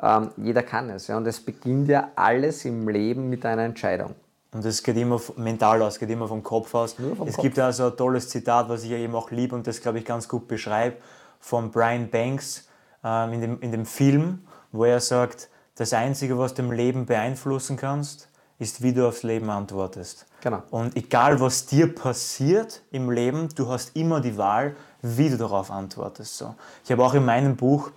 ähm, 0.00 0.30
jeder 0.36 0.62
kann 0.62 0.90
es. 0.90 1.08
Ja. 1.08 1.16
Und 1.16 1.26
es 1.26 1.40
beginnt 1.40 1.88
ja 1.88 2.10
alles 2.14 2.64
im 2.64 2.88
Leben 2.88 3.28
mit 3.28 3.44
einer 3.44 3.62
Entscheidung. 3.62 4.14
Und 4.52 4.64
das 4.64 4.82
geht 4.82 4.96
immer 4.96 5.20
mental 5.36 5.80
aus, 5.82 5.98
geht 5.98 6.10
immer 6.10 6.28
vom 6.28 6.42
Kopf 6.42 6.74
aus. 6.74 6.94
vom 6.94 7.26
es 7.26 7.34
Kopf. 7.36 7.42
gibt 7.42 7.58
also 7.58 7.86
ein 7.86 7.96
tolles 7.96 8.28
Zitat, 8.28 8.68
was 8.68 8.84
ich 8.84 8.90
ja 8.90 8.98
eben 8.98 9.14
auch 9.14 9.30
liebe 9.30 9.54
und 9.54 9.66
das, 9.66 9.80
glaube 9.80 9.98
ich, 9.98 10.04
ganz 10.04 10.28
gut 10.28 10.46
beschreibt, 10.46 11.02
von 11.40 11.70
Brian 11.70 12.10
Banks 12.10 12.68
ähm, 13.02 13.32
in, 13.32 13.40
dem, 13.40 13.60
in 13.60 13.72
dem 13.72 13.86
Film, 13.86 14.46
wo 14.70 14.84
er 14.84 15.00
sagt, 15.00 15.48
das 15.76 15.94
Einzige, 15.94 16.38
was 16.38 16.54
du 16.54 16.62
im 16.62 16.72
Leben 16.72 17.06
beeinflussen 17.06 17.76
kannst, 17.76 18.28
ist, 18.58 18.82
wie 18.82 18.92
du 18.92 19.08
aufs 19.08 19.22
Leben 19.22 19.50
antwortest. 19.50 20.26
Genau. 20.42 20.62
Und 20.70 20.96
egal, 20.96 21.40
was 21.40 21.66
dir 21.66 21.92
passiert 21.92 22.82
im 22.90 23.10
Leben, 23.10 23.48
du 23.54 23.68
hast 23.68 23.96
immer 23.96 24.20
die 24.20 24.36
Wahl, 24.36 24.76
wie 25.00 25.30
du 25.30 25.36
darauf 25.36 25.70
antwortest. 25.70 26.36
So. 26.36 26.54
Ich 26.84 26.92
habe 26.92 27.02
auch 27.04 27.14
in 27.14 27.24
meinem 27.24 27.56
Buch 27.56 27.90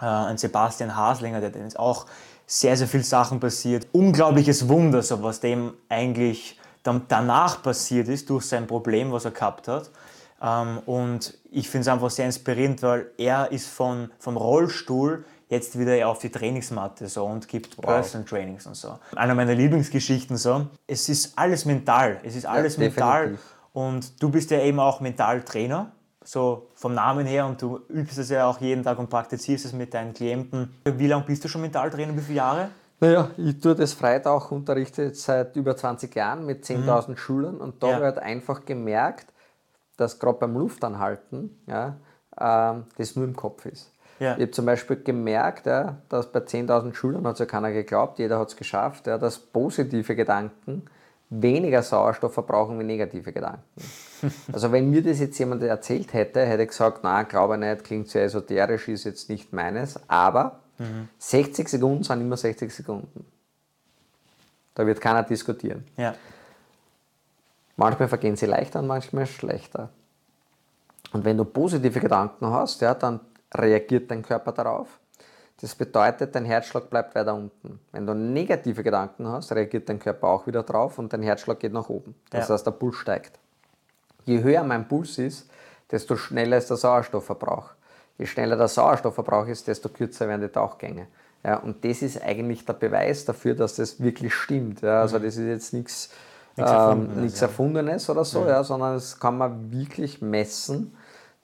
äh, 0.00 0.04
einen 0.04 0.38
Sebastian 0.38 0.96
Haslinger, 0.96 1.40
der 1.40 1.50
dem 1.50 1.66
ist 1.66 1.78
auch 1.78 2.06
sehr, 2.46 2.76
sehr 2.76 2.88
viele 2.88 3.04
Sachen 3.04 3.40
passiert. 3.40 3.86
Unglaubliches 3.92 4.68
Wunder, 4.68 5.02
so 5.02 5.22
was 5.22 5.40
dem 5.40 5.74
eigentlich 5.88 6.58
dann 6.82 7.02
danach 7.08 7.62
passiert 7.62 8.08
ist, 8.08 8.28
durch 8.30 8.44
sein 8.44 8.66
Problem, 8.66 9.10
was 9.10 9.24
er 9.24 9.30
gehabt 9.30 9.68
hat. 9.68 9.90
Ähm, 10.42 10.78
und 10.86 11.38
ich 11.50 11.68
finde 11.68 11.82
es 11.82 11.88
einfach 11.88 12.10
sehr 12.10 12.26
inspirierend, 12.26 12.82
weil 12.82 13.10
er 13.16 13.50
ist 13.50 13.68
von, 13.68 14.10
vom 14.18 14.36
Rollstuhl 14.36 15.24
jetzt 15.48 15.78
wieder 15.78 16.06
auf 16.08 16.18
die 16.18 16.30
Trainingsmatte 16.30 17.08
so 17.08 17.24
und 17.24 17.48
gibt 17.48 17.80
Personal 17.80 18.26
Trainings 18.26 18.66
und 18.66 18.76
so. 18.76 18.98
Einer 19.14 19.34
meiner 19.34 19.54
Lieblingsgeschichten 19.54 20.36
so. 20.36 20.66
Es 20.86 21.08
ist 21.08 21.38
alles 21.38 21.64
mental. 21.64 22.20
Es 22.22 22.36
ist 22.36 22.46
alles 22.46 22.76
mental. 22.76 23.22
definitiv. 23.22 23.54
Und 23.72 24.22
du 24.22 24.30
bist 24.30 24.50
ja 24.50 24.60
eben 24.60 24.78
auch 24.80 25.00
Mentaltrainer, 25.00 25.92
so 26.24 26.68
vom 26.74 26.94
Namen 26.94 27.26
her, 27.26 27.46
und 27.46 27.60
du 27.60 27.80
übst 27.88 28.18
es 28.18 28.30
ja 28.30 28.46
auch 28.46 28.60
jeden 28.60 28.82
Tag 28.82 28.98
und 28.98 29.08
praktizierst 29.10 29.66
es 29.66 29.72
mit 29.72 29.94
deinen 29.94 30.14
Klienten. 30.14 30.74
Wie 30.84 31.06
lange 31.06 31.24
bist 31.24 31.44
du 31.44 31.48
schon 31.48 31.60
Mentaltrainer? 31.60 32.16
Wie 32.16 32.20
viele 32.20 32.36
Jahre? 32.38 32.68
Naja, 33.00 33.30
ich 33.36 33.60
tue 33.60 33.74
das 33.74 33.92
Freitag, 33.92 34.50
unterrichte 34.50 35.14
seit 35.14 35.56
über 35.56 35.76
20 35.76 36.14
Jahren 36.14 36.46
mit 36.46 36.64
10.000 36.64 37.16
Schülern 37.16 37.56
und 37.58 37.82
da 37.82 37.90
Ja. 37.90 38.00
wird 38.00 38.18
einfach 38.18 38.64
gemerkt, 38.64 39.26
dass 39.96 40.18
gerade 40.18 40.38
beim 40.38 40.56
Luftanhalten 40.56 41.60
ja, 41.66 41.96
ähm, 42.40 42.84
das 42.96 43.14
nur 43.16 43.26
im 43.26 43.36
Kopf 43.36 43.66
ist. 43.66 43.90
Ja. 44.20 44.34
Ich 44.36 44.42
habe 44.42 44.50
zum 44.52 44.64
Beispiel 44.64 44.96
gemerkt, 45.02 45.66
ja, 45.66 45.96
dass 46.08 46.30
bei 46.30 46.40
10.000 46.40 46.94
Schülern 46.94 47.26
hat 47.26 47.34
es 47.34 47.40
ja 47.40 47.46
keiner 47.46 47.72
geglaubt, 47.72 48.18
jeder 48.18 48.38
hat 48.38 48.48
es 48.48 48.56
geschafft, 48.56 49.06
ja, 49.08 49.18
dass 49.18 49.38
positive 49.38 50.14
Gedanken 50.14 50.82
weniger 51.30 51.82
Sauerstoff 51.82 52.32
verbrauchen 52.32 52.78
wie 52.78 52.84
negative 52.84 53.32
Gedanken. 53.32 53.60
Also 54.52 54.72
wenn 54.72 54.90
mir 54.90 55.02
das 55.02 55.18
jetzt 55.20 55.38
jemand 55.38 55.62
erzählt 55.62 56.12
hätte, 56.12 56.44
hätte 56.44 56.62
ich 56.62 56.68
gesagt, 56.70 57.00
na, 57.02 57.22
glaube 57.22 57.58
nicht, 57.58 57.84
klingt 57.84 58.08
sehr 58.08 58.24
esoterisch, 58.24 58.88
ist 58.88 59.04
jetzt 59.04 59.28
nicht 59.28 59.52
meines, 59.52 59.98
aber 60.08 60.60
60 61.18 61.68
Sekunden 61.68 62.02
sind 62.02 62.20
immer 62.20 62.36
60 62.36 62.72
Sekunden. 62.74 63.24
Da 64.74 64.84
wird 64.86 65.00
keiner 65.00 65.22
diskutieren. 65.22 65.84
Ja. 65.96 66.14
Manchmal 67.76 68.08
vergehen 68.08 68.36
sie 68.36 68.46
leichter 68.46 68.80
und 68.80 68.86
manchmal 68.88 69.26
schlechter. 69.26 69.90
Und 71.12 71.24
wenn 71.24 71.36
du 71.36 71.44
positive 71.44 72.00
Gedanken 72.00 72.46
hast, 72.46 72.80
ja, 72.80 72.94
dann 72.94 73.20
reagiert 73.54 74.10
dein 74.10 74.22
Körper 74.22 74.50
darauf. 74.52 74.98
Das 75.60 75.74
bedeutet, 75.76 76.34
dein 76.34 76.44
Herzschlag 76.44 76.90
bleibt 76.90 77.14
weiter 77.14 77.34
unten. 77.34 77.78
Wenn 77.92 78.06
du 78.06 78.14
negative 78.14 78.82
Gedanken 78.82 79.28
hast, 79.28 79.52
reagiert 79.52 79.88
dein 79.88 80.00
Körper 80.00 80.26
auch 80.28 80.46
wieder 80.48 80.64
drauf 80.64 80.98
und 80.98 81.12
dein 81.12 81.22
Herzschlag 81.22 81.60
geht 81.60 81.72
nach 81.72 81.88
oben. 81.88 82.16
Das 82.30 82.48
Ja. 82.48 82.54
heißt, 82.54 82.66
der 82.66 82.72
Puls 82.72 82.96
steigt. 82.96 83.38
Je 84.24 84.42
höher 84.42 84.62
mein 84.64 84.88
Puls 84.88 85.18
ist, 85.18 85.48
desto 85.90 86.16
schneller 86.16 86.58
ist 86.58 86.70
der 86.70 86.76
Sauerstoffverbrauch. 86.76 87.70
Je 88.18 88.26
schneller 88.26 88.56
der 88.56 88.68
Sauerstoffverbrauch 88.68 89.46
ist, 89.48 89.66
desto 89.66 89.88
kürzer 89.88 90.28
werden 90.28 90.42
die 90.42 90.48
Tauchgänge. 90.48 91.08
Ja, 91.44 91.56
und 91.56 91.84
das 91.84 92.02
ist 92.02 92.22
eigentlich 92.22 92.64
der 92.64 92.72
Beweis 92.72 93.24
dafür, 93.24 93.54
dass 93.54 93.76
das 93.76 94.00
wirklich 94.00 94.34
stimmt. 94.34 94.80
Ja, 94.80 95.02
also 95.02 95.18
das 95.18 95.36
ist 95.36 95.46
jetzt 95.46 95.72
nichts 95.74 96.10
ähm, 96.56 96.64
Erfundenes, 96.64 97.40
ja. 97.40 97.46
Erfundenes 97.46 98.10
oder 98.10 98.24
so, 98.24 98.46
ja. 98.46 98.64
sondern 98.64 98.96
es 98.96 99.18
kann 99.18 99.36
man 99.36 99.70
wirklich 99.70 100.22
messen, 100.22 100.96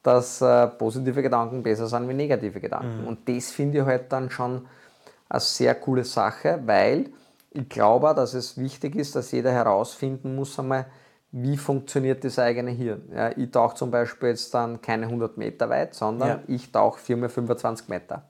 dass 0.03 0.41
äh, 0.41 0.67
positive 0.69 1.23
Gedanken 1.23 1.63
besser 1.63 1.87
sind 1.87 2.09
wie 2.09 2.15
negative 2.15 2.61
Gedanken. 2.61 3.07
Und 3.07 3.29
das 3.29 3.51
finde 3.51 3.81
ich 3.81 3.85
halt 3.85 4.11
dann 4.11 4.31
schon 4.31 4.67
eine 5.29 5.41
sehr 5.41 5.75
coole 5.75 6.05
Sache, 6.05 6.61
weil 6.65 7.11
ich 7.51 7.69
glaube, 7.69 8.15
dass 8.15 8.35
es 8.35 8.57
wichtig 8.57 8.97
ist, 8.97 9.17
dass 9.17 9.33
jeder 9.33 9.53
herausfinden 9.53 10.35
muss 10.35 10.59
einmal, 10.59 10.87
wie 11.33 11.57
funktioniert 11.57 12.25
das 12.25 12.39
eigene 12.39 12.71
Hirn. 12.73 13.03
Ja, 13.15 13.31
ich 13.37 13.51
tauche 13.51 13.77
zum 13.77 13.91
Beispiel 13.91 14.31
jetzt 14.31 14.53
dann 14.53 14.81
keine 14.83 15.07
100 15.07 15.37
Meter 15.39 15.69
weit, 15.71 15.95
sondern 15.95 16.29
Ja. 16.29 16.39
ich 16.49 16.73
tauche 16.73 16.99
4 16.99 17.17
mal 17.17 17.29
25 17.29 17.89
Meter. 17.89 18.23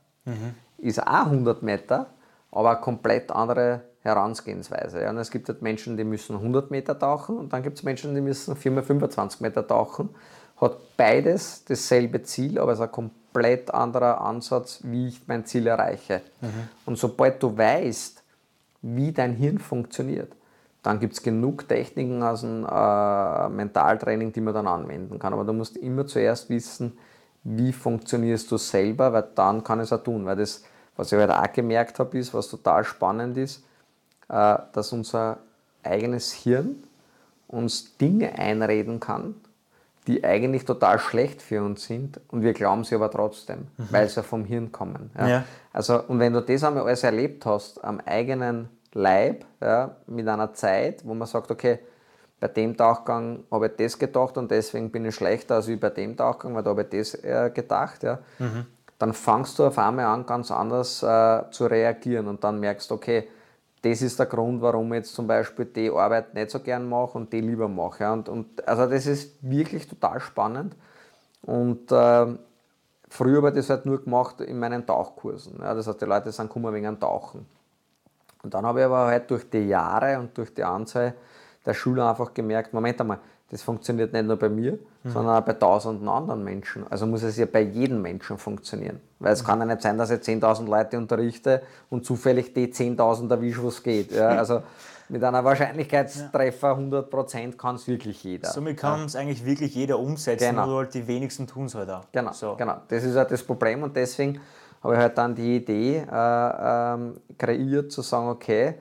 ist 0.78 1.02
auch 1.06 1.26
100 1.26 1.62
Meter, 1.62 2.06
aber 2.52 2.70
eine 2.70 2.80
komplett 2.80 3.30
andere 3.30 3.82
Herangehensweise. 4.02 5.02
Ja. 5.02 5.10
Und 5.10 5.18
es 5.18 5.30
gibt 5.30 5.48
halt 5.48 5.60
Menschen, 5.62 5.96
die 5.96 6.04
müssen 6.04 6.36
100 6.36 6.70
Meter 6.70 6.98
tauchen 6.98 7.36
und 7.38 7.52
dann 7.52 7.62
gibt 7.62 7.78
es 7.78 7.82
Menschen, 7.82 8.14
die 8.14 8.20
müssen 8.20 8.54
4x25 8.54 9.42
Meter 9.42 9.66
tauchen. 9.66 10.10
Hat 10.60 10.76
beides 10.96 11.64
dasselbe 11.64 12.22
Ziel, 12.22 12.58
aber 12.58 12.72
es 12.72 12.78
ist 12.78 12.84
ein 12.84 12.92
komplett 12.92 13.72
anderer 13.72 14.20
Ansatz, 14.20 14.80
wie 14.84 15.08
ich 15.08 15.26
mein 15.26 15.44
Ziel 15.46 15.66
erreiche. 15.66 16.20
Und 16.86 16.98
sobald 16.98 17.42
du 17.42 17.56
weißt, 17.56 18.22
wie 18.82 19.12
dein 19.12 19.34
Hirn 19.34 19.58
funktioniert, 19.58 20.32
dann 20.82 20.98
gibt 20.98 21.12
es 21.14 21.22
genug 21.22 21.68
Techniken 21.68 22.22
aus 22.22 22.40
dem 22.40 22.64
äh, 22.64 23.48
Mentaltraining, 23.48 24.32
die 24.32 24.40
man 24.40 24.54
dann 24.54 24.66
anwenden 24.66 25.18
kann. 25.18 25.32
Aber 25.32 25.44
du 25.44 25.52
musst 25.52 25.76
immer 25.76 26.06
zuerst 26.06 26.48
wissen, 26.48 26.96
wie 27.44 27.72
funktionierst 27.72 28.50
du 28.50 28.56
selber, 28.56 29.12
weil 29.12 29.24
dann 29.34 29.62
kann 29.62 29.80
ich 29.80 29.84
es 29.84 29.92
auch 29.92 30.02
tun. 30.02 30.24
Weil 30.24 30.36
das, 30.36 30.64
was 30.96 31.12
ich 31.12 31.18
heute 31.18 31.36
halt 31.36 31.50
auch 31.50 31.52
gemerkt 31.52 31.98
habe, 31.98 32.18
ist, 32.18 32.32
was 32.32 32.48
total 32.48 32.84
spannend 32.84 33.36
ist, 33.36 33.64
äh, 34.28 34.56
dass 34.72 34.92
unser 34.92 35.38
eigenes 35.82 36.32
Hirn 36.32 36.82
uns 37.48 37.96
Dinge 37.98 38.38
einreden 38.38 39.00
kann, 39.00 39.34
die 40.06 40.24
eigentlich 40.24 40.64
total 40.64 40.98
schlecht 40.98 41.42
für 41.42 41.62
uns 41.62 41.84
sind 41.84 42.20
und 42.28 42.42
wir 42.42 42.52
glauben 42.52 42.84
sie 42.84 42.94
aber 42.94 43.10
trotzdem, 43.10 43.66
mhm. 43.76 43.88
weil 43.90 44.08
sie 44.08 44.16
ja 44.16 44.22
vom 44.22 44.44
Hirn 44.44 44.72
kommen. 44.72 45.10
Ja. 45.18 45.28
Ja. 45.28 45.44
Also, 45.72 46.02
und 46.02 46.18
wenn 46.18 46.32
du 46.32 46.40
das 46.40 46.64
einmal 46.64 46.84
alles 46.84 47.04
erlebt 47.04 47.44
hast 47.44 47.82
am 47.84 48.00
eigenen 48.00 48.68
Leib, 48.92 49.44
ja, 49.60 49.96
mit 50.06 50.26
einer 50.26 50.52
Zeit, 50.52 51.06
wo 51.06 51.14
man 51.14 51.28
sagt, 51.28 51.50
okay, 51.50 51.78
bei 52.40 52.48
dem 52.48 52.76
Tauchgang 52.76 53.44
habe 53.50 53.66
ich 53.66 53.76
das 53.76 53.98
gedacht 53.98 54.36
und 54.38 54.50
deswegen 54.50 54.90
bin 54.90 55.04
ich 55.04 55.14
schlechter 55.14 55.56
als 55.56 55.70
bei 55.78 55.90
dem 55.90 56.16
Tauchgang, 56.16 56.54
weil 56.54 56.62
da 56.62 56.70
habe 56.70 56.82
ich 56.82 56.88
das 56.88 57.14
äh, 57.22 57.50
gedacht, 57.54 58.02
ja, 58.02 58.18
mhm. 58.38 58.66
dann 58.98 59.12
fangst 59.12 59.58
du 59.58 59.66
auf 59.66 59.78
einmal 59.78 60.06
an, 60.06 60.24
ganz 60.24 60.50
anders 60.50 61.02
äh, 61.02 61.42
zu 61.50 61.66
reagieren 61.66 62.28
und 62.28 62.42
dann 62.42 62.58
merkst 62.58 62.90
du, 62.90 62.94
okay, 62.94 63.28
das 63.82 64.02
ist 64.02 64.18
der 64.18 64.26
Grund, 64.26 64.60
warum 64.60 64.92
ich 64.92 64.98
jetzt 64.98 65.14
zum 65.14 65.26
Beispiel 65.26 65.66
die 65.66 65.90
Arbeit 65.90 66.34
nicht 66.34 66.50
so 66.50 66.60
gern 66.60 66.88
mache 66.88 67.16
und 67.16 67.32
die 67.32 67.40
lieber 67.40 67.68
mache. 67.68 68.04
Ja. 68.04 68.12
Und, 68.12 68.28
und, 68.28 68.66
also 68.68 68.86
das 68.86 69.06
ist 69.06 69.36
wirklich 69.40 69.88
total 69.88 70.20
spannend. 70.20 70.76
Und 71.42 71.90
äh, 71.90 72.26
früher 73.08 73.36
habe 73.38 73.48
ich 73.48 73.54
das 73.54 73.70
halt 73.70 73.86
nur 73.86 74.02
gemacht 74.04 74.40
in 74.42 74.58
meinen 74.58 74.86
Tauchkursen. 74.86 75.60
Ja. 75.60 75.74
Das 75.74 75.86
heißt, 75.86 76.00
die 76.00 76.04
Leute 76.04 76.30
sind 76.30 76.48
gekommen 76.48 76.74
wegen 76.74 76.86
einem 76.86 77.00
Tauchen. 77.00 77.46
Und 78.42 78.54
dann 78.54 78.64
habe 78.64 78.80
ich 78.80 78.86
aber 78.86 79.06
halt 79.06 79.30
durch 79.30 79.48
die 79.48 79.68
Jahre 79.68 80.18
und 80.18 80.36
durch 80.36 80.54
die 80.54 80.64
Anzahl 80.64 81.14
der 81.64 81.74
Schüler 81.74 82.08
einfach 82.10 82.32
gemerkt, 82.32 82.72
Moment 82.72 83.00
einmal, 83.00 83.18
das 83.50 83.62
funktioniert 83.62 84.12
nicht 84.12 84.24
nur 84.24 84.36
bei 84.36 84.48
mir, 84.48 84.78
mhm. 85.02 85.10
sondern 85.10 85.42
auch 85.42 85.44
bei 85.44 85.54
tausenden 85.54 86.08
anderen 86.08 86.44
Menschen. 86.44 86.86
Also 86.88 87.06
muss 87.06 87.22
es 87.22 87.36
ja 87.36 87.46
bei 87.46 87.62
jedem 87.62 88.00
Menschen 88.00 88.38
funktionieren. 88.38 89.00
Weil 89.18 89.32
es 89.32 89.42
mhm. 89.42 89.46
kann 89.46 89.58
ja 89.60 89.66
nicht 89.66 89.82
sein, 89.82 89.98
dass 89.98 90.10
ich 90.10 90.20
10.000 90.20 90.66
Leute 90.66 90.96
unterrichte 90.96 91.62
und 91.90 92.04
zufällig 92.04 92.54
die 92.54 92.68
10.000 92.68 93.30
erwische, 93.30 93.62
wo 93.62 93.68
es 93.68 93.82
geht. 93.82 94.12
Ja, 94.12 94.28
also 94.38 94.62
mit 95.08 95.24
einer 95.24 95.44
Wahrscheinlichkeitstreffer 95.44 96.76
100% 96.78 97.56
kann 97.56 97.74
es 97.74 97.88
wirklich 97.88 98.22
jeder. 98.22 98.48
Somit 98.48 98.76
kann 98.76 99.06
es 99.06 99.14
ja. 99.14 99.20
eigentlich 99.20 99.44
wirklich 99.44 99.74
jeder 99.74 99.98
umsetzen, 99.98 100.50
genau. 100.50 100.66
nur 100.66 100.78
halt 100.78 100.94
die 100.94 101.06
wenigsten 101.08 101.48
tun 101.48 101.66
es 101.66 101.74
halt 101.74 101.90
auch. 101.90 102.04
Genau, 102.12 102.32
so. 102.32 102.54
genau. 102.54 102.76
Das 102.86 103.02
ist 103.02 103.16
halt 103.16 103.32
das 103.32 103.42
Problem 103.42 103.82
und 103.82 103.96
deswegen 103.96 104.40
habe 104.82 104.94
ich 104.94 105.00
halt 105.00 105.18
dann 105.18 105.34
die 105.34 105.56
Idee 105.56 106.06
äh, 106.10 106.94
ähm, 106.94 107.20
kreiert, 107.38 107.92
zu 107.92 108.02
sagen, 108.02 108.28
okay, 108.28 108.74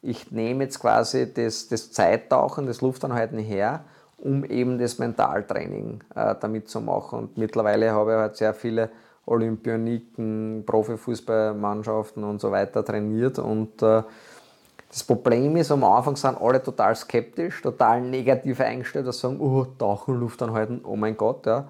ich 0.00 0.32
nehme 0.32 0.64
jetzt 0.64 0.80
quasi 0.80 1.32
das, 1.32 1.68
das 1.68 1.92
Zeittauchen, 1.92 2.66
das 2.66 2.80
Luftanhalten 2.80 3.38
her 3.38 3.84
um 4.22 4.44
eben 4.44 4.78
das 4.78 4.98
Mentaltraining 4.98 6.00
äh, 6.14 6.34
damit 6.40 6.68
zu 6.68 6.80
machen. 6.80 7.18
Und 7.18 7.38
mittlerweile 7.38 7.90
habe 7.90 8.12
ich 8.12 8.18
halt 8.18 8.36
sehr 8.36 8.54
viele 8.54 8.90
Olympioniken, 9.26 10.64
Profifußballmannschaften 10.64 12.22
und 12.22 12.40
so 12.40 12.52
weiter 12.52 12.84
trainiert. 12.84 13.40
Und 13.40 13.82
äh, 13.82 14.02
das 14.88 15.02
Problem 15.02 15.56
ist, 15.56 15.72
am 15.72 15.82
Anfang 15.82 16.14
sind 16.16 16.40
alle 16.40 16.62
total 16.62 16.94
skeptisch, 16.94 17.62
total 17.62 18.00
negativ 18.00 18.60
eingestellt, 18.60 19.06
dass 19.06 19.18
sagen, 19.18 19.40
oh, 19.40 19.64
Tauchen, 19.76 20.20
Luft 20.20 20.40
anhalten, 20.42 20.82
oh 20.84 20.96
mein 20.96 21.16
Gott, 21.16 21.46
ja. 21.46 21.68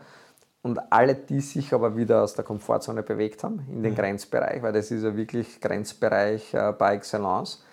Und 0.62 0.78
alle, 0.92 1.16
die 1.16 1.40
sich 1.40 1.74
aber 1.74 1.96
wieder 1.96 2.22
aus 2.22 2.34
der 2.34 2.44
Komfortzone 2.44 3.02
bewegt 3.02 3.42
haben, 3.42 3.66
in 3.68 3.82
den 3.82 3.92
mhm. 3.92 3.96
Grenzbereich, 3.96 4.62
weil 4.62 4.72
das 4.72 4.90
ist 4.90 5.02
ja 5.02 5.16
wirklich 5.16 5.60
Grenzbereich 5.60 6.54
äh, 6.54 6.72
par 6.72 6.92
excellence, 6.92 7.64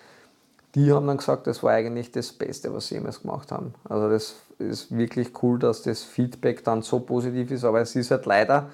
die 0.75 0.91
haben 0.91 1.07
dann 1.07 1.17
gesagt, 1.17 1.47
das 1.47 1.63
war 1.63 1.71
eigentlich 1.71 2.11
das 2.11 2.31
Beste, 2.31 2.73
was 2.73 2.87
sie 2.87 2.95
jemals 2.95 3.21
gemacht 3.21 3.51
haben. 3.51 3.73
Also 3.87 4.09
das 4.09 4.35
ist 4.59 4.95
wirklich 4.95 5.31
cool, 5.41 5.57
dass 5.57 5.81
das 5.81 6.03
Feedback 6.03 6.63
dann 6.63 6.81
so 6.81 6.99
positiv 6.99 7.49
ist, 7.51 7.63
aber 7.63 7.81
es 7.81 7.95
ist 7.95 8.11
halt 8.11 8.25
leider 8.25 8.69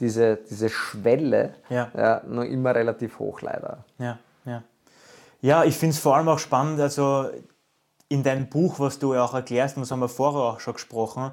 diese, 0.00 0.36
diese 0.36 0.68
Schwelle 0.68 1.54
ja. 1.68 1.90
Ja, 1.96 2.22
noch 2.26 2.44
immer 2.44 2.74
relativ 2.74 3.18
hoch 3.18 3.42
leider. 3.42 3.84
Ja, 3.98 4.18
ja. 4.44 4.62
ja 5.40 5.64
ich 5.64 5.76
finde 5.76 5.94
es 5.94 6.00
vor 6.00 6.16
allem 6.16 6.28
auch 6.28 6.38
spannend, 6.38 6.80
also 6.80 7.28
in 8.08 8.22
deinem 8.22 8.48
Buch, 8.48 8.78
was 8.78 8.98
du 8.98 9.14
ja 9.14 9.24
auch 9.24 9.34
erklärst, 9.34 9.76
und 9.76 9.82
das 9.82 9.90
haben 9.90 10.00
wir 10.00 10.08
vorher 10.08 10.40
auch 10.40 10.60
schon 10.60 10.74
gesprochen, 10.74 11.30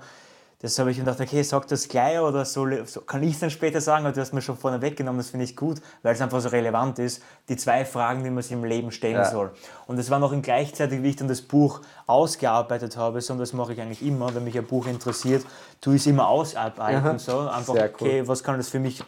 das 0.61 0.77
habe 0.77 0.91
ich 0.91 0.97
gedacht, 0.97 1.19
okay, 1.19 1.41
sag 1.41 1.67
das 1.67 1.87
gleich 1.87 2.19
oder 2.19 2.45
so, 2.45 2.67
so 2.85 3.01
kann 3.01 3.23
ich 3.23 3.33
es 3.33 3.39
dann 3.39 3.49
später 3.49 3.81
sagen, 3.81 4.05
aber 4.05 4.13
du 4.13 4.21
hast 4.21 4.31
mir 4.31 4.41
schon 4.41 4.55
vorne 4.55 4.79
weggenommen, 4.81 5.17
das 5.17 5.31
finde 5.31 5.45
ich 5.45 5.55
gut, 5.55 5.81
weil 6.03 6.13
es 6.13 6.21
einfach 6.21 6.39
so 6.39 6.49
relevant 6.49 6.99
ist, 6.99 7.23
die 7.49 7.57
zwei 7.57 7.83
Fragen, 7.83 8.23
die 8.23 8.29
man 8.29 8.43
sich 8.43 8.51
im 8.51 8.63
Leben 8.63 8.91
stellen 8.91 9.15
ja. 9.15 9.25
soll. 9.25 9.51
Und 9.87 9.97
das 9.97 10.11
war 10.11 10.19
noch 10.19 10.31
in 10.31 10.43
gleichzeitig, 10.43 11.01
wie 11.01 11.09
ich 11.09 11.15
dann 11.15 11.27
das 11.27 11.41
Buch 11.41 11.81
ausgearbeitet 12.05 12.95
habe, 12.95 13.21
so, 13.21 13.33
und 13.33 13.39
das 13.39 13.53
mache 13.53 13.73
ich 13.73 13.81
eigentlich 13.81 14.05
immer, 14.05 14.33
wenn 14.35 14.43
mich 14.43 14.57
ein 14.57 14.65
Buch 14.65 14.85
interessiert, 14.85 15.43
tue 15.81 15.95
ich 15.95 16.01
es 16.01 16.07
immer 16.07 16.27
ausarbeiten, 16.27 17.05
ja. 17.05 17.17
so, 17.17 17.39
einfach, 17.39 17.73
cool. 17.73 17.89
okay, 17.93 18.27
was 18.27 18.43
kann 18.43 18.57
das 18.57 18.69
für 18.69 18.79
mich, 18.79 19.03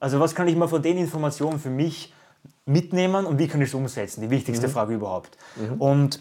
also 0.00 0.20
was 0.20 0.34
kann 0.34 0.46
ich 0.46 0.56
mal 0.56 0.68
von 0.68 0.82
den 0.82 0.98
Informationen 0.98 1.58
für 1.58 1.70
mich 1.70 2.12
mitnehmen 2.66 3.24
und 3.24 3.38
wie 3.38 3.48
kann 3.48 3.62
ich 3.62 3.68
es 3.68 3.74
umsetzen, 3.74 4.20
die 4.20 4.30
wichtigste 4.30 4.68
mhm. 4.68 4.72
Frage 4.72 4.94
überhaupt. 4.94 5.38
Mhm. 5.56 5.80
Und 5.80 6.20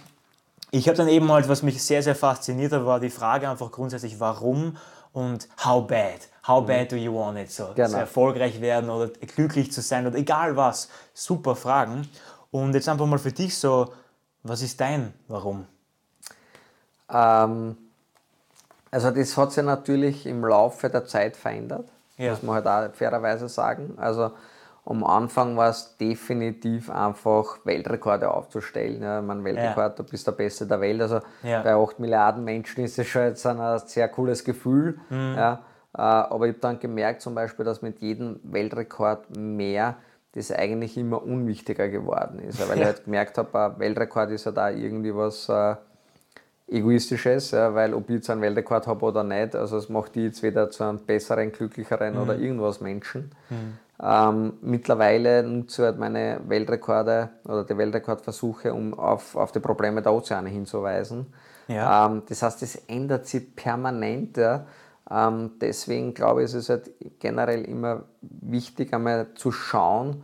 ich 0.72 0.88
habe 0.88 0.98
dann 0.98 1.08
eben 1.08 1.32
halt, 1.32 1.48
was 1.48 1.64
mich 1.64 1.82
sehr, 1.82 2.04
sehr 2.04 2.16
fasziniert 2.16 2.72
hat, 2.72 2.86
war 2.86 3.00
die 3.00 3.10
Frage 3.10 3.50
einfach 3.50 3.72
grundsätzlich, 3.72 4.20
warum 4.20 4.78
und 5.14 5.48
how 5.64 5.86
bad. 5.86 6.28
How 6.48 6.62
mhm. 6.62 6.68
bad 6.68 6.92
do 6.92 6.96
you 6.96 7.14
want 7.14 7.38
it? 7.38 7.52
So, 7.52 7.70
genau. 7.76 7.90
so 7.90 7.98
erfolgreich 7.98 8.62
werden 8.62 8.90
oder 8.90 9.10
glücklich 9.10 9.72
zu 9.72 9.82
sein 9.82 10.06
oder 10.08 10.18
egal 10.18 10.56
was. 10.56 10.90
Super 11.14 11.56
Fragen. 11.56 12.08
Und 12.52 12.74
jetzt 12.74 12.88
einfach 12.88 13.06
mal 13.06 13.20
für 13.20 13.32
dich 13.32 13.58
so, 13.58 13.94
was 14.44 14.62
ist 14.62 14.80
dein 14.80 15.14
Warum? 15.28 15.66
Ähm, 17.10 17.78
also 18.92 19.12
das 19.12 19.36
hat 19.38 19.52
sich 19.52 19.64
natürlich 19.64 20.26
im 20.26 20.44
Laufe 20.46 20.90
der 20.90 21.06
Zeit 21.06 21.36
verändert, 21.36 21.90
ja. 22.18 22.32
muss 22.32 22.44
man 22.44 22.56
halt 22.56 22.68
auch 22.68 22.96
fairerweise 22.96 23.50
sagen. 23.50 23.94
Also 23.98 24.32
am 24.90 25.04
Anfang 25.04 25.58
war 25.58 25.70
es 25.70 25.98
definitiv 25.98 26.90
einfach, 26.90 27.60
Weltrekorde 27.66 28.32
aufzustellen. 28.32 29.02
Ja, 29.02 29.22
mein 29.22 29.44
Weltrekord, 29.44 29.78
ja. 29.78 30.04
du 30.04 30.04
bist 30.04 30.26
der 30.26 30.32
Beste 30.32 30.66
der 30.66 30.80
Welt. 30.80 31.02
Also 31.02 31.20
ja. 31.44 31.62
bei 31.62 31.74
8 31.74 32.00
Milliarden 32.00 32.46
Menschen 32.46 32.86
ist 32.86 32.98
es 32.98 33.06
schon 33.06 33.24
jetzt 33.24 33.46
ein 33.46 33.80
sehr 33.86 34.08
cooles 34.08 34.46
Gefühl. 34.46 34.98
Mhm. 35.10 35.34
Ja, 35.36 35.54
äh, 35.94 36.02
aber 36.02 36.48
ich 36.48 36.54
habe 36.54 36.62
dann 36.62 36.80
gemerkt, 36.80 37.22
zum 37.22 37.36
Beispiel, 37.36 37.66
dass 37.66 37.82
mit 37.82 38.00
jedem 38.00 38.40
Weltrekord 38.44 39.36
mehr 39.38 39.98
das 40.32 40.54
eigentlich 40.54 40.98
immer 40.98 41.22
unwichtiger 41.22 41.90
geworden 41.90 42.40
ist. 42.40 42.66
Weil 42.70 42.78
ich 42.78 42.86
halt 42.86 43.04
gemerkt 43.04 43.38
habe, 43.38 43.60
ein 43.60 43.80
Weltrekord 43.80 44.32
ist 44.32 44.46
ja 44.46 44.54
da 44.54 44.70
irgendwie 44.70 45.14
was 45.14 45.50
äh, 45.50 45.76
Egoistisches, 46.70 47.54
weil 47.54 47.94
ob 47.94 48.10
ich 48.10 48.16
jetzt 48.18 48.30
einen 48.30 48.42
Weltrekord 48.42 48.88
habe 48.88 49.06
oder 49.06 49.24
nicht, 49.24 49.56
also 49.56 49.78
es 49.78 49.88
macht 49.88 50.16
die 50.16 50.26
jetzt 50.26 50.44
weder 50.44 50.70
zu 50.70 50.84
einem 50.84 51.00
besseren, 51.00 51.54
glücklicheren 51.54 52.16
mhm. 52.16 52.22
oder 52.22 52.38
irgendwas 52.38 52.82
Menschen. 52.82 53.32
Mhm. 53.50 53.78
Ähm, 54.02 54.54
mittlerweile 54.62 55.42
nutze 55.42 55.82
ich 55.82 55.86
halt 55.88 55.98
meine 55.98 56.40
Weltrekorde 56.48 57.30
oder 57.46 57.64
die 57.64 57.78
Weltrekordversuche, 57.78 58.74
um 58.74 58.94
auf, 58.94 59.36
auf 59.36 59.52
die 59.52 59.60
Probleme 59.60 60.02
der 60.02 60.14
Ozeane 60.14 60.50
hinzuweisen. 60.50 61.34
Ja. 61.68 62.06
Ähm, 62.06 62.22
das 62.30 62.44
heißt, 62.44 62.62
es 62.62 62.76
ändert 62.88 63.26
sich 63.26 63.56
permanent. 63.56 64.38
Ja. 64.38 64.68
Ähm, 65.10 65.52
deswegen 65.60 66.14
glaube 66.14 66.44
ich, 66.44 66.46
ist 66.46 66.54
es 66.54 66.70
halt 66.70 66.92
generell 67.20 67.64
immer 67.64 68.04
wichtig, 68.22 68.94
einmal 68.94 69.28
zu 69.34 69.52
schauen, 69.52 70.24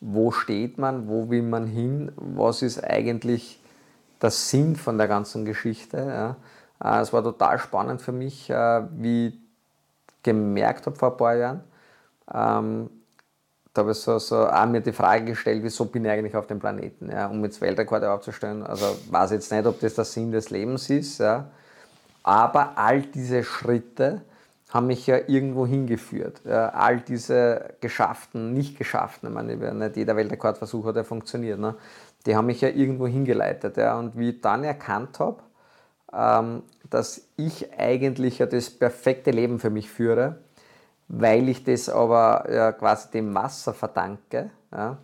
wo 0.00 0.30
steht 0.30 0.78
man, 0.78 1.08
wo 1.08 1.28
will 1.30 1.42
man 1.42 1.66
hin, 1.66 2.12
was 2.16 2.62
ist 2.62 2.82
eigentlich 2.82 3.60
der 4.22 4.30
Sinn 4.30 4.76
von 4.76 4.98
der 4.98 5.08
ganzen 5.08 5.44
Geschichte. 5.44 5.96
Ja. 5.98 6.98
Äh, 6.98 7.02
es 7.02 7.12
war 7.12 7.24
total 7.24 7.58
spannend 7.58 8.02
für 8.02 8.12
mich, 8.12 8.50
äh, 8.50 8.82
wie 8.92 9.28
ich 9.28 9.38
gemerkt 10.22 10.86
habe 10.86 10.96
vor 10.96 11.12
ein 11.12 11.16
paar 11.16 11.34
Jahren, 11.34 11.64
ähm, 12.32 12.90
da 13.72 13.82
habe 13.82 13.92
ich 13.92 13.98
so, 13.98 14.18
so 14.18 14.48
auch 14.48 14.66
mir 14.66 14.80
die 14.80 14.92
Frage 14.92 15.26
gestellt, 15.26 15.62
wieso 15.62 15.84
bin 15.84 16.04
ich 16.04 16.10
eigentlich 16.10 16.34
auf 16.34 16.46
dem 16.46 16.58
Planeten, 16.58 17.10
ja, 17.10 17.28
um 17.28 17.42
jetzt 17.44 17.60
Weltrekorde 17.60 18.10
aufzustellen. 18.10 18.64
Also 18.64 18.96
weiß 19.10 19.30
jetzt 19.30 19.52
nicht, 19.52 19.66
ob 19.66 19.78
das 19.80 19.94
der 19.94 20.04
Sinn 20.04 20.32
des 20.32 20.50
Lebens 20.50 20.90
ist, 20.90 21.18
ja. 21.18 21.46
aber 22.22 22.72
all 22.76 23.02
diese 23.02 23.44
Schritte 23.44 24.22
haben 24.70 24.86
mich 24.86 25.06
ja 25.06 25.18
irgendwo 25.26 25.66
hingeführt. 25.66 26.40
Ja, 26.44 26.70
all 26.70 27.00
diese 27.00 27.74
geschafften, 27.80 28.52
nicht 28.54 28.78
geschafften, 28.78 29.28
ich 29.28 29.34
meine, 29.34 29.74
nicht 29.74 29.96
jeder 29.96 30.16
Weltrekordversuch 30.16 30.86
hat 30.86 30.96
ja 30.96 31.04
funktioniert, 31.04 31.58
ne, 31.58 31.74
die 32.26 32.36
haben 32.36 32.46
mich 32.46 32.60
ja 32.60 32.68
irgendwo 32.68 33.06
hingeleitet. 33.06 33.76
Ja. 33.76 33.98
Und 33.98 34.16
wie 34.18 34.30
ich 34.30 34.40
dann 34.40 34.64
erkannt 34.64 35.18
habe, 35.18 35.42
ähm, 36.12 36.62
dass 36.88 37.22
ich 37.36 37.72
eigentlich 37.78 38.38
ja 38.38 38.46
das 38.46 38.70
perfekte 38.70 39.30
Leben 39.30 39.58
für 39.58 39.70
mich 39.70 39.90
führe, 39.90 40.38
weil 41.12 41.48
ich 41.48 41.64
das 41.64 41.88
aber 41.88 42.46
ja, 42.50 42.72
quasi 42.72 43.10
dem 43.10 43.34
Wasser 43.34 43.74
verdanke, 43.74 44.50
ja, 44.72 44.96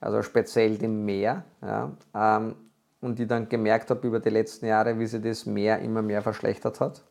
also 0.00 0.22
speziell 0.22 0.76
dem 0.76 1.04
Meer, 1.04 1.44
ja, 1.62 1.90
ähm, 2.14 2.56
und 3.00 3.18
ich 3.18 3.28
dann 3.28 3.48
gemerkt 3.48 3.90
habe 3.90 4.06
über 4.06 4.20
die 4.20 4.30
letzten 4.30 4.66
Jahre, 4.66 4.98
wie 4.98 5.06
sich 5.06 5.22
das 5.22 5.46
Meer 5.46 5.78
immer 5.80 6.02
mehr 6.02 6.20
verschlechtert 6.22 6.80
hat, 6.80 7.02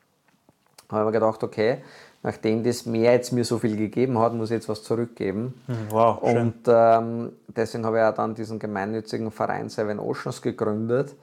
habe 0.89 1.01
ich 1.01 1.05
mir 1.05 1.11
gedacht, 1.11 1.43
okay, 1.43 1.77
nachdem 2.23 2.63
das 2.63 2.85
Meer 2.85 3.13
jetzt 3.13 3.31
mir 3.31 3.45
so 3.45 3.57
viel 3.57 3.77
gegeben 3.77 4.19
hat, 4.19 4.33
muss 4.33 4.51
ich 4.51 4.55
jetzt 4.55 4.69
was 4.69 4.83
zurückgeben. 4.83 5.53
Hm, 5.67 5.75
wow, 5.89 6.19
schön. 6.21 6.37
Und 6.37 6.55
ähm, 6.67 7.31
deswegen 7.47 7.85
habe 7.85 7.99
ich 7.99 8.03
auch 8.03 8.13
dann 8.13 8.35
diesen 8.35 8.59
gemeinnützigen 8.59 9.31
Verein 9.31 9.69
Seven 9.69 9.99
Oceans 9.99 10.41
gegründet, 10.41 11.15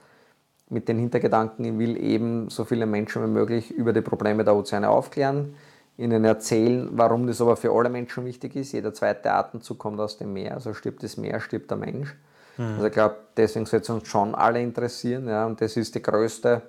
mit 0.71 0.87
den 0.87 0.99
Hintergedanken, 0.99 1.65
ich 1.65 1.77
will 1.77 1.97
eben 1.97 2.49
so 2.49 2.63
viele 2.63 2.85
Menschen 2.85 3.23
wie 3.23 3.27
möglich 3.27 3.71
über 3.71 3.91
die 3.93 4.01
Probleme 4.01 4.43
der 4.43 4.55
Ozeane 4.55 4.89
aufklären, 4.89 5.55
ihnen 5.99 6.23
erzählen, 6.23 6.89
warum 6.93 7.27
das 7.27 7.41
aber 7.41 7.57
für 7.57 7.71
alle 7.71 7.89
Menschen 7.89 8.25
wichtig 8.25 8.55
ist. 8.55 8.71
Jeder 8.71 8.93
zweite 8.93 9.31
Atemzug 9.31 9.77
kommt 9.77 9.99
aus 9.99 10.17
dem 10.17 10.31
Meer, 10.33 10.53
also 10.53 10.73
stirbt 10.73 11.03
das 11.03 11.17
Meer, 11.17 11.41
stirbt 11.41 11.69
der 11.69 11.77
Mensch. 11.77 12.15
Mhm. 12.57 12.73
Also 12.75 12.85
ich 12.85 12.93
glaube, 12.93 13.15
deswegen 13.35 13.65
sollte 13.65 13.83
es 13.83 13.89
uns 13.89 14.07
schon 14.07 14.33
alle 14.33 14.61
interessieren. 14.61 15.27
Ja, 15.27 15.45
und 15.45 15.59
das 15.59 15.75
ist 15.75 15.93
die 15.95 16.01
größte 16.01 16.61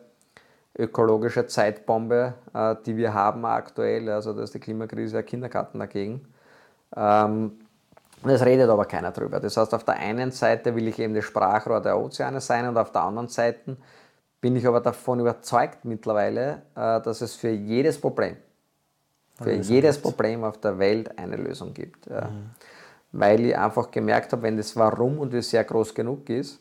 ökologische 0.76 1.46
Zeitbombe, 1.46 2.34
äh, 2.52 2.74
die 2.84 2.96
wir 2.96 3.14
haben 3.14 3.44
aktuell. 3.44 4.08
Also 4.08 4.32
da 4.32 4.42
ist 4.42 4.54
die 4.54 4.60
Klimakrise 4.60 5.18
ein 5.18 5.26
Kindergarten 5.26 5.78
dagegen. 5.78 6.26
Ähm, 6.96 7.52
das 8.24 8.44
redet 8.44 8.68
aber 8.68 8.84
keiner 8.84 9.12
drüber. 9.12 9.38
Das 9.40 9.56
heißt, 9.56 9.72
auf 9.72 9.84
der 9.84 9.94
einen 9.94 10.32
Seite 10.32 10.74
will 10.74 10.88
ich 10.88 10.98
eben 10.98 11.14
das 11.14 11.24
Sprachrohr 11.24 11.80
der 11.80 11.98
Ozeane 11.98 12.40
sein 12.40 12.68
und 12.68 12.76
auf 12.76 12.92
der 12.92 13.02
anderen 13.02 13.28
Seite 13.28 13.76
bin 14.40 14.56
ich 14.56 14.66
aber 14.66 14.80
davon 14.80 15.20
überzeugt 15.20 15.84
mittlerweile, 15.84 16.62
äh, 16.74 17.00
dass 17.00 17.20
es 17.20 17.36
für 17.36 17.50
jedes 17.50 18.00
Problem, 18.00 18.36
für 19.42 19.52
jedes 19.52 19.98
Problem 19.98 20.44
auf 20.44 20.58
der 20.58 20.78
Welt 20.78 21.18
eine 21.18 21.36
Lösung 21.36 21.72
gibt. 21.74 22.08
Mhm. 22.08 22.50
Weil 23.12 23.46
ich 23.46 23.56
einfach 23.56 23.90
gemerkt 23.90 24.32
habe, 24.32 24.42
wenn 24.42 24.56
das 24.56 24.76
Warum 24.76 25.18
und 25.18 25.32
wie 25.32 25.42
sehr 25.42 25.64
groß 25.64 25.94
genug 25.94 26.28
ist, 26.28 26.60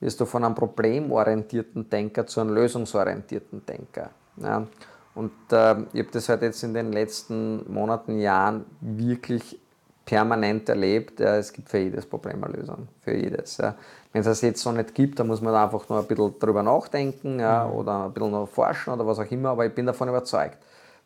wirst 0.00 0.20
du 0.20 0.24
von 0.24 0.44
einem 0.44 0.54
problemorientierten 0.54 1.88
Denker 1.90 2.26
zu 2.26 2.40
einem 2.40 2.54
lösungsorientierten 2.54 3.64
Denker. 3.66 4.10
Ja. 4.38 4.66
Und 5.14 5.32
äh, 5.52 5.72
ich 5.92 6.00
habe 6.00 6.08
das 6.12 6.28
halt 6.28 6.42
jetzt 6.42 6.62
in 6.62 6.72
den 6.72 6.92
letzten 6.92 7.70
Monaten, 7.70 8.18
Jahren 8.18 8.64
wirklich 8.80 9.58
permanent 10.06 10.68
erlebt. 10.68 11.20
Ja, 11.20 11.36
es 11.36 11.52
gibt 11.52 11.68
für 11.68 11.78
jedes 11.78 12.06
Problem 12.06 12.42
eine 12.42 12.54
Lösung, 12.54 12.88
für 13.00 13.14
jedes. 13.14 13.58
Ja. 13.58 13.74
Wenn 14.12 14.20
es 14.20 14.26
das 14.26 14.40
jetzt 14.40 14.62
so 14.62 14.72
nicht 14.72 14.94
gibt, 14.94 15.20
dann 15.20 15.26
muss 15.26 15.40
man 15.40 15.54
einfach 15.54 15.88
nur 15.88 16.00
ein 16.00 16.06
bisschen 16.06 16.38
drüber 16.38 16.62
nachdenken 16.62 17.38
ja, 17.38 17.66
mhm. 17.66 17.74
oder 17.74 18.04
ein 18.06 18.12
bisschen 18.12 18.30
noch 18.30 18.48
forschen 18.48 18.92
oder 18.92 19.06
was 19.06 19.18
auch 19.18 19.30
immer, 19.30 19.50
aber 19.50 19.66
ich 19.66 19.74
bin 19.74 19.86
davon 19.86 20.08
überzeugt, 20.08 20.58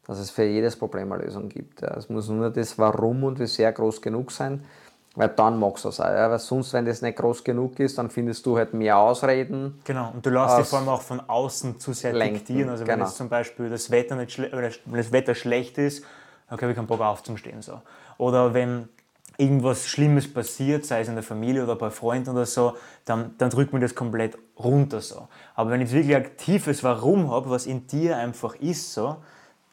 dass 0.07 0.19
es 0.19 0.31
für 0.31 0.45
jedes 0.45 0.77
Problem 0.77 1.13
eine 1.13 1.25
Lösung 1.25 1.49
gibt. 1.49 1.83
Ja. 1.83 1.97
Es 1.97 2.09
muss 2.09 2.29
nur 2.29 2.51
das 2.51 2.79
Warum 2.79 3.25
und 3.25 3.39
wie 3.39 3.47
sehr 3.47 3.73
groß 3.73 4.03
genug 4.03 4.31
sein 4.31 4.65
weil 5.17 5.29
dann 5.29 5.59
magst 5.59 5.85
du 5.85 5.89
es 5.89 6.01
auch. 6.01 6.07
Ja? 6.07 6.31
Weil 6.31 6.39
sonst, 6.39 6.73
wenn 6.73 6.85
das 6.85 7.03
nicht 7.03 7.17
groß 7.19 7.45
genug 7.45 7.79
ist, 7.79 7.99
dann 7.99 8.11
findest 8.11 8.45
du 8.47 8.57
halt 8.57 8.75
mehr 8.75 8.99
Ausreden. 8.99 9.81
Genau, 9.85 10.11
und 10.13 10.27
du 10.27 10.31
lässt 10.31 10.59
dich 10.59 10.67
vor 10.67 10.81
allem 10.81 10.89
auch 10.89 11.03
von 11.03 11.21
außen 11.21 11.79
zu 11.79 11.93
sehr 11.93 12.13
lenken. 12.13 12.39
diktieren. 12.39 12.69
Also 12.69 12.87
wenn 12.87 12.95
genau. 12.95 13.07
jetzt 13.07 13.17
zum 13.17 13.29
Beispiel 13.29 13.71
das 13.71 13.91
Wetter, 13.91 14.17
nicht 14.17 14.39
oder 14.39 14.71
wenn 14.85 14.97
das 14.97 15.13
Wetter 15.13 15.35
schlecht 15.35 15.79
ist, 15.79 16.05
dann 16.49 16.61
habe 16.61 16.71
ich 16.71 16.77
keinen 16.77 16.87
Bock 16.87 17.01
aufzustehen. 17.01 17.63
So. 17.63 17.81
Oder 18.19 18.55
wenn 18.55 18.89
irgendwas 19.37 19.87
Schlimmes 19.87 20.33
passiert, 20.33 20.85
sei 20.85 21.01
es 21.01 21.09
in 21.09 21.15
der 21.15 21.25
Familie 21.25 21.65
oder 21.65 21.77
bei 21.77 21.91
Freunden 21.91 22.31
oder 22.31 22.47
so, 22.47 22.77
dann, 23.05 23.35
dann 23.39 23.51
drückt 23.51 23.73
man 23.73 23.83
das 23.83 23.95
komplett 23.95 24.37
runter. 24.59 25.01
So. 25.01 25.29
Aber 25.55 25.71
wenn 25.71 25.81
ich 25.81 25.93
wirklich 25.93 26.15
ein 26.15 26.37
tiefes 26.37 26.83
Warum 26.83 27.31
habe, 27.31 27.51
was 27.51 27.67
in 27.67 27.87
dir 27.87 28.17
einfach 28.17 28.57
ist, 28.57 28.93
so, 28.93 29.17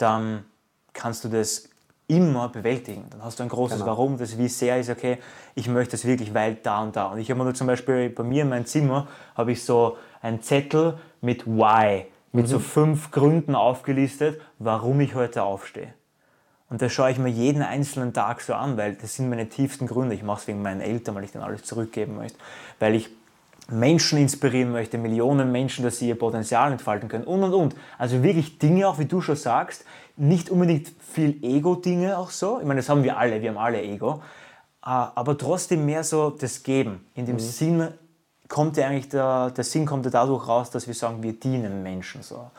dann 0.02 0.46
kannst 0.94 1.24
du 1.24 1.30
das 1.30 1.70
immer 2.08 2.50
bewältigen. 2.50 3.06
Dann 3.10 3.24
hast 3.24 3.40
du 3.40 3.44
ein 3.44 3.50
großes 3.50 3.80
genau. 3.80 3.92
Warum, 3.92 4.18
das 4.18 4.38
wie 4.38 4.50
sehr 4.50 4.80
ist, 4.80 4.90
okay, 4.90 5.18
ich 5.56 5.68
möchte 5.70 5.96
es 5.96 6.06
wirklich, 6.06 6.34
weil 6.34 6.56
da 6.56 6.82
und 6.82 6.96
da. 6.96 7.08
Und 7.08 7.20
ich 7.20 7.32
habe 7.32 7.44
mir 7.44 7.54
zum 7.54 7.68
Beispiel 7.68 8.10
bei 8.10 8.24
mir 8.24 8.42
in 8.44 8.50
meinem 8.50 8.66
Zimmer, 8.66 9.08
habe 9.36 9.54
ich 9.54 9.64
so 9.64 9.98
einen 10.22 10.42
Zettel 10.42 10.98
mit 11.22 11.48
Why, 11.48 12.06
mit 12.34 12.46
mhm. 12.46 12.50
so 12.50 12.60
fünf 12.60 13.12
Gründen 13.12 13.56
aufgelistet, 13.56 14.42
warum 14.60 15.00
ich 15.00 15.16
heute 15.16 15.44
aufstehe. 15.44 15.94
Und 16.70 16.82
das 16.82 16.92
schaue 16.94 17.12
ich 17.12 17.18
mir 17.18 17.30
jeden 17.30 17.62
einzelnen 17.62 18.14
Tag 18.14 18.42
so 18.42 18.54
an, 18.54 18.78
weil 18.78 18.96
das 18.96 19.16
sind 19.16 19.30
meine 19.30 19.48
tiefsten 19.50 19.88
Gründe. 19.88 20.16
Ich 20.16 20.24
mache 20.24 20.42
es 20.42 20.48
wegen 20.48 20.62
meinen 20.62 20.80
Eltern, 20.80 21.16
weil 21.16 21.26
ich 21.26 21.32
denen 21.32 21.44
alles 21.44 21.64
zurückgeben 21.64 22.16
möchte. 22.16 22.38
Weil 22.80 22.96
ich 22.96 23.10
Menschen 23.70 24.18
inspirieren 24.18 24.72
möchte, 24.72 24.98
Millionen 24.98 25.52
Menschen, 25.52 25.84
dass 25.84 26.00
sie 26.00 26.10
ihr 26.10 26.18
Potenzial 26.18 26.72
entfalten 26.72 27.08
können 27.08 27.24
und 27.24 27.44
und 27.44 27.54
und. 27.54 27.76
Also 27.98 28.24
wirklich 28.24 28.58
Dinge, 28.60 28.88
auch 28.88 29.00
wie 29.00 29.06
du 29.06 29.22
schon 29.22 29.36
sagst, 29.36 29.86
nicht 30.18 30.50
unbedingt 30.50 30.92
viel 31.00 31.44
Ego-Dinge 31.44 32.18
auch 32.18 32.30
so. 32.30 32.60
Ich 32.60 32.66
meine, 32.66 32.80
das 32.80 32.90
haben 32.90 33.04
wir 33.04 33.18
alle, 33.18 33.42
wir 33.42 33.50
haben 33.50 33.58
alle 33.58 33.82
Ego. 33.82 34.22
Äh, 34.84 34.90
aber 34.90 35.38
trotzdem 35.38 35.86
mehr 35.86 36.04
so 36.04 36.32
das 36.32 36.64
Geben. 36.64 37.06
In 37.16 37.26
dem 37.26 37.36
mhm. 37.36 37.40
Sinn 37.40 37.88
kommt 38.48 38.78
ja 38.78 38.88
eigentlich 38.88 39.10
der, 39.10 39.52
der 39.52 39.64
Sinn 39.64 39.86
kommt 39.86 40.06
ja 40.06 40.12
dadurch 40.12 40.48
raus, 40.48 40.70
dass 40.72 40.88
wir 40.88 40.94
sagen, 40.94 41.24
wir 41.24 41.34
dienen 41.34 41.84
Menschen 41.84 42.22
so. 42.22 42.52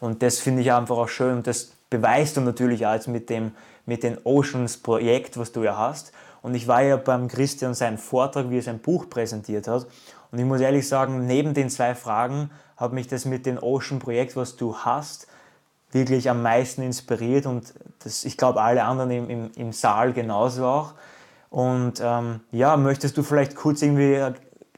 Und 0.00 0.22
das 0.22 0.38
finde 0.38 0.62
ich 0.62 0.72
einfach 0.72 0.96
auch 0.96 1.08
schön 1.08 1.36
und 1.36 1.46
das 1.46 1.72
beweist 1.90 2.36
du 2.36 2.40
natürlich 2.40 2.86
auch 2.86 2.94
jetzt 2.94 3.08
mit 3.08 3.30
dem, 3.30 3.52
mit 3.86 4.02
dem 4.02 4.18
Oceans-Projekt, 4.24 5.38
was 5.38 5.52
du 5.52 5.62
ja 5.62 5.76
hast. 5.76 6.12
Und 6.42 6.54
ich 6.54 6.66
war 6.66 6.82
ja 6.82 6.96
beim 6.96 7.28
Christian 7.28 7.74
seinen 7.74 7.98
Vortrag, 7.98 8.50
wie 8.50 8.58
er 8.58 8.62
sein 8.62 8.78
Buch 8.78 9.08
präsentiert 9.08 9.68
hat. 9.68 9.86
Und 10.34 10.40
ich 10.40 10.46
muss 10.46 10.60
ehrlich 10.60 10.88
sagen, 10.88 11.28
neben 11.28 11.54
den 11.54 11.70
zwei 11.70 11.94
Fragen 11.94 12.50
hat 12.76 12.92
mich 12.92 13.06
das 13.06 13.24
mit 13.24 13.46
dem 13.46 13.56
Ocean-Projekt, 13.56 14.34
was 14.34 14.56
du 14.56 14.76
hast, 14.76 15.28
wirklich 15.92 16.28
am 16.28 16.42
meisten 16.42 16.82
inspiriert 16.82 17.46
und 17.46 17.72
das, 18.02 18.24
ich 18.24 18.36
glaube 18.36 18.60
alle 18.60 18.82
anderen 18.82 19.12
im, 19.12 19.30
im, 19.30 19.50
im, 19.54 19.72
Saal 19.72 20.12
genauso 20.12 20.66
auch. 20.66 20.94
Und 21.50 22.00
ähm, 22.02 22.40
ja, 22.50 22.76
möchtest 22.76 23.16
du 23.16 23.22
vielleicht 23.22 23.54
kurz 23.54 23.80
irgendwie 23.80 24.20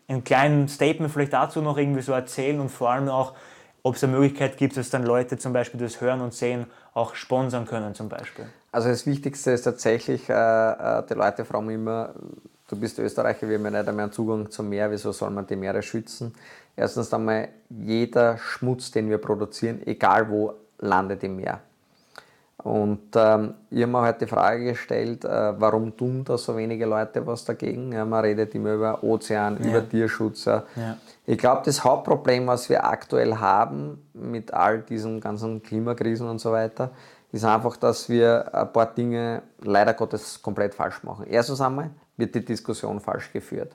ein 0.09 0.25
kleines 0.25 0.75
Statement 0.75 1.11
vielleicht 1.11 1.33
dazu 1.33 1.63
noch 1.63 1.79
irgendwie 1.79 2.03
so 2.03 2.13
erzählen 2.13 2.61
und 2.61 2.69
vor 2.69 2.91
allem 2.91 3.09
auch, 3.09 3.33
ob 3.83 3.95
es 3.95 4.05
eine 4.05 4.13
Möglichkeit 4.13 4.59
gibt, 4.59 4.77
dass 4.77 4.91
dann 4.91 5.05
Leute 5.07 5.39
zum 5.39 5.55
Beispiel 5.55 5.81
das 5.81 6.03
hören 6.03 6.21
und 6.21 6.35
sehen, 6.35 6.67
auch 6.93 7.15
sponsern 7.15 7.65
können 7.65 7.95
zum 7.95 8.11
Beispiel? 8.11 8.45
Also 8.73 8.91
das 8.91 9.07
Wichtigste 9.07 9.53
ist 9.53 9.63
tatsächlich, 9.63 10.29
äh, 10.29 10.35
äh 10.35 11.03
die 11.09 11.15
Leute 11.15 11.47
fragen 11.47 11.71
immer, 11.71 12.13
du 12.69 12.77
bist 12.77 12.99
Österreicher, 12.99 13.49
wir 13.49 13.59
haben 13.59 13.65
ja 13.65 13.71
nicht 13.71 13.89
einmal 13.89 14.05
einen 14.05 14.13
Zugang 14.13 14.51
zum 14.51 14.69
Meer, 14.69 14.91
wieso 14.91 15.13
soll 15.13 15.31
man 15.31 15.47
die 15.47 15.57
Meere 15.57 15.83
schützen? 15.83 16.35
Erstens 16.75 17.13
einmal, 17.13 17.49
jeder 17.71 18.39
Schmutz, 18.39 18.91
den 18.91 19.09
wir 19.09 19.19
produzieren, 19.19 19.81
egal 19.87 20.29
wo, 20.29 20.55
landet 20.79 21.25
im 21.25 21.37
Meer. 21.37 21.61
Und 22.59 23.15
ähm, 23.15 23.55
ich 23.71 23.83
habe 23.83 23.93
mir 23.93 24.03
heute 24.03 24.25
die 24.25 24.31
Frage 24.31 24.65
gestellt, 24.65 25.25
äh, 25.25 25.61
warum 25.61 25.97
tun 25.97 26.25
da 26.25 26.37
so 26.37 26.57
wenige 26.57 26.85
Leute 26.85 27.25
was 27.25 27.45
dagegen? 27.45 27.93
Ja, 27.93 28.05
man 28.05 28.25
redet 28.25 28.55
immer 28.57 28.73
über 28.73 29.05
Ozean, 29.05 29.59
ja. 29.63 29.71
über 29.71 29.89
Tierschutz. 29.89 30.47
Ja. 30.47 30.65
Ich 31.27 31.39
glaube, 31.39 31.63
das 31.65 31.85
Hauptproblem, 31.85 32.47
was 32.49 32.69
wir 32.69 32.85
aktuell 32.85 33.37
haben 33.37 34.03
mit 34.15 34.53
all 34.53 34.81
diesen 34.81 35.21
ganzen 35.21 35.63
Klimakrisen 35.63 36.29
und 36.29 36.41
so 36.41 36.51
weiter, 36.51 36.91
ist 37.31 37.45
einfach, 37.45 37.77
dass 37.77 38.09
wir 38.09 38.53
ein 38.53 38.73
paar 38.73 38.87
Dinge 38.87 39.43
leider 39.63 39.95
Gottes 39.95 40.43
komplett 40.43 40.75
falsch 40.75 41.05
machen. 41.05 41.27
Erstens 41.29 41.61
einmal 41.61 41.91
wird 42.17 42.35
die 42.35 42.45
Diskussion 42.45 43.01
falsch 43.01 43.33
geführt. 43.33 43.73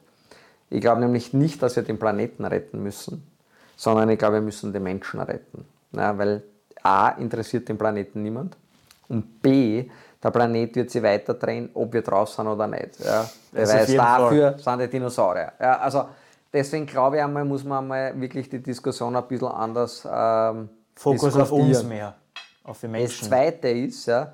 Ich 0.69 0.81
glaube 0.81 1.01
nämlich 1.01 1.33
nicht, 1.33 1.61
dass 1.61 1.75
wir 1.75 1.83
den 1.83 1.99
Planeten 1.99 2.45
retten 2.45 2.81
müssen, 2.81 3.29
sondern 3.75 4.09
ich 4.09 4.17
glaube, 4.17 4.35
wir 4.35 4.41
müssen 4.41 4.71
den 4.71 4.83
Menschen 4.83 5.19
retten. 5.19 5.65
Ja, 5.91 6.17
weil 6.17 6.43
A, 6.83 7.09
interessiert 7.09 7.67
den 7.67 7.77
Planeten 7.77 8.23
niemand 8.23 8.57
und 9.09 9.41
B, 9.41 9.89
der 10.23 10.31
Planet 10.31 10.75
wird 10.75 10.89
sich 10.89 11.01
weiter 11.03 11.33
drehen, 11.33 11.69
ob 11.73 11.93
wir 11.93 12.01
drauf 12.01 12.29
sind 12.29 12.47
oder 12.47 12.67
nicht. 12.67 12.99
Ja. 13.03 13.29
Beweis 13.51 13.93
dafür 13.93 14.57
Fall. 14.57 14.59
sind 14.59 14.79
die 14.79 14.87
Dinosaurier. 14.87 15.51
Ja, 15.59 15.79
also 15.79 16.05
deswegen 16.53 16.85
glaube 16.85 17.17
ich 17.17 17.23
einmal, 17.23 17.43
muss 17.43 17.63
man 17.63 17.79
einmal 17.79 18.19
wirklich 18.19 18.47
die 18.49 18.61
Diskussion 18.61 19.15
ein 19.15 19.27
bisschen 19.27 19.47
anders 19.47 20.07
ähm, 20.09 20.69
Fokus 20.95 21.35
auf 21.35 21.51
uns 21.51 21.83
mehr, 21.83 22.15
auf 22.63 22.79
die 22.79 22.87
Menschen. 22.87 23.19
Das 23.19 23.27
Zweite 23.27 23.69
ist, 23.69 24.05
ja, 24.05 24.33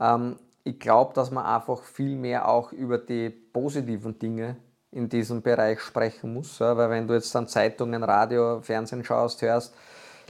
ähm, 0.00 0.36
ich 0.64 0.78
glaube, 0.78 1.14
dass 1.14 1.30
man 1.30 1.44
einfach 1.44 1.82
viel 1.82 2.16
mehr 2.16 2.48
auch 2.48 2.72
über 2.72 2.98
die 2.98 3.30
positiven 3.30 4.18
Dinge 4.18 4.56
in 4.90 5.08
diesem 5.08 5.42
Bereich 5.42 5.80
sprechen 5.80 6.34
muss. 6.34 6.58
Ja, 6.58 6.76
weil 6.76 6.90
wenn 6.90 7.06
du 7.06 7.14
jetzt 7.14 7.34
dann 7.34 7.48
Zeitungen, 7.48 8.02
Radio, 8.04 8.60
Fernsehen 8.60 9.04
schaust, 9.04 9.42
hörst, 9.42 9.74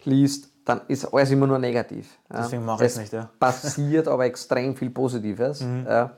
liest, 0.05 0.49
dann 0.65 0.83
ist 0.89 1.05
alles 1.13 1.31
immer 1.33 1.47
nur 1.47 1.59
negativ. 1.59 2.19
Deswegen 2.33 2.65
mache 2.65 2.85
ich 2.85 2.93
es 2.93 2.99
nicht. 2.99 3.13
Ja. 3.13 3.29
passiert 3.41 4.07
aber 4.07 4.25
extrem 4.25 4.77
viel 4.77 4.91
Positives. 4.91 5.61
Mhm. 5.61 5.87
Ja. 5.89 6.13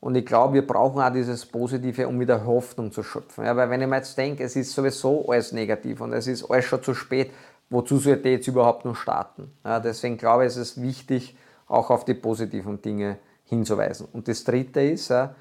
Und 0.00 0.14
ich 0.14 0.24
glaube, 0.24 0.54
wir 0.54 0.66
brauchen 0.66 1.02
auch 1.02 1.12
dieses 1.12 1.44
Positive, 1.44 2.08
um 2.08 2.18
wieder 2.18 2.44
Hoffnung 2.46 2.90
zu 2.90 3.02
schöpfen. 3.02 3.44
Ja, 3.44 3.54
weil 3.54 3.68
wenn 3.68 3.82
ich 3.82 3.86
mir 3.86 3.96
jetzt 3.96 4.16
denke, 4.16 4.44
es 4.44 4.56
ist 4.56 4.72
sowieso 4.72 5.28
alles 5.28 5.52
negativ 5.52 6.00
und 6.00 6.14
es 6.14 6.26
ist 6.26 6.50
alles 6.50 6.64
schon 6.64 6.82
zu 6.82 6.94
spät, 6.94 7.30
wozu 7.68 7.98
sollte 7.98 8.30
ich 8.30 8.38
jetzt 8.38 8.48
überhaupt 8.48 8.86
noch 8.86 8.96
starten? 8.96 9.52
Ja, 9.62 9.78
deswegen 9.78 10.16
glaube 10.16 10.44
ich, 10.44 10.48
ist 10.48 10.56
es 10.56 10.80
wichtig, 10.80 11.36
auch 11.66 11.90
auf 11.90 12.06
die 12.06 12.14
positiven 12.14 12.80
Dinge 12.80 13.18
hinzuweisen. 13.50 14.08
Und 14.12 14.28
das 14.28 14.44
Dritte 14.44 14.80
ist, 14.80 15.08
ja, 15.08 15.34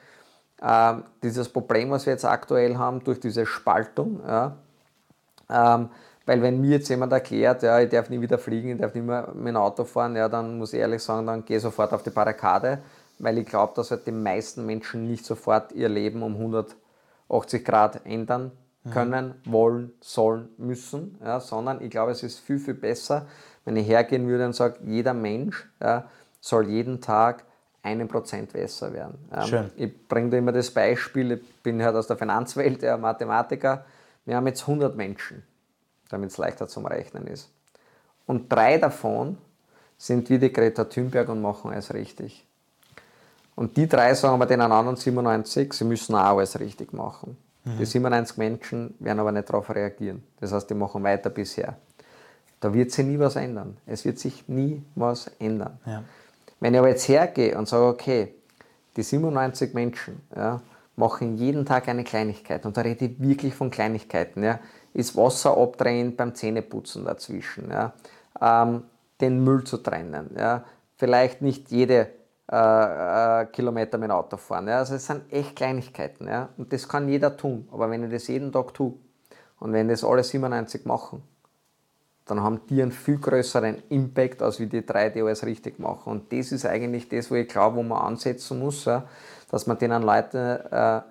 äh, 0.61 0.95
dieses 1.23 1.47
Problem, 1.47 1.91
was 1.91 2.05
wir 2.05 2.13
jetzt 2.13 2.25
aktuell 2.25 2.77
haben 2.77 3.03
durch 3.03 3.19
diese 3.19 3.45
Spaltung, 3.45 4.19
ja, 4.27 4.57
ähm, 5.49 5.89
weil 6.25 6.41
wenn 6.41 6.61
mir 6.61 6.71
jetzt 6.77 6.89
jemand 6.89 7.13
erklärt, 7.13 7.63
ja, 7.63 7.79
ich 7.79 7.89
darf 7.89 8.09
nie 8.09 8.21
wieder 8.21 8.37
fliegen, 8.37 8.69
ich 8.69 8.77
darf 8.77 8.93
nicht 8.93 9.05
mehr 9.05 9.31
mit 9.33 9.47
dem 9.47 9.55
Auto 9.55 9.83
fahren, 9.83 10.15
ja, 10.15 10.27
dann 10.27 10.57
muss 10.57 10.73
ich 10.73 10.79
ehrlich 10.79 11.01
sagen, 11.01 11.25
dann 11.25 11.45
gehe 11.45 11.59
sofort 11.59 11.93
auf 11.93 12.03
die 12.03 12.09
Barrikade, 12.09 12.79
weil 13.19 13.37
ich 13.37 13.45
glaube, 13.45 13.73
dass 13.75 13.91
halt 13.91 14.05
die 14.05 14.11
meisten 14.11 14.65
Menschen 14.65 15.07
nicht 15.07 15.25
sofort 15.25 15.71
ihr 15.71 15.89
Leben 15.89 16.21
um 16.21 16.35
180 16.35 17.65
Grad 17.65 18.05
ändern 18.05 18.51
können, 18.91 19.35
wollen, 19.45 19.91
sollen, 20.01 20.49
müssen, 20.57 21.17
ja, 21.23 21.39
sondern 21.39 21.81
ich 21.81 21.89
glaube, 21.89 22.11
es 22.11 22.23
ist 22.23 22.39
viel, 22.39 22.59
viel 22.59 22.73
besser, 22.73 23.27
wenn 23.65 23.75
ich 23.75 23.87
hergehen 23.87 24.27
würde 24.27 24.45
und 24.45 24.53
sage, 24.53 24.79
jeder 24.83 25.13
Mensch 25.13 25.69
ja, 25.81 26.09
soll 26.41 26.67
jeden 26.69 27.01
Tag 27.01 27.43
einen 27.81 28.07
Prozent 28.07 28.53
besser 28.53 28.93
werden. 28.93 29.17
Ähm. 29.31 29.69
Ich 29.75 30.07
bringe 30.07 30.29
da 30.29 30.37
immer 30.37 30.51
das 30.51 30.71
Beispiel, 30.71 31.31
ich 31.33 31.63
bin 31.63 31.81
halt 31.83 31.95
aus 31.95 32.07
der 32.07 32.17
Finanzwelt, 32.17 32.81
ja, 32.81 32.97
Mathematiker, 32.97 33.85
wir 34.25 34.35
haben 34.35 34.47
jetzt 34.47 34.61
100 34.61 34.95
Menschen, 34.95 35.43
damit 36.09 36.31
es 36.31 36.37
leichter 36.37 36.67
zum 36.67 36.85
Rechnen 36.85 37.27
ist. 37.27 37.49
Und 38.25 38.51
drei 38.51 38.77
davon 38.77 39.37
sind 39.97 40.29
wie 40.29 40.37
die 40.37 40.53
Greta 40.53 40.83
Thunberg 40.83 41.29
und 41.29 41.41
machen 41.41 41.71
alles 41.71 41.93
richtig. 41.93 42.45
Und 43.55 43.75
die 43.75 43.87
drei 43.87 44.13
sagen 44.13 44.35
aber 44.35 44.45
den 44.45 44.61
anderen 44.61 44.95
97, 44.95 45.73
sie 45.73 45.83
müssen 45.83 46.15
auch 46.15 46.37
alles 46.37 46.59
richtig 46.59 46.93
machen. 46.93 47.37
Die 47.65 47.85
97 47.85 48.37
Menschen 48.37 48.95
werden 48.99 49.19
aber 49.19 49.31
nicht 49.31 49.49
darauf 49.49 49.69
reagieren. 49.69 50.23
Das 50.39 50.51
heißt, 50.51 50.69
die 50.69 50.73
machen 50.73 51.03
weiter 51.03 51.29
bisher. 51.29 51.77
Da 52.59 52.73
wird 52.73 52.91
sich 52.91 53.05
nie 53.05 53.19
was 53.19 53.35
ändern. 53.35 53.77
Es 53.85 54.05
wird 54.05 54.17
sich 54.17 54.47
nie 54.47 54.83
was 54.95 55.29
ändern. 55.39 55.77
Ja. 55.85 56.03
Wenn 56.59 56.73
ich 56.73 56.79
aber 56.79 56.89
jetzt 56.89 57.07
hergehe 57.07 57.57
und 57.57 57.67
sage, 57.67 57.85
okay, 57.85 58.33
die 58.95 59.03
97 59.03 59.73
Menschen 59.73 60.21
ja, 60.35 60.61
machen 60.95 61.37
jeden 61.37 61.65
Tag 61.65 61.87
eine 61.87 62.03
Kleinigkeit, 62.03 62.65
und 62.65 62.75
da 62.75 62.81
rede 62.81 63.05
ich 63.05 63.21
wirklich 63.21 63.53
von 63.55 63.71
Kleinigkeiten, 63.71 64.43
ja, 64.43 64.59
ist 64.93 65.15
Wasser 65.15 65.55
abdrehen 65.57 66.15
beim 66.15 66.35
Zähneputzen 66.35 67.05
dazwischen, 67.05 67.71
ja, 67.71 67.93
ähm, 68.41 68.83
den 69.21 69.43
Müll 69.43 69.63
zu 69.63 69.77
trennen, 69.77 70.31
ja, 70.37 70.63
vielleicht 70.97 71.41
nicht 71.41 71.71
jede 71.71 72.09
äh, 72.51 73.41
äh, 73.41 73.45
Kilometer 73.47 73.97
mit 73.97 74.09
dem 74.09 74.11
Auto 74.11 74.37
fahren. 74.37 74.67
Ja, 74.67 74.79
also 74.79 74.95
es 74.95 75.05
sind 75.05 75.31
echt 75.31 75.55
Kleinigkeiten, 75.55 76.27
ja, 76.27 76.49
und 76.57 76.73
das 76.73 76.87
kann 76.87 77.07
jeder 77.07 77.37
tun, 77.37 77.69
aber 77.71 77.89
wenn 77.89 78.03
ich 78.03 78.11
das 78.11 78.27
jeden 78.27 78.51
Tag 78.51 78.73
tue 78.73 78.93
und 79.59 79.71
wenn 79.71 79.87
das 79.87 80.03
alle 80.03 80.23
97 80.23 80.85
machen, 80.85 81.23
dann 82.29 82.41
haben 82.43 82.61
die 82.69 82.81
einen 82.81 82.91
viel 82.91 83.17
größeren 83.17 83.83
Impact, 83.89 84.41
als 84.41 84.59
wie 84.59 84.67
die 84.67 84.85
drei, 84.85 85.09
die 85.09 85.21
alles 85.21 85.43
richtig 85.45 85.79
machen. 85.79 86.11
Und 86.11 86.31
das 86.31 86.51
ist 86.51 86.65
eigentlich 86.65 87.09
das, 87.09 87.29
wo 87.31 87.35
ich 87.35 87.47
glaube, 87.47 87.77
wo 87.77 87.83
man 87.83 87.99
ansetzen 88.01 88.59
muss, 88.59 88.85
ja, 88.85 89.03
dass 89.51 89.65
man 89.67 89.77
denen 89.77 90.03
Leuten 90.03 90.37
äh, 90.71 91.01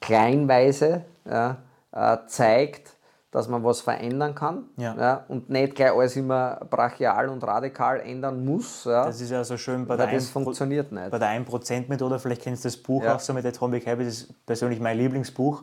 kleinweise 0.00 1.02
ja, 1.28 1.56
äh, 1.92 2.16
zeigt, 2.26 2.92
dass 3.30 3.46
man 3.46 3.62
was 3.62 3.82
verändern 3.82 4.34
kann 4.34 4.64
Ja. 4.76 5.24
und 5.28 5.50
nicht 5.50 5.74
gleich 5.74 5.92
alles 5.92 6.16
immer 6.16 6.60
brachial 6.70 7.28
und 7.28 7.44
radikal 7.44 8.00
ändern 8.00 8.42
muss. 8.44 8.84
Ja, 8.86 9.04
Das 9.04 9.20
ist 9.20 9.30
ja 9.30 9.44
so 9.44 9.56
schön 9.58 9.86
bei 9.86 9.96
der, 9.96 10.06
das 10.06 10.14
1 10.14 10.30
funktioniert 10.30 10.90
nicht. 10.92 11.10
bei 11.10 11.18
der 11.18 11.28
1%-Methode. 11.28 12.18
Vielleicht 12.18 12.42
kennst 12.42 12.64
du 12.64 12.68
das 12.68 12.76
Buch 12.78 13.02
Ja. 13.02 13.14
auch 13.16 13.20
so 13.20 13.34
mit 13.34 13.44
Atomic 13.44 13.86
Habits, 13.86 14.06
das 14.08 14.30
ist 14.30 14.46
persönlich 14.46 14.80
mein 14.80 14.96
Lieblingsbuch, 14.96 15.62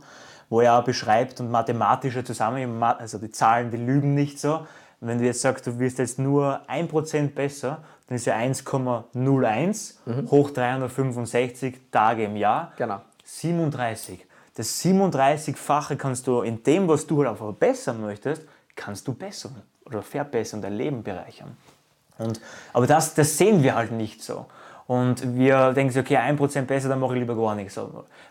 wo 0.49 0.61
er 0.61 0.81
beschreibt 0.81 1.39
und 1.39 1.51
mathematische 1.51 2.23
Zusammenhänge, 2.23 2.99
also 2.99 3.17
die 3.17 3.31
Zahlen, 3.31 3.71
die 3.71 3.77
lügen 3.77 4.13
nicht 4.13 4.39
so. 4.39 4.65
Wenn 5.01 5.19
du 5.19 5.25
jetzt 5.25 5.41
sagst, 5.41 5.67
du 5.67 5.77
wirst 5.79 5.99
jetzt 5.99 6.19
nur 6.19 6.61
1% 6.67 7.29
besser, 7.29 7.83
dann 8.07 8.15
ist 8.15 8.25
ja 8.25 8.35
1,01 8.35 10.29
hoch 10.29 10.51
365 10.51 11.91
Tage 11.91 12.25
im 12.25 12.35
Jahr. 12.35 12.65
Mhm. 12.65 12.77
Genau. 12.77 13.01
37. 13.23 14.25
Das 14.55 14.81
37-fache 14.83 15.97
kannst 15.97 16.27
du 16.27 16.41
in 16.41 16.63
dem, 16.63 16.87
was 16.87 17.05
du 17.05 17.19
halt 17.19 17.29
einfach 17.29 17.45
verbessern 17.45 18.01
möchtest, 18.01 18.43
kannst 18.75 19.07
du 19.07 19.13
bessern 19.13 19.61
oder 19.85 20.01
verbessern, 20.01 20.61
dein 20.61 20.73
Leben 20.73 21.03
bereichern. 21.03 21.57
Und, 22.17 22.39
aber 22.71 22.87
das, 22.87 23.13
das 23.13 23.37
sehen 23.37 23.63
wir 23.63 23.75
halt 23.75 23.91
nicht 23.91 24.23
so. 24.23 24.45
Und 24.87 25.35
wir 25.35 25.73
denken 25.73 25.91
so, 25.93 26.01
okay, 26.01 26.17
1% 26.17 26.61
besser, 26.63 26.89
dann 26.89 26.99
mache 26.99 27.13
ich 27.15 27.19
lieber 27.19 27.35
gar 27.35 27.55
nichts. 27.55 27.79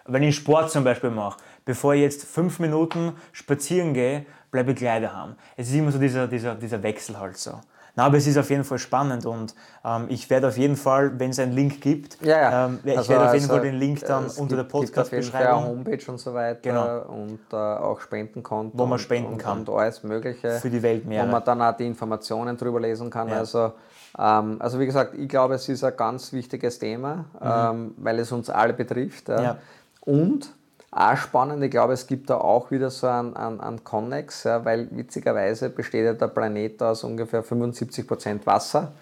Wenn 0.07 0.23
ich 0.23 0.37
Sport 0.37 0.71
zum 0.71 0.85
Beispiel 0.85 1.11
mache, 1.11 1.39
bevor 1.65 1.95
ich 1.95 2.03
jetzt 2.03 2.25
fünf 2.25 2.61
Minuten 2.61 3.13
spazieren 3.33 3.93
gehe, 3.93 4.25
bleibe 4.53 4.71
ich 4.71 4.77
gleich 4.77 5.03
daheim. 5.03 5.35
Es 5.57 5.69
ist 5.69 5.75
immer 5.75 5.91
so 5.91 5.99
dieser, 5.99 6.29
dieser, 6.29 6.55
dieser 6.55 6.81
Wechsel 6.83 7.19
halt 7.19 7.37
so. 7.37 7.59
Na, 7.97 8.07
aber 8.07 8.17
es 8.17 8.27
ist 8.27 8.37
auf 8.37 8.51
jeden 8.51 8.65
Fall 8.65 8.79
spannend 8.81 9.25
und 9.25 9.55
ähm, 9.85 10.07
ich 10.09 10.29
werde 10.29 10.49
auf 10.49 10.57
jeden 10.59 10.75
Fall, 10.75 11.17
wenn 11.21 11.31
es 11.31 11.39
einen 11.39 11.53
Link 11.53 11.81
gibt, 11.81 12.19
Ja, 12.25 12.41
ja. 12.41 12.67
ähm, 12.67 12.81
ich 12.83 12.99
Also- 12.99 13.11
werde 13.11 13.27
auf 13.27 13.35
jeden 13.35 13.45
also, 13.45 13.55
Fall 13.55 13.63
den 13.63 13.75
Link 13.77 14.01
dann 14.05 14.25
unter 14.27 14.33
der 14.35 14.41
gibt- 14.47 14.51
eine 14.51 14.65
Podcast-Beschreibung 14.65 15.65
Homepage 15.65 16.11
und 16.11 16.19
so 16.19 16.35
weiter 16.35 16.59
Genau. 16.61 17.03
und 17.03 17.39
äh, 17.53 17.57
auch 17.57 18.01
Spendenkonto. 18.01 18.77
Wo 18.77 18.87
man 18.87 18.99
spenden 18.99 19.35
und, 19.35 19.39
kann. 19.39 19.59
Und 19.61 19.71
alles 19.71 20.03
Mögliche. 20.03 20.51
für 20.59 20.71
die 20.71 20.83
Weltmeere. 20.83 21.25
Wo 21.25 21.31
man 21.31 21.45
dann 21.45 21.63
auch 21.63 21.77
die 21.77 21.87
Informationen 21.87 22.57
drüber 22.57 22.81
lesen 22.81 23.09
kann. 23.11 23.29
Ja. 23.29 23.39
Also, 23.39 23.73
ähm, 24.19 24.57
also 24.61 24.79
wie 24.81 24.87
gesagt, 24.87 25.15
ich 25.15 25.29
glaube, 25.29 25.55
es 25.55 25.69
ist 25.69 25.85
ein 25.85 25.97
ganz 25.97 26.33
wichtiges 26.33 26.79
Thema, 26.79 27.25
ähm, 27.41 27.95
weil 27.97 28.19
es 28.19 28.33
uns 28.33 28.51
alle 28.51 28.73
betrifft. 28.73 29.29
Mhm. 29.29 29.35
Ja. 29.35 29.59
Und 30.01 30.53
auch 30.91 31.17
spannend, 31.17 31.63
ich 31.63 31.71
glaube, 31.71 31.93
es 31.93 32.07
gibt 32.07 32.31
da 32.31 32.37
auch 32.37 32.71
wieder 32.71 32.89
so 32.91 33.09
einen, 33.09 33.37
einen, 33.37 33.61
einen 33.61 33.83
Connex, 33.83 34.45
ja, 34.45 34.65
weil 34.65 34.89
witzigerweise 34.93 35.69
besteht 35.71 36.05
ja 36.05 36.13
der 36.13 36.29
Planet 36.29 36.83
aus 36.83 37.03
ungefähr 37.03 37.45
75% 37.45 38.47
Wasser 38.47 38.93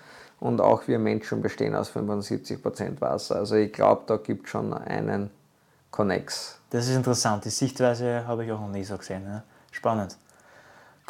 und 0.41 0.61
auch 0.61 0.89
wir 0.89 0.99
Menschen 0.99 1.43
bestehen 1.43 1.75
aus 1.75 1.95
75% 1.95 3.01
Wasser. 3.01 3.37
Also 3.37 3.57
ich 3.57 3.73
glaube, 3.73 4.05
da 4.07 4.17
gibt 4.17 4.47
es 4.47 4.51
schon 4.51 4.73
einen 4.73 5.31
Connex. 5.91 6.59
Das 6.71 6.89
ist 6.89 6.97
interessant. 6.97 7.45
Die 7.45 7.51
Sichtweise 7.51 8.27
habe 8.27 8.47
ich 8.47 8.53
auch 8.53 8.61
noch 8.61 8.71
nie 8.71 8.85
so 8.85 8.97
gesehen. 8.97 9.25
Ja. 9.27 9.43
Spannend. 9.71 10.17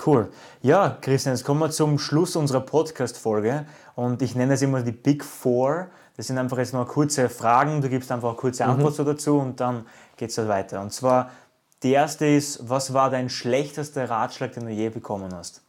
Cool. 0.05 0.30
Ja, 0.62 0.97
Christian, 1.01 1.34
jetzt 1.34 1.45
kommen 1.45 1.61
wir 1.61 1.70
zum 1.70 1.99
Schluss 1.99 2.34
unserer 2.34 2.61
Podcast-Folge 2.61 3.66
und 3.95 4.22
ich 4.22 4.34
nenne 4.34 4.55
es 4.55 4.62
immer 4.62 4.82
die 4.82 4.93
Big 4.93 5.24
Four. 5.24 5.88
Das 6.16 6.26
sind 6.26 6.38
einfach 6.38 6.59
jetzt 6.59 6.72
noch 6.72 6.88
kurze 6.88 7.28
Fragen, 7.28 7.80
du 7.80 7.88
gibst 7.88 8.11
einfach 8.11 8.30
eine 8.30 8.36
kurze 8.36 8.64
Antwort 8.64 8.95
so 8.95 9.05
dazu 9.05 9.38
und 9.38 9.61
dann 9.61 9.86
geht 10.16 10.30
es 10.30 10.38
halt 10.38 10.49
weiter. 10.49 10.80
Und 10.80 10.93
zwar, 10.93 11.30
die 11.82 11.93
erste 11.93 12.26
ist, 12.26 12.68
was 12.68 12.95
war 12.95 13.11
dein 13.11 13.28
schlechtester 13.28 14.09
Ratschlag, 14.09 14.53
den 14.53 14.66
du 14.66 14.72
je 14.72 14.88
bekommen 14.88 15.34
hast? 15.34 15.62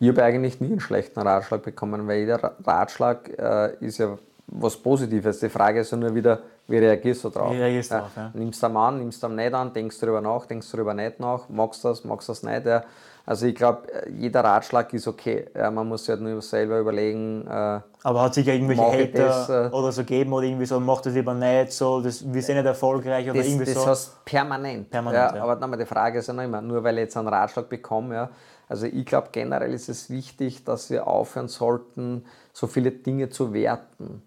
Ich 0.00 0.08
habe 0.08 0.24
eigentlich 0.24 0.60
nie 0.60 0.70
einen 0.70 0.80
schlechten 0.80 1.20
Ratschlag 1.20 1.62
bekommen, 1.62 2.08
weil 2.08 2.20
jeder 2.20 2.42
Ra- 2.42 2.56
Ratschlag 2.64 3.28
äh, 3.38 3.76
ist 3.84 3.98
ja 3.98 4.18
was 4.46 4.76
Positives. 4.76 5.40
Die 5.40 5.48
Frage 5.48 5.80
ist 5.80 5.90
ja 5.90 5.96
nur 5.96 6.14
wieder, 6.14 6.40
wie 6.68 6.78
reagierst 6.78 7.24
du 7.24 7.30
drauf? 7.30 7.52
Wie 7.52 7.58
reagierst 7.60 7.92
du 7.92 7.96
drauf, 7.96 8.10
ja. 8.16 8.30
Nimmst 8.34 8.62
du 8.62 8.66
am 8.66 8.76
an, 8.76 8.98
nimmst 8.98 9.22
du 9.22 9.26
am 9.26 9.36
nicht 9.36 9.54
an, 9.54 9.72
denkst 9.72 9.98
du 10.00 10.06
darüber 10.06 10.20
nach, 10.20 10.46
denkst 10.46 10.70
du 10.70 10.76
darüber 10.76 10.94
nicht 10.94 11.20
nach, 11.20 11.48
magst 11.48 11.84
du 11.84 11.88
das, 11.88 12.04
magst 12.04 12.28
du 12.28 12.32
das 12.32 12.42
nicht. 12.42 12.66
Ja. 12.66 12.84
Also 13.24 13.46
ich 13.46 13.54
glaube, 13.54 13.82
jeder 14.10 14.42
Ratschlag 14.42 14.92
ist 14.94 15.06
okay. 15.06 15.46
Ja, 15.54 15.70
man 15.70 15.88
muss 15.88 16.04
sich 16.04 16.10
halt 16.10 16.22
nur 16.22 16.42
selber 16.42 16.80
überlegen, 16.80 17.46
äh, 17.46 17.80
Aber 18.02 18.22
hat 18.22 18.34
sich 18.34 18.46
ja 18.46 18.54
irgendwelche 18.54 18.82
Hater 18.82 19.26
das, 19.26 19.48
äh, 19.48 19.68
oder 19.74 19.92
so 19.92 20.02
gegeben 20.02 20.32
oder 20.32 20.46
irgendwie 20.46 20.66
so, 20.66 20.80
mach 20.80 21.00
das 21.02 21.14
lieber 21.14 21.32
nicht, 21.32 21.72
so, 21.72 22.00
das, 22.00 22.32
wir 22.32 22.42
sind 22.42 22.56
nicht 22.56 22.66
erfolgreich 22.66 23.30
oder 23.30 23.38
das, 23.38 23.46
irgendwie 23.46 23.66
das 23.66 23.74
so. 23.74 23.86
hast 23.86 24.24
permanent. 24.24 24.90
Permanent, 24.90 25.32
ja, 25.32 25.36
ja. 25.36 25.42
Aber 25.44 25.54
nochmal, 25.54 25.78
die 25.78 25.86
Frage 25.86 26.18
ist 26.18 26.26
ja 26.26 26.34
noch 26.34 26.42
immer, 26.42 26.60
nur 26.60 26.82
weil 26.82 26.96
ich 26.98 27.02
jetzt 27.02 27.16
einen 27.16 27.28
Ratschlag 27.28 27.68
bekomme, 27.68 28.14
ja, 28.14 28.30
also 28.68 28.86
ich 28.86 29.06
glaube 29.06 29.28
generell 29.30 29.72
ist 29.72 29.88
es 29.88 30.10
wichtig, 30.10 30.64
dass 30.64 30.90
wir 30.90 31.06
aufhören 31.06 31.48
sollten, 31.48 32.24
so 32.52 32.66
viele 32.66 32.90
Dinge 32.90 33.28
zu 33.28 33.52
werten. 33.52 34.22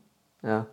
Ja. 0.46 0.66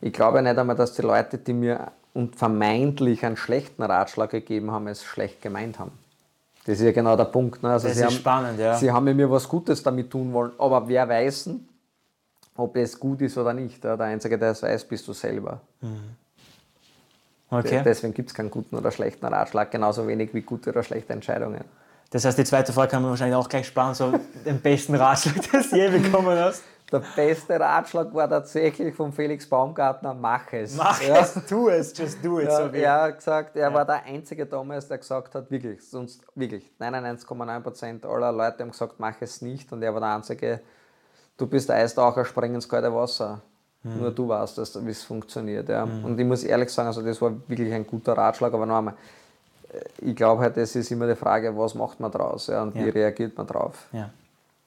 Ich 0.00 0.12
glaube 0.12 0.42
nicht 0.42 0.56
einmal, 0.56 0.76
dass 0.76 0.94
die 0.94 1.02
Leute, 1.02 1.38
die 1.38 1.52
mir 1.52 1.92
und 2.14 2.36
vermeintlich 2.36 3.24
einen 3.24 3.36
schlechten 3.36 3.82
Ratschlag 3.82 4.30
gegeben 4.30 4.70
haben, 4.70 4.88
es 4.88 5.04
schlecht 5.04 5.42
gemeint 5.42 5.78
haben. 5.78 5.92
Das 6.66 6.78
ist 6.80 6.84
ja 6.84 6.92
genau 6.92 7.16
der 7.16 7.24
Punkt. 7.24 7.62
Ne? 7.62 7.70
Also 7.70 7.88
Das 7.88 7.96
sie 7.96 8.02
ist 8.02 8.06
haben, 8.06 8.14
spannend, 8.14 8.58
ja. 8.58 8.76
Sie 8.76 8.90
haben 8.90 9.04
mir 9.04 9.30
was 9.30 9.48
Gutes 9.48 9.82
damit 9.82 10.10
tun 10.10 10.32
wollen, 10.32 10.52
aber 10.58 10.86
wer 10.88 11.08
weiß, 11.08 11.50
ob 12.56 12.76
es 12.76 12.98
gut 12.98 13.22
ist 13.22 13.38
oder 13.38 13.52
nicht. 13.52 13.82
Der 13.84 13.98
Einzige, 14.00 14.38
der 14.38 14.50
es 14.50 14.62
weiß, 14.62 14.84
bist 14.84 15.06
du 15.06 15.12
selber. 15.12 15.60
Okay. 17.50 17.82
Deswegen 17.84 18.12
gibt 18.12 18.30
es 18.30 18.34
keinen 18.34 18.50
guten 18.50 18.76
oder 18.76 18.90
schlechten 18.90 19.24
Ratschlag, 19.24 19.70
genauso 19.70 20.06
wenig 20.06 20.34
wie 20.34 20.42
gute 20.42 20.70
oder 20.70 20.82
schlechte 20.82 21.12
Entscheidungen. 21.12 21.64
Das 22.10 22.24
heißt, 22.24 22.36
die 22.36 22.44
zweite 22.44 22.72
Frage 22.72 22.90
kann 22.90 23.02
man 23.02 23.10
wahrscheinlich 23.12 23.36
auch 23.36 23.48
gleich 23.48 23.66
sparen, 23.66 23.94
so 23.94 24.12
den 24.44 24.60
besten 24.60 24.94
Ratschlag, 24.94 25.36
den 25.52 25.62
du 25.70 25.76
je 25.76 25.88
bekommen 25.88 26.38
hast. 26.38 26.62
Der 26.90 27.02
beste 27.14 27.60
Ratschlag 27.60 28.14
war 28.14 28.28
tatsächlich 28.28 28.94
von 28.94 29.12
Felix 29.12 29.46
Baumgartner, 29.46 30.14
mach 30.14 30.50
es. 30.52 30.74
Mach 30.74 31.00
ja. 31.02 31.18
es, 31.18 31.34
tu 31.46 31.68
es, 31.68 31.96
just 31.96 32.24
do 32.24 32.40
it. 32.40 32.48
Ja, 32.48 32.56
so 32.56 32.74
er 32.74 33.02
hat 33.02 33.18
gesagt, 33.18 33.56
er 33.56 33.72
war 33.74 33.84
der 33.84 34.04
einzige 34.04 34.46
damals, 34.46 34.88
der 34.88 34.96
gesagt 34.96 35.34
hat, 35.34 35.50
wirklich, 35.50 35.86
sonst 35.86 36.22
wirklich, 36.34 36.70
99,9% 36.80 38.06
aller 38.06 38.32
Leute 38.32 38.62
haben 38.62 38.70
gesagt, 38.70 38.94
mach 38.98 39.14
es 39.20 39.42
nicht. 39.42 39.70
Und 39.70 39.82
er 39.82 39.92
war 39.92 40.00
der 40.00 40.14
einzige, 40.14 40.60
du 41.36 41.46
bist 41.46 41.70
Eistaucher, 41.70 42.24
spring 42.24 42.54
ins 42.54 42.68
kalte 42.68 42.94
Wasser. 42.94 43.42
Hm. 43.82 44.00
Nur 44.00 44.10
du 44.10 44.26
weißt, 44.28 44.84
wie 44.86 44.90
es 44.90 45.04
funktioniert. 45.04 45.68
Ja. 45.68 45.84
Und 45.84 46.18
ich 46.18 46.26
muss 46.26 46.42
ehrlich 46.42 46.70
sagen, 46.70 46.88
also 46.88 47.02
das 47.02 47.20
war 47.20 47.32
wirklich 47.46 47.72
ein 47.72 47.86
guter 47.86 48.14
Ratschlag, 48.16 48.52
aber 48.52 48.64
noch 48.66 48.78
einmal, 48.78 48.94
äh, 49.72 49.80
ich 50.00 50.16
glaube 50.16 50.42
halt, 50.42 50.56
es 50.56 50.74
ist 50.74 50.90
immer 50.90 51.06
die 51.06 51.14
Frage, 51.14 51.56
was 51.56 51.74
macht 51.74 52.00
man 52.00 52.10
draus 52.10 52.46
ja, 52.46 52.62
und 52.62 52.74
wie 52.74 52.86
Ja. 52.86 52.92
reagiert 52.92 53.36
man 53.36 53.46
drauf. 53.46 53.86
Ja. 53.92 54.10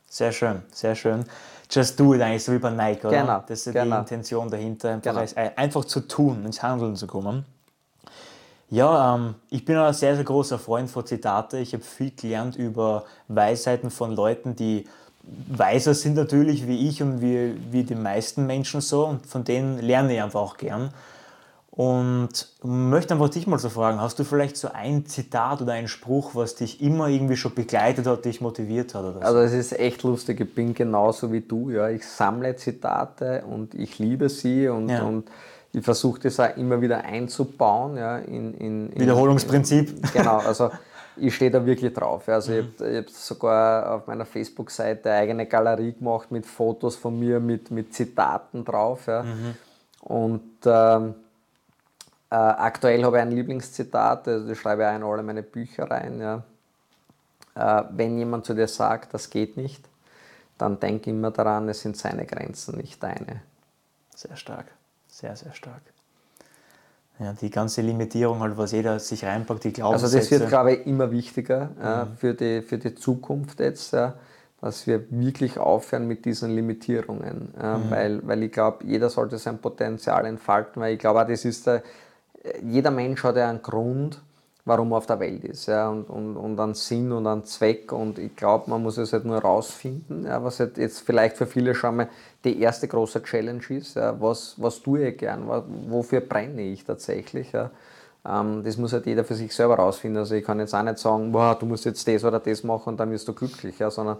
Sehr 0.08 0.32
schön, 0.34 0.62
sehr 0.72 0.94
schön. 0.94 1.26
Just 1.72 1.98
do 2.00 2.14
it 2.14 2.22
eigentlich, 2.22 2.44
so 2.44 2.52
wie 2.52 2.58
bei 2.60 2.70
Nike, 2.70 3.06
oder? 3.08 3.22
Genau, 3.22 3.44
Das 3.48 3.60
ist 3.66 3.74
ja 3.74 3.84
genau. 3.84 3.96
die 3.96 4.02
Intention 4.02 4.50
dahinter, 4.50 4.90
einfach, 4.92 5.14
Genau. 5.14 5.32
äh, 5.36 5.52
einfach 5.56 5.86
zu 5.86 6.02
tun, 6.02 6.44
ins 6.46 6.62
Handeln 6.62 6.96
zu 6.96 7.08
kommen. 7.08 7.46
Ja, 8.70 9.16
ähm, 9.16 9.36
ich 9.50 9.66
bin 9.66 9.78
ein 9.78 9.94
sehr, 9.94 10.16
sehr 10.16 10.24
großer 10.24 10.58
Freund 10.60 10.90
von 10.90 11.06
Zitate. 11.06 11.60
Ich 11.60 11.74
habe 11.74 11.84
viel 11.84 12.12
gelernt 12.12 12.56
über 12.56 13.06
Weisheiten 13.28 13.90
von 13.90 14.16
Leuten, 14.16 14.56
die 14.56 14.86
weiser 15.24 15.94
sind 15.94 16.16
natürlich 16.16 16.68
wie 16.68 16.88
ich 16.88 17.02
und 17.02 17.22
wie, 17.22 17.56
wie 17.72 17.84
die 17.84 17.96
meisten 17.96 18.46
Menschen 18.48 18.82
so 18.82 19.06
und 19.06 19.26
von 19.28 19.44
denen 19.44 19.80
lerne 19.80 20.16
ich 20.16 20.22
einfach 20.22 20.40
auch 20.42 20.58
gern. 20.58 20.94
Und 21.74 22.50
möchte 22.64 23.14
einfach 23.14 23.30
dich 23.30 23.48
mal 23.48 23.58
so 23.58 23.70
fragen, 23.70 24.02
hast 24.02 24.20
du 24.20 24.26
vielleicht 24.26 24.58
so 24.58 24.70
ein 24.74 25.06
Zitat 25.06 25.62
oder 25.62 25.72
einen 25.72 25.88
Spruch, 25.88 26.36
was 26.36 26.56
dich 26.56 26.82
immer 26.82 27.08
irgendwie 27.08 27.38
schon 27.38 27.56
begleitet 27.56 28.08
hat, 28.08 28.26
dich 28.26 28.42
motiviert 28.42 28.94
hat? 28.94 29.06
Oder 29.06 29.14
so? 29.14 29.20
Also 29.22 29.40
es 29.40 29.54
ist 29.54 29.80
echt 29.80 30.04
lustig, 30.04 30.42
ich 30.42 30.54
bin 30.54 30.74
genauso 30.74 31.32
wie 31.32 31.40
du. 31.40 31.70
Ja. 31.70 31.88
Ich 31.88 32.06
sammle 32.06 32.58
Zitate 32.58 33.44
und 33.50 33.74
ich 33.74 34.00
liebe 34.00 34.28
sie 34.28 34.68
und, 34.68 34.90
ja. 34.90 35.04
und 35.04 35.32
ich 35.72 35.82
versuche 35.82 36.20
das 36.20 36.42
auch 36.42 36.58
immer 36.58 36.82
wieder 36.82 37.06
einzubauen. 37.06 37.96
Ja, 37.96 38.18
in, 38.18 38.54
in, 38.56 38.90
in 38.92 39.00
Wiederholungsprinzip. 39.00 39.92
In, 39.92 40.02
genau, 40.12 40.40
also 40.40 40.72
ich 41.16 41.34
stehe 41.34 41.52
da 41.52 41.66
wirklich 41.66 41.94
drauf. 41.94 42.28
Also 42.28 42.52
mhm. 42.52 42.68
ich 42.80 42.84
habe 42.84 42.98
hab 42.98 43.10
sogar 43.10 43.96
auf 43.96 44.08
meiner 44.08 44.26
Facebook-Seite 44.26 45.10
eine 45.10 45.20
eigene 45.20 45.46
Galerie 45.46 45.94
gemacht 45.94 46.32
mit 46.32 46.46
Fotos 46.46 46.98
von 46.98 47.18
mir, 47.18 47.40
mit, 47.40 47.72
mit 47.72 47.94
Zitaten 47.94 48.66
drauf. 48.66 49.08
Ja. 49.08 49.24
Mhm. 49.24 49.56
Und 50.02 50.42
ähm, 50.66 51.16
äh, 52.32 52.36
aktuell 52.36 53.04
habe 53.04 53.18
ich 53.18 53.22
ein 53.24 53.32
Lieblingszitat, 53.32 54.28
also 54.28 54.48
das 54.48 54.58
schreibe 54.58 54.84
ich 54.84 54.88
auch 54.88 54.96
in 54.96 55.04
alle 55.04 55.22
meine 55.22 55.44
Bücher 55.44 55.92
rein. 55.92 56.20
Ja. 56.20 56.44
Äh, 57.56 57.84
wenn 57.92 58.18
jemand 58.18 58.46
zu 58.46 58.54
dir 58.54 58.70
sagt, 58.70 59.14
das 59.14 59.30
geht 59.30 59.58
nicht, 59.58 59.84
dann 60.58 60.80
denk 60.80 61.06
immer 61.08 61.32
daran, 61.32 61.68
es 61.68 61.82
sind 61.82 61.98
seine 61.98 62.26
Grenzen, 62.26 62.78
nicht 62.78 63.04
deine. 63.04 63.42
Sehr 64.16 64.38
stark, 64.38 64.68
sehr, 65.08 65.36
sehr 65.36 65.54
stark. 65.54 65.82
Ja, 67.20 67.34
die 67.34 67.50
ganze 67.50 67.82
Limitierung, 67.82 68.40
halt, 68.40 68.58
was 68.58 68.72
jeder 68.72 68.98
sich 69.00 69.26
reinpackt, 69.26 69.66
die 69.66 69.74
Glaubenssätze. 69.74 70.16
Also 70.16 70.20
das 70.20 70.32
wird, 70.32 70.50
glaube 70.50 70.74
ich, 70.74 70.88
immer 70.88 71.12
wichtiger 71.12 71.70
mhm. 71.78 72.14
äh, 72.14 72.16
für, 72.16 72.34
die, 72.34 72.62
für 72.62 72.78
die 72.78 72.96
Zukunft 72.96 73.60
jetzt, 73.60 73.94
äh, 73.94 74.12
dass 74.62 74.88
wir 74.88 75.06
wirklich 75.12 75.58
aufhören 75.58 76.08
mit 76.08 76.24
diesen 76.24 76.52
Limitierungen. 76.56 77.54
Äh, 77.60 77.78
mhm. 77.78 77.92
weil, 77.92 78.28
weil 78.28 78.44
ich 78.44 78.52
glaube, 78.54 78.86
jeder 78.86 79.10
sollte 79.10 79.38
sein 79.38 79.58
Potenzial 79.58 80.26
entfalten, 80.26 80.82
weil 80.82 80.94
ich 80.94 81.00
glaube, 81.00 81.26
das 81.26 81.44
ist 81.44 81.68
der, 81.68 81.84
jeder 82.64 82.92
Mensch 82.92 83.24
hat 83.24 83.36
ja 83.36 83.50
einen 83.50 83.62
Grund, 83.62 84.22
warum 84.66 84.92
er 84.92 84.98
auf 84.98 85.06
der 85.06 85.20
Welt 85.20 85.44
ist. 85.44 85.68
Ja, 85.68 85.90
und, 85.90 86.10
und, 86.10 86.38
und 86.38 86.60
einen 86.60 86.74
Sinn 86.74 87.12
und 87.12 87.28
einen 87.28 87.44
Zweck. 87.46 87.92
Und 87.92 88.20
ich 88.20 88.36
glaube, 88.36 88.70
man 88.70 88.82
muss 88.82 88.98
es 88.98 89.14
halt 89.14 89.26
nur 89.26 89.40
rausfinden, 89.40 90.26
ja, 90.26 90.44
was 90.44 90.60
halt 90.60 90.78
jetzt 90.78 91.02
vielleicht 91.02 91.38
für 91.38 91.46
viele 91.46 91.76
schon 91.76 91.98
mal 91.98 92.10
die 92.44 92.60
erste 92.62 92.88
große 92.88 93.24
Challenge 93.24 93.64
ist. 93.70 93.96
Ja, 93.96 94.20
was, 94.20 94.56
was 94.58 94.82
tue 94.82 95.10
ich 95.10 95.18
gern? 95.18 95.48
Wofür 95.90 96.22
brenne 96.22 96.62
ich 96.62 96.84
tatsächlich? 96.84 97.52
Ja. 97.52 97.72
Ähm, 98.26 98.64
das 98.64 98.78
muss 98.78 98.94
halt 98.94 99.06
jeder 99.06 99.24
für 99.24 99.36
sich 99.36 99.54
selber 99.54 99.76
rausfinden. 99.76 100.20
Also 100.20 100.36
ich 100.36 100.46
kann 100.46 100.60
jetzt 100.60 100.74
auch 100.74 100.84
nicht 100.84 101.00
sagen, 101.00 101.32
boah, 101.32 101.56
du 101.60 101.66
musst 101.66 101.86
jetzt 101.86 102.08
das 102.08 102.24
oder 102.24 102.40
das 102.40 102.64
machen 102.64 102.90
und 102.90 103.00
dann 103.00 103.12
wirst 103.12 103.28
du 103.28 103.34
glücklich. 103.34 103.80
Ja, 103.80 103.90
sondern 103.90 104.18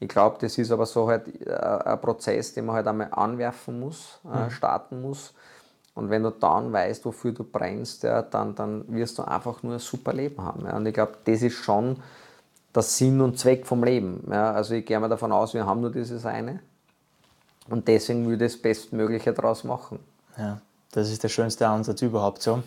ich 0.00 0.08
glaube, 0.08 0.36
das 0.40 0.56
ist 0.58 0.72
aber 0.72 0.86
so 0.86 1.08
halt 1.08 1.28
äh, 1.46 1.52
ein 1.52 2.00
Prozess, 2.00 2.54
den 2.54 2.66
man 2.66 2.76
halt 2.76 2.86
einmal 2.86 3.08
anwerfen 3.10 3.78
muss, 3.78 4.18
äh, 4.24 4.44
mhm. 4.44 4.50
starten 4.50 5.02
muss 5.02 5.34
und 5.94 6.08
wenn 6.08 6.22
du 6.22 6.30
dann 6.30 6.72
weißt, 6.72 7.04
wofür 7.04 7.32
du 7.32 7.44
brennst, 7.44 8.02
ja, 8.02 8.22
dann, 8.22 8.54
dann 8.54 8.84
wirst 8.88 9.18
du 9.18 9.22
einfach 9.22 9.62
nur 9.62 9.74
ein 9.74 9.78
super 9.78 10.12
Leben 10.12 10.42
haben. 10.42 10.64
Ja. 10.64 10.76
Und 10.76 10.86
ich 10.86 10.94
glaube, 10.94 11.14
das 11.24 11.42
ist 11.42 11.54
schon 11.54 11.96
der 12.74 12.82
Sinn 12.82 13.20
und 13.20 13.38
Zweck 13.38 13.66
vom 13.66 13.84
Leben. 13.84 14.26
Ja. 14.30 14.52
Also 14.52 14.74
ich 14.74 14.86
gehe 14.86 14.98
mal 14.98 15.08
davon 15.08 15.32
aus, 15.32 15.52
wir 15.52 15.66
haben 15.66 15.82
nur 15.82 15.92
dieses 15.92 16.24
eine. 16.24 16.60
Und 17.68 17.86
deswegen 17.88 18.26
will 18.26 18.34
ich 18.34 18.52
das 18.52 18.56
Bestmögliche 18.60 19.32
daraus 19.32 19.64
machen. 19.64 19.98
Ja, 20.38 20.60
das 20.92 21.10
ist 21.10 21.22
der 21.22 21.28
schönste 21.28 21.68
Ansatz 21.68 22.00
überhaupt 22.00 22.42
so. 22.42 22.62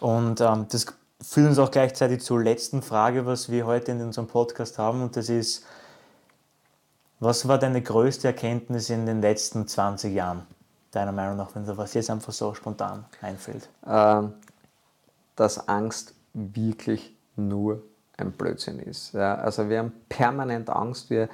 Und 0.00 0.40
ähm, 0.40 0.66
das 0.70 0.86
führt 1.20 1.48
uns 1.48 1.58
auch 1.58 1.70
gleichzeitig 1.70 2.22
zur 2.22 2.42
letzten 2.42 2.80
Frage, 2.80 3.26
was 3.26 3.50
wir 3.50 3.66
heute 3.66 3.92
in 3.92 4.00
unserem 4.00 4.26
Podcast 4.26 4.78
haben. 4.78 5.02
Und 5.02 5.16
das 5.16 5.28
ist, 5.28 5.66
was 7.20 7.46
war 7.46 7.58
deine 7.58 7.82
größte 7.82 8.28
Erkenntnis 8.28 8.88
in 8.88 9.04
den 9.04 9.20
letzten 9.20 9.68
20 9.68 10.14
Jahren? 10.14 10.46
Deiner 10.90 11.12
Meinung 11.12 11.36
nach, 11.36 11.54
wenn 11.54 11.64
dir 11.64 11.76
was 11.76 11.94
jetzt 11.94 12.10
einfach 12.10 12.32
so 12.32 12.54
spontan 12.54 13.04
einfällt? 13.20 13.68
Ähm, 13.86 14.34
dass 15.36 15.68
Angst 15.68 16.14
wirklich 16.34 17.16
nur 17.36 17.82
ein 18.16 18.32
Blödsinn 18.32 18.78
ist. 18.78 19.14
Ja, 19.14 19.36
also 19.36 19.68
wir 19.68 19.78
haben 19.78 19.92
permanent 20.08 20.68
Angst. 20.68 21.10
Wir, 21.10 21.28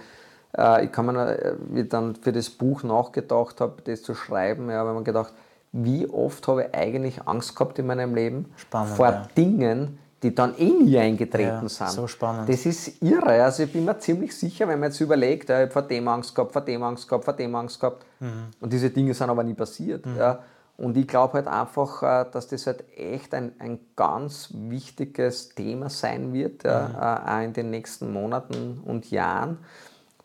äh, 0.56 0.84
ich 0.84 0.92
kann 0.92 1.06
mir, 1.06 1.56
wie 1.70 1.80
ich 1.80 1.88
dann 1.88 2.14
für 2.14 2.32
das 2.32 2.50
Buch 2.50 2.82
nachgedacht 2.82 3.60
habe, 3.60 3.82
das 3.82 4.02
zu 4.02 4.14
schreiben, 4.14 4.70
ja, 4.70 4.78
habe 4.78 4.90
ich 4.90 4.98
mir 4.98 5.04
gedacht, 5.04 5.32
wie 5.72 6.08
oft 6.08 6.46
habe 6.48 6.64
ich 6.64 6.74
eigentlich 6.74 7.26
Angst 7.26 7.56
gehabt 7.56 7.78
in 7.78 7.86
meinem 7.86 8.14
Leben 8.14 8.52
Spannend, 8.56 8.96
vor 8.96 9.08
ja. 9.08 9.28
Dingen, 9.36 9.98
die 10.22 10.34
dann 10.34 10.56
eh 10.56 10.70
nie 10.70 10.98
eingetreten 10.98 11.62
ja, 11.62 11.68
sind. 11.68 11.90
So 11.90 12.06
spannend. 12.06 12.48
Das 12.48 12.64
ist 12.64 13.02
irre. 13.02 13.42
Also 13.42 13.64
ich 13.64 13.72
bin 13.72 13.84
mir 13.84 13.98
ziemlich 13.98 14.36
sicher, 14.36 14.66
wenn 14.66 14.80
man 14.80 14.90
jetzt 14.90 15.00
überlegt, 15.00 15.48
ja, 15.48 15.56
ich 15.58 15.62
habe 15.64 15.72
vor 15.72 15.82
dem 15.82 16.08
Angst 16.08 16.34
gehabt, 16.34 16.52
vor 16.52 16.62
dem 16.62 16.82
Angst 16.82 17.08
gehabt, 17.08 17.24
vor 17.24 17.34
dem 17.34 17.54
Angst 17.54 17.78
gehabt. 17.78 18.04
Mhm. 18.20 18.46
Und 18.60 18.72
diese 18.72 18.90
Dinge 18.90 19.12
sind 19.12 19.28
aber 19.28 19.42
nie 19.42 19.54
passiert. 19.54 20.06
Mhm. 20.06 20.16
Ja. 20.16 20.38
Und 20.78 20.96
ich 20.96 21.06
glaube 21.06 21.34
halt 21.34 21.48
einfach, 21.48 22.02
äh, 22.02 22.30
dass 22.30 22.48
das 22.48 22.66
halt 22.66 22.84
echt 22.96 23.34
ein, 23.34 23.52
ein 23.58 23.78
ganz 23.94 24.50
wichtiges 24.54 25.50
Thema 25.50 25.88
sein 25.90 26.32
wird, 26.32 26.64
ja, 26.64 26.88
mhm. 26.88 26.94
Äh, 26.94 27.30
auch 27.30 27.44
in 27.44 27.52
den 27.52 27.70
nächsten 27.70 28.12
Monaten 28.12 28.80
und 28.84 29.10
Jahren 29.10 29.58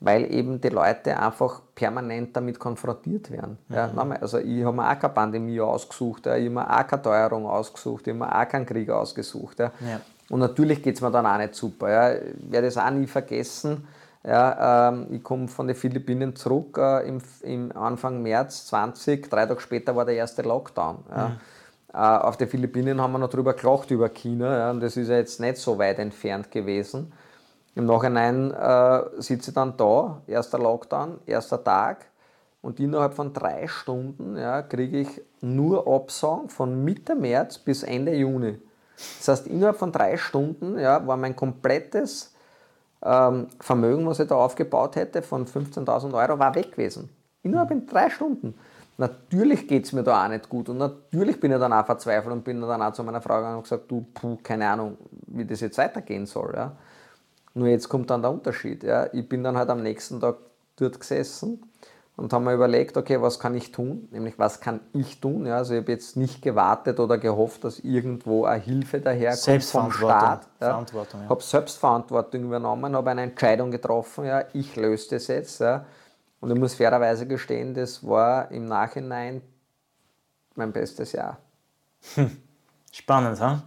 weil 0.01 0.33
eben 0.33 0.59
die 0.59 0.69
Leute 0.69 1.17
einfach 1.17 1.61
permanent 1.75 2.35
damit 2.35 2.59
konfrontiert 2.59 3.31
werden. 3.31 3.57
Mhm. 3.69 3.75
Ja, 3.75 3.91
also 4.19 4.39
ich 4.39 4.63
habe 4.63 4.75
mir 4.75 4.91
auch 4.91 4.99
keine 4.99 5.13
Pandemie 5.13 5.61
ausgesucht, 5.61 6.25
ja, 6.25 6.35
ich 6.35 6.45
habe 6.45 6.55
mir 6.55 6.69
auch 6.69 6.87
keine 6.87 7.01
Teuerung 7.03 7.45
ausgesucht, 7.45 8.07
ich 8.07 8.13
habe 8.13 8.19
mir 8.19 8.35
auch 8.35 8.47
keinen 8.47 8.65
Krieg 8.65 8.89
ausgesucht. 8.89 9.59
Ja. 9.59 9.71
ja. 9.87 10.01
Und 10.29 10.39
natürlich 10.39 10.81
geht 10.81 10.95
es 10.95 11.01
mir 11.01 11.11
dann 11.11 11.25
auch 11.25 11.37
nicht 11.37 11.55
super. 11.55 11.89
Ja. 11.89 12.13
Ich 12.13 12.51
werde 12.51 12.67
es 12.67 12.77
auch 12.77 12.89
nie 12.89 13.05
vergessen. 13.05 13.87
Ja, 14.23 14.89
ähm, 14.89 15.07
ich 15.11 15.23
komme 15.23 15.47
von 15.47 15.67
den 15.67 15.75
Philippinen 15.75 16.35
zurück 16.35 16.77
äh, 16.77 17.07
im, 17.07 17.21
im, 17.41 17.75
Anfang 17.75 18.21
März 18.21 18.67
20, 18.67 19.29
drei 19.29 19.45
Tage 19.45 19.59
später 19.59 19.95
war 19.95 20.05
der 20.05 20.15
erste 20.15 20.43
Lockdown. 20.43 20.97
Ja. 21.09 21.27
Mhm. 21.27 21.39
Äh, 21.93 21.97
auf 21.97 22.37
den 22.37 22.47
Philippinen 22.47 23.01
haben 23.01 23.11
wir 23.13 23.19
noch 23.19 23.29
darüber 23.29 23.53
gelacht 23.53 23.91
über 23.91 24.09
China 24.09 24.57
ja, 24.57 24.71
und 24.71 24.79
das 24.79 24.95
ist 24.95 25.09
ja 25.09 25.17
jetzt 25.17 25.39
nicht 25.39 25.57
so 25.57 25.77
weit 25.77 25.99
entfernt 25.99 26.51
gewesen. 26.51 27.11
Im 27.76 27.86
Nachhinein 27.86 28.51
äh, 28.51 29.22
sitze 29.22 29.51
ich 29.51 29.55
dann 29.55 29.78
da, 29.78 30.22
erster 30.28 30.59
Lockdown, 30.59 31.19
erster 31.26 31.63
Tag 31.63 32.05
und 32.61 32.80
innerhalb 32.80 33.13
von 33.13 33.34
drei 33.34 33.67
Stunden 33.67 34.38
ja, 34.38 34.61
kriege 34.61 34.99
ich 34.99 35.22
nur 35.39 35.88
Absagen 35.88 36.49
von 36.49 36.84
Mitte 36.84 37.15
März 37.15 37.57
bis 37.57 37.84
Ende 37.84 38.13
Juni. 38.13 38.59
Das 39.17 39.28
heißt, 39.30 39.47
innerhalb 39.47 39.78
von 39.78 39.91
drei 39.91 40.17
Stunden 40.17 40.78
ja, 40.78 41.05
war 41.07 41.17
mein 41.17 41.36
komplettes 41.36 42.36
ähm, 43.03 43.47
Vermögen, 43.59 44.05
was 44.05 44.19
ich 44.19 44.28
da 44.28 44.36
aufgebaut 44.36 44.95
hätte, 44.95 45.22
von 45.22 45.47
15.000 45.47 46.13
Euro, 46.13 46.38
war 46.38 46.53
weg 46.53 46.72
gewesen. 46.72 47.09
Innerhalb 47.41 47.69
von 47.69 47.88
drei 47.88 48.09
Stunden. 48.09 48.53
Natürlich 48.97 49.67
geht 49.67 49.86
es 49.86 49.93
mir 49.93 50.03
da 50.03 50.26
auch 50.26 50.30
nicht 50.30 50.47
gut 50.47 50.69
und 50.69 50.78
natürlich 50.78 51.39
bin 51.39 51.51
ich 51.51 51.57
dann 51.57 51.74
auch 51.74 51.86
verzweifelt 51.86 52.32
und 52.32 52.43
bin 52.43 52.61
dann 52.61 52.82
auch 52.84 52.93
zu 52.93 53.03
meiner 53.03 53.22
Frau 53.22 53.38
gegangen 53.38 53.57
und 53.57 53.63
gesagt, 53.63 53.89
du, 53.89 54.05
puh, 54.13 54.38
keine 54.43 54.69
Ahnung, 54.69 54.97
wie 55.26 55.45
das 55.45 55.61
jetzt 55.61 55.80
weitergehen 55.80 56.28
soll. 56.28 56.53
Ja. 56.55 56.74
Nur 57.53 57.67
jetzt 57.67 57.89
kommt 57.89 58.09
dann 58.09 58.21
der 58.21 58.31
Unterschied. 58.31 58.83
Ja. 58.83 59.13
Ich 59.13 59.27
bin 59.27 59.43
dann 59.43 59.57
halt 59.57 59.69
am 59.69 59.83
nächsten 59.83 60.19
Tag 60.19 60.37
dort 60.77 60.99
gesessen 60.99 61.61
und 62.17 62.33
habe 62.33 62.45
mir 62.45 62.53
überlegt, 62.53 62.97
okay, 62.97 63.21
was 63.21 63.39
kann 63.39 63.55
ich 63.55 63.71
tun? 63.71 64.07
Nämlich, 64.11 64.37
was 64.37 64.59
kann 64.61 64.81
ich 64.93 65.19
tun? 65.19 65.45
Ja, 65.45 65.57
also 65.57 65.73
ich 65.73 65.81
habe 65.81 65.91
jetzt 65.91 66.17
nicht 66.17 66.41
gewartet 66.41 66.99
oder 66.99 67.17
gehofft, 67.17 67.63
dass 67.63 67.79
irgendwo 67.79 68.45
eine 68.45 68.61
Hilfe 68.61 68.99
daherkommt 69.01 69.63
vom 69.63 69.91
Staat. 69.91 70.47
Ja. 70.59 70.67
Verantwortung, 70.69 71.21
ja. 71.23 71.29
habe 71.29 71.41
Selbstverantwortung 71.41 72.43
übernommen, 72.43 72.95
habe 72.95 73.11
eine 73.11 73.23
Entscheidung 73.23 73.71
getroffen, 73.71 74.25
ja, 74.25 74.43
ich 74.53 74.75
löse 74.75 75.09
das 75.11 75.27
jetzt. 75.27 75.61
Ja. 75.61 75.85
Und 76.39 76.51
ich 76.51 76.59
muss 76.59 76.73
fairerweise 76.73 77.27
gestehen, 77.27 77.73
das 77.73 78.05
war 78.05 78.49
im 78.51 78.65
Nachhinein 78.65 79.41
mein 80.55 80.71
bestes 80.71 81.13
Jahr. 81.13 81.37
Hm. 82.15 82.37
Spannend, 82.91 83.39
ha? 83.39 83.63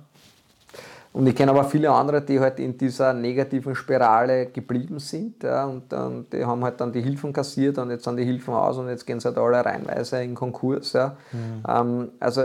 Und 1.15 1.29
ich 1.29 1.37
kenne 1.37 1.53
aber 1.53 1.62
viele 1.62 1.93
andere, 1.93 2.23
die 2.23 2.41
halt 2.41 2.59
in 2.59 2.77
dieser 2.77 3.12
negativen 3.12 3.77
Spirale 3.77 4.47
geblieben 4.47 4.99
sind 4.99 5.45
ja, 5.45 5.65
und, 5.65 5.93
und, 5.93 6.33
die 6.33 6.45
haben 6.45 6.65
halt 6.65 6.81
dann 6.81 6.93
die 6.93 7.01
Hilfen 7.01 7.33
kassiert 7.33 7.79
und 7.79 7.91
jetzt 7.91 8.03
sind 8.03 8.17
die 8.17 8.25
Hilfen 8.25 8.53
aus 8.53 8.79
und 8.79 8.89
jetzt 8.89 9.07
gehen 9.07 9.21
sie 9.21 9.29
halt 9.29 9.39
alle 9.39 9.65
reinweise 9.65 10.21
in 10.21 10.35
Konkurs. 10.35 10.93
Ja. 10.93 11.17
Mhm. 11.31 11.62
Ähm, 11.69 12.11
also 12.19 12.43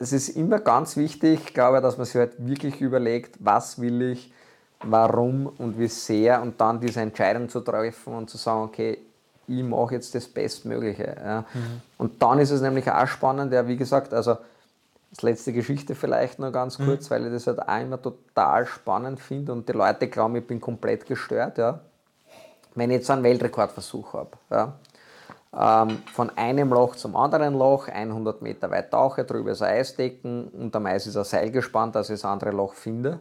es 0.00 0.12
ist 0.12 0.30
immer 0.30 0.58
ganz 0.58 0.96
wichtig, 0.96 1.54
glaube 1.54 1.76
ich, 1.76 1.82
dass 1.84 1.96
man 1.96 2.06
sich 2.06 2.16
halt 2.16 2.32
wirklich 2.44 2.80
überlegt, 2.80 3.36
was 3.38 3.80
will 3.80 4.02
ich, 4.02 4.32
warum 4.82 5.46
und 5.46 5.78
wie 5.78 5.86
sehr 5.86 6.42
und 6.42 6.60
dann 6.60 6.80
diese 6.80 7.02
Entscheidung 7.02 7.48
zu 7.48 7.60
treffen 7.60 8.14
und 8.14 8.28
zu 8.28 8.36
sagen, 8.36 8.62
okay, 8.62 8.98
ich 9.46 9.62
mache 9.62 9.94
jetzt 9.94 10.12
das 10.12 10.26
Bestmögliche. 10.26 11.14
Ja. 11.24 11.40
Mhm. 11.54 11.82
Und 11.98 12.20
dann 12.20 12.40
ist 12.40 12.50
es 12.50 12.62
nämlich 12.62 12.90
auch 12.90 13.06
spannend, 13.06 13.52
ja, 13.52 13.64
wie 13.68 13.76
gesagt, 13.76 14.12
also 14.12 14.38
das 15.14 15.22
letzte 15.22 15.52
Geschichte 15.52 15.94
vielleicht 15.94 16.38
noch 16.40 16.50
ganz 16.50 16.78
mhm. 16.78 16.86
kurz, 16.86 17.08
mhm. 17.08 17.14
weil 17.14 17.26
ich 17.26 17.32
das 17.32 17.46
halt 17.46 17.60
auch 17.60 17.80
immer 17.80 18.02
total 18.02 18.66
spannend 18.66 19.20
finde 19.20 19.52
und 19.52 19.68
die 19.68 19.72
Leute 19.72 20.08
glauben, 20.08 20.36
ich 20.36 20.46
bin 20.46 20.60
komplett 20.60 21.06
gestört. 21.06 21.58
Ja. 21.58 21.80
Wenn 22.74 22.90
ich 22.90 22.98
jetzt 22.98 23.10
einen 23.10 23.22
Weltrekordversuch 23.22 24.14
habe, 24.14 24.30
ja, 24.50 24.74
ähm, 25.56 26.02
von 26.12 26.30
einem 26.36 26.70
Loch 26.70 26.96
zum 26.96 27.14
anderen 27.14 27.54
Loch, 27.54 27.86
100 27.86 28.42
Meter 28.42 28.70
weit 28.72 28.90
tauche, 28.90 29.24
drüber 29.24 29.52
ist 29.52 29.62
ein 29.62 29.78
Eisdecken, 29.78 30.48
unterm 30.48 30.86
Eis 30.86 31.06
ist 31.06 31.16
ein 31.16 31.22
Seil 31.22 31.52
gespannt, 31.52 31.94
dass 31.94 32.10
ich 32.10 32.20
das 32.20 32.24
andere 32.24 32.50
Loch 32.50 32.74
finde, 32.74 33.20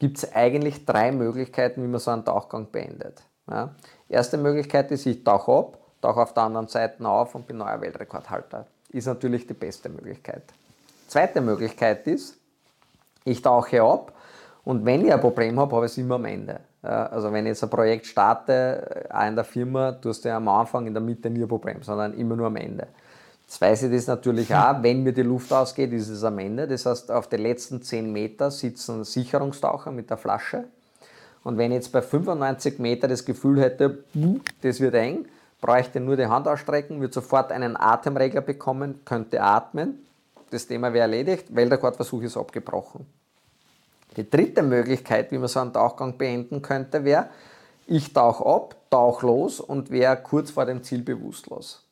gibt 0.00 0.18
es 0.18 0.34
eigentlich 0.34 0.84
drei 0.84 1.12
Möglichkeiten, 1.12 1.84
wie 1.84 1.86
man 1.86 2.00
so 2.00 2.10
einen 2.10 2.24
Tauchgang 2.24 2.72
beendet. 2.72 3.22
Ja. 3.48 3.76
Erste 4.08 4.36
Möglichkeit 4.36 4.90
ist, 4.90 5.06
ich 5.06 5.22
tauche 5.22 5.52
ab, 5.52 5.78
tauche 6.00 6.22
auf 6.22 6.34
der 6.34 6.42
anderen 6.42 6.66
Seite 6.66 7.06
auf 7.06 7.36
und 7.36 7.46
bin 7.46 7.58
neuer 7.58 7.80
Weltrekordhalter. 7.80 8.66
Ist 8.88 9.06
natürlich 9.06 9.46
die 9.46 9.54
beste 9.54 9.88
Möglichkeit. 9.88 10.42
Zweite 11.10 11.40
Möglichkeit 11.40 12.06
ist, 12.06 12.38
ich 13.24 13.42
tauche 13.42 13.82
ab 13.82 14.12
und 14.64 14.84
wenn 14.84 15.04
ich 15.04 15.12
ein 15.12 15.20
Problem 15.20 15.58
habe, 15.58 15.74
habe 15.74 15.86
ich 15.86 15.90
es 15.90 15.98
immer 15.98 16.14
am 16.14 16.24
Ende. 16.24 16.60
Also 16.82 17.32
wenn 17.32 17.46
ich 17.46 17.50
jetzt 17.50 17.64
ein 17.64 17.70
Projekt 17.70 18.06
starte, 18.06 19.08
auch 19.10 19.26
in 19.26 19.34
der 19.34 19.42
Firma, 19.42 19.90
tust 19.90 20.24
du 20.24 20.28
ja 20.28 20.36
am 20.36 20.46
Anfang, 20.46 20.86
in 20.86 20.94
der 20.94 21.02
Mitte 21.02 21.28
nie 21.28 21.42
ein 21.42 21.48
Problem, 21.48 21.82
sondern 21.82 22.14
immer 22.14 22.36
nur 22.36 22.46
am 22.46 22.54
Ende. 22.54 22.86
Jetzt 23.44 23.60
weiß 23.60 23.82
ich 23.82 23.92
das 23.92 24.06
natürlich 24.06 24.54
auch, 24.54 24.76
wenn 24.82 25.02
mir 25.02 25.12
die 25.12 25.22
Luft 25.22 25.52
ausgeht, 25.52 25.92
ist 25.92 26.10
es 26.10 26.22
am 26.22 26.38
Ende. 26.38 26.68
Das 26.68 26.86
heißt, 26.86 27.10
auf 27.10 27.26
den 27.26 27.42
letzten 27.42 27.82
10 27.82 28.12
Meter 28.12 28.52
sitzen 28.52 29.02
Sicherungstaucher 29.02 29.90
mit 29.90 30.10
der 30.10 30.16
Flasche. 30.16 30.66
Und 31.42 31.58
wenn 31.58 31.72
ich 31.72 31.78
jetzt 31.78 31.90
bei 31.90 32.02
95 32.02 32.78
Meter 32.78 33.08
das 33.08 33.24
Gefühl 33.24 33.60
hätte, 33.60 34.04
das 34.62 34.78
wird 34.78 34.94
eng, 34.94 35.24
bräuchte 35.60 35.98
nur 35.98 36.16
die 36.16 36.26
Hand 36.26 36.46
ausstrecken, 36.46 37.00
würde 37.00 37.14
sofort 37.14 37.50
einen 37.50 37.76
Atemregler 37.76 38.42
bekommen, 38.42 39.00
könnte 39.04 39.42
atmen. 39.42 40.06
Das 40.50 40.66
Thema 40.66 40.92
wäre 40.92 41.02
erledigt, 41.02 41.54
Weltrekordversuch 41.54 42.22
ist 42.22 42.36
abgebrochen. 42.36 43.06
Die 44.16 44.28
dritte 44.28 44.62
Möglichkeit, 44.62 45.30
wie 45.30 45.38
man 45.38 45.48
so 45.48 45.60
einen 45.60 45.72
Tauchgang 45.72 46.18
beenden 46.18 46.60
könnte, 46.60 47.04
wäre, 47.04 47.28
ich 47.86 48.12
tauche 48.12 48.44
ab, 48.44 48.76
tauche 48.90 49.26
los 49.26 49.60
und 49.60 49.90
wäre 49.90 50.16
kurz 50.16 50.50
vor 50.50 50.66
dem 50.66 50.82
Ziel 50.82 51.02
bewusstlos. 51.02 51.84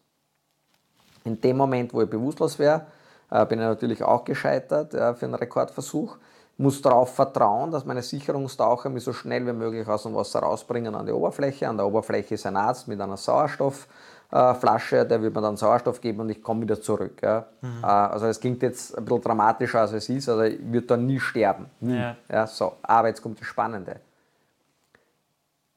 In 1.24 1.40
dem 1.40 1.56
Moment, 1.56 1.94
wo 1.94 2.02
ich 2.02 2.10
bewusstlos 2.10 2.58
wäre, 2.58 2.86
äh, 3.30 3.44
bin 3.46 3.60
ich 3.60 3.64
natürlich 3.64 4.02
auch 4.02 4.24
gescheitert 4.24 4.92
für 4.92 5.26
einen 5.26 5.34
Rekordversuch. 5.34 6.16
Muss 6.56 6.82
darauf 6.82 7.14
vertrauen, 7.14 7.70
dass 7.70 7.84
meine 7.84 8.02
Sicherungstaucher 8.02 8.88
mich 8.88 9.04
so 9.04 9.12
schnell 9.12 9.46
wie 9.46 9.52
möglich 9.52 9.86
aus 9.86 10.02
dem 10.02 10.14
Wasser 10.16 10.40
rausbringen 10.40 10.96
an 10.96 11.06
die 11.06 11.12
Oberfläche. 11.12 11.68
An 11.68 11.76
der 11.76 11.86
Oberfläche 11.86 12.34
ist 12.34 12.46
ein 12.46 12.56
Arzt 12.56 12.88
mit 12.88 13.00
einer 13.00 13.16
Sauerstoff 13.16 13.86
äh, 14.30 14.54
Flasche, 14.54 15.06
der 15.06 15.22
wird 15.22 15.34
mir 15.34 15.40
dann 15.40 15.56
Sauerstoff 15.56 16.00
geben 16.00 16.20
und 16.20 16.28
ich 16.28 16.42
komme 16.42 16.62
wieder 16.62 16.80
zurück. 16.80 17.20
Ja. 17.22 17.46
Mhm. 17.60 17.82
Äh, 17.82 17.86
also 17.86 18.26
es 18.26 18.40
klingt 18.40 18.62
jetzt 18.62 18.96
ein 18.96 19.04
bisschen 19.04 19.22
dramatischer 19.22 19.80
als 19.80 19.92
es 19.92 20.08
ist, 20.08 20.28
also 20.28 20.42
ich 20.42 20.60
würde 20.60 20.86
dann 20.86 21.06
nie 21.06 21.20
sterben. 21.20 21.66
Nie. 21.80 21.96
Ja. 21.96 22.16
ja. 22.30 22.46
so. 22.46 22.74
Aber 22.82 23.08
jetzt 23.08 23.22
kommt 23.22 23.40
das 23.40 23.46
Spannende. 23.46 24.00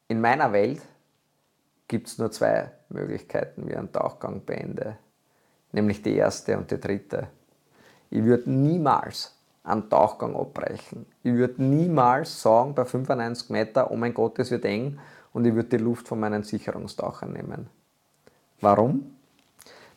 In 0.08 0.20
meiner 0.20 0.52
Welt 0.52 0.82
gibt 1.88 2.08
es 2.08 2.18
nur 2.18 2.32
zwei 2.32 2.72
Möglichkeiten, 2.90 3.68
wie 3.68 3.76
einen 3.76 3.92
Tauchgang 3.92 4.42
beende. 4.42 4.98
Nämlich 5.72 6.02
die 6.02 6.16
erste 6.16 6.58
und 6.58 6.70
die 6.70 6.80
dritte. 6.80 7.28
Ich 8.10 8.24
würde 8.24 8.50
niemals 8.52 9.34
einen 9.64 9.90
Tauchgang 9.90 10.36
abbrechen. 10.36 11.06
Ich 11.24 11.34
würde 11.34 11.64
niemals 11.64 12.42
sagen 12.42 12.76
bei 12.76 12.84
95 12.84 13.50
Meter, 13.50 13.92
oh 13.92 13.96
mein 13.96 14.14
Gott, 14.14 14.40
es 14.40 14.52
wird 14.52 14.66
eng 14.66 15.00
und 15.32 15.46
ich 15.46 15.56
würde 15.56 15.70
die 15.70 15.84
Luft 15.84 16.08
von 16.10 16.20
meinen 16.20 16.44
Sicherungstauchern 16.44 17.32
nehmen. 17.32 17.70
Warum? 18.62 19.16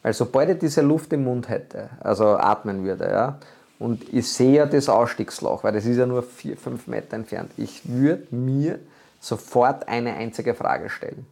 Weil 0.02 0.12
sobald 0.12 0.50
ich 0.50 0.58
diese 0.58 0.82
Luft 0.82 1.12
im 1.12 1.24
Mund 1.24 1.48
hätte, 1.48 1.90
also 2.00 2.36
atmen 2.36 2.84
würde, 2.84 3.10
ja, 3.10 3.38
und 3.78 4.12
ich 4.12 4.30
sehe 4.32 4.56
ja 4.56 4.66
das 4.66 4.88
Ausstiegsloch, 4.88 5.64
weil 5.64 5.72
das 5.72 5.84
ist 5.84 5.96
ja 5.96 6.06
nur 6.06 6.22
4, 6.22 6.56
5 6.56 6.86
Meter 6.86 7.16
entfernt, 7.16 7.52
ich 7.56 7.88
würde 7.88 8.26
mir 8.34 8.78
sofort 9.20 9.88
eine 9.88 10.14
einzige 10.14 10.54
Frage 10.54 10.90
stellen. 10.90 11.26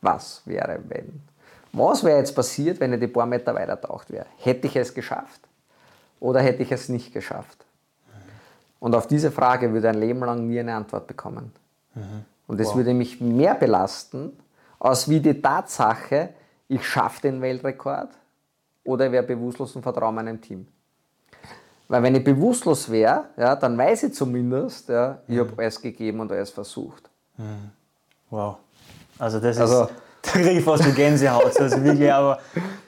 Was 0.00 0.42
wäre, 0.44 0.78
wenn? 0.88 1.22
Was 1.72 2.02
wäre 2.04 2.18
jetzt 2.18 2.34
passiert, 2.34 2.80
wenn 2.80 2.92
ich 2.94 3.00
die 3.00 3.06
paar 3.06 3.26
Meter 3.26 3.54
weiter 3.54 3.78
taucht 3.80 4.10
wäre? 4.10 4.26
Hätte 4.38 4.66
ich 4.66 4.76
es 4.76 4.94
geschafft 4.94 5.40
oder 6.20 6.40
hätte 6.40 6.62
ich 6.62 6.72
es 6.72 6.88
nicht 6.88 7.12
geschafft? 7.12 7.66
Und 8.80 8.94
auf 8.94 9.06
diese 9.06 9.30
Frage 9.30 9.72
würde 9.72 9.88
ein 9.88 10.00
Leben 10.00 10.20
lang 10.20 10.46
nie 10.46 10.60
eine 10.60 10.74
Antwort 10.74 11.06
bekommen. 11.06 11.52
Mhm. 11.94 12.24
Und 12.46 12.60
das 12.60 12.68
wow. 12.68 12.76
würde 12.76 12.94
mich 12.94 13.20
mehr 13.20 13.54
belasten, 13.54 14.32
aus 14.78 15.08
wie 15.08 15.20
die 15.20 15.40
Tatsache, 15.40 16.30
ich 16.68 16.86
schaffe 16.86 17.22
den 17.22 17.40
Weltrekord 17.40 18.10
oder 18.84 19.06
ich 19.06 19.12
wäre 19.12 19.22
bewusstlos 19.22 19.74
und 19.76 19.82
vertraue 19.82 20.12
meinem 20.12 20.40
Team. 20.40 20.66
Weil 21.88 22.02
wenn 22.02 22.14
ich 22.16 22.24
bewusstlos 22.24 22.90
wäre, 22.90 23.26
ja, 23.36 23.54
dann 23.54 23.78
weiß 23.78 24.04
ich 24.04 24.14
zumindest, 24.14 24.88
ja, 24.88 25.18
ich 25.28 25.38
habe 25.38 25.52
alles 25.56 25.80
gegeben 25.80 26.20
und 26.20 26.32
alles 26.32 26.50
versucht. 26.50 27.08
Mhm. 27.36 27.70
Wow. 28.30 28.56
Also 29.18 29.38
das 29.38 29.58
also, 29.58 29.84
ist, 29.84 29.92
da 30.22 30.30
kriege 30.32 30.50
ich 30.50 30.64
fast 30.64 30.82
so 30.82 30.92
Gänsehaut. 30.92 31.58
Also 31.60 31.82
wirklich, 31.82 32.12
aber 32.12 32.40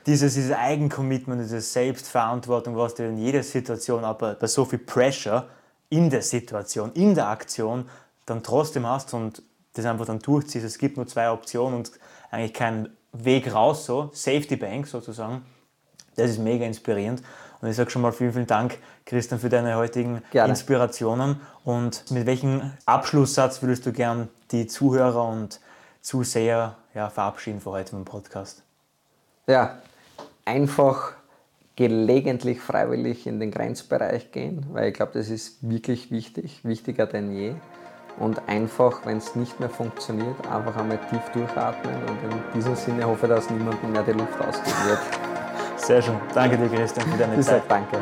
dieses, 0.04 0.34
dieses 0.34 0.56
Eigencommitment, 0.56 1.40
diese 1.40 1.60
Selbstverantwortung, 1.60 2.76
was 2.76 2.94
du 2.94 3.06
in 3.06 3.18
jeder 3.18 3.42
Situation, 3.42 4.04
aber 4.04 4.34
bei 4.34 4.46
so 4.48 4.64
viel 4.64 4.80
Pressure 4.80 5.46
in 5.90 6.10
der 6.10 6.22
Situation, 6.22 6.92
in 6.94 7.14
der 7.14 7.28
Aktion, 7.28 7.88
dann 8.26 8.42
trotzdem 8.42 8.86
hast 8.86 9.14
und 9.14 9.42
das 9.74 9.84
einfach 9.84 10.06
dann 10.06 10.18
durchziehst. 10.18 10.64
Es 10.64 10.78
gibt 10.78 10.96
nur 10.96 11.06
zwei 11.06 11.30
Optionen 11.30 11.78
und 11.78 11.92
eigentlich 12.30 12.54
keinen 12.54 12.96
Weg 13.12 13.52
raus, 13.52 13.86
so 13.86 14.10
Safety 14.12 14.56
Bank 14.56 14.86
sozusagen. 14.86 15.42
Das 16.16 16.30
ist 16.30 16.38
mega 16.38 16.64
inspirierend. 16.64 17.22
Und 17.60 17.68
ich 17.68 17.76
sage 17.76 17.90
schon 17.90 18.02
mal 18.02 18.12
vielen, 18.12 18.32
vielen 18.32 18.46
Dank, 18.46 18.78
Christian, 19.04 19.40
für 19.40 19.48
deine 19.48 19.76
heutigen 19.76 20.22
Gerne. 20.30 20.50
Inspirationen. 20.50 21.40
Und 21.64 22.10
mit 22.10 22.26
welchem 22.26 22.72
Abschlusssatz 22.86 23.62
würdest 23.62 23.86
du 23.86 23.92
gern 23.92 24.28
die 24.52 24.66
Zuhörer 24.66 25.28
und 25.28 25.60
Zuseher 26.00 26.76
ja, 26.94 27.10
verabschieden 27.10 27.60
für 27.60 27.70
heute 27.70 27.96
im 27.96 28.04
Podcast? 28.04 28.62
Ja, 29.46 29.78
einfach 30.44 31.14
gelegentlich 31.74 32.60
freiwillig 32.60 33.26
in 33.26 33.40
den 33.40 33.50
Grenzbereich 33.50 34.32
gehen, 34.32 34.66
weil 34.72 34.88
ich 34.88 34.94
glaube, 34.94 35.12
das 35.14 35.28
ist 35.28 35.58
wirklich 35.68 36.10
wichtig, 36.10 36.64
wichtiger 36.64 37.06
denn 37.06 37.32
je 37.32 37.54
und 38.18 38.40
einfach, 38.48 39.00
wenn 39.04 39.18
es 39.18 39.34
nicht 39.34 39.58
mehr 39.60 39.70
funktioniert, 39.70 40.36
einfach 40.50 40.76
einmal 40.76 40.98
tief 41.10 41.22
durchatmen 41.32 41.94
und 41.94 42.32
in 42.32 42.52
diesem 42.54 42.74
Sinne 42.74 43.04
hoffe 43.04 43.26
ich, 43.26 43.32
dass 43.32 43.50
niemandem 43.50 43.92
mehr 43.92 44.02
die 44.02 44.12
Luft 44.12 44.40
ausgehen 44.40 44.76
wird. 44.86 45.00
Sehr 45.76 46.02
schön. 46.02 46.16
Danke 46.34 46.56
dir, 46.56 46.68
Christian, 46.68 47.06
für 47.10 47.18
deine 47.18 47.40
Zeit. 47.40 47.62
Danke. 47.68 47.98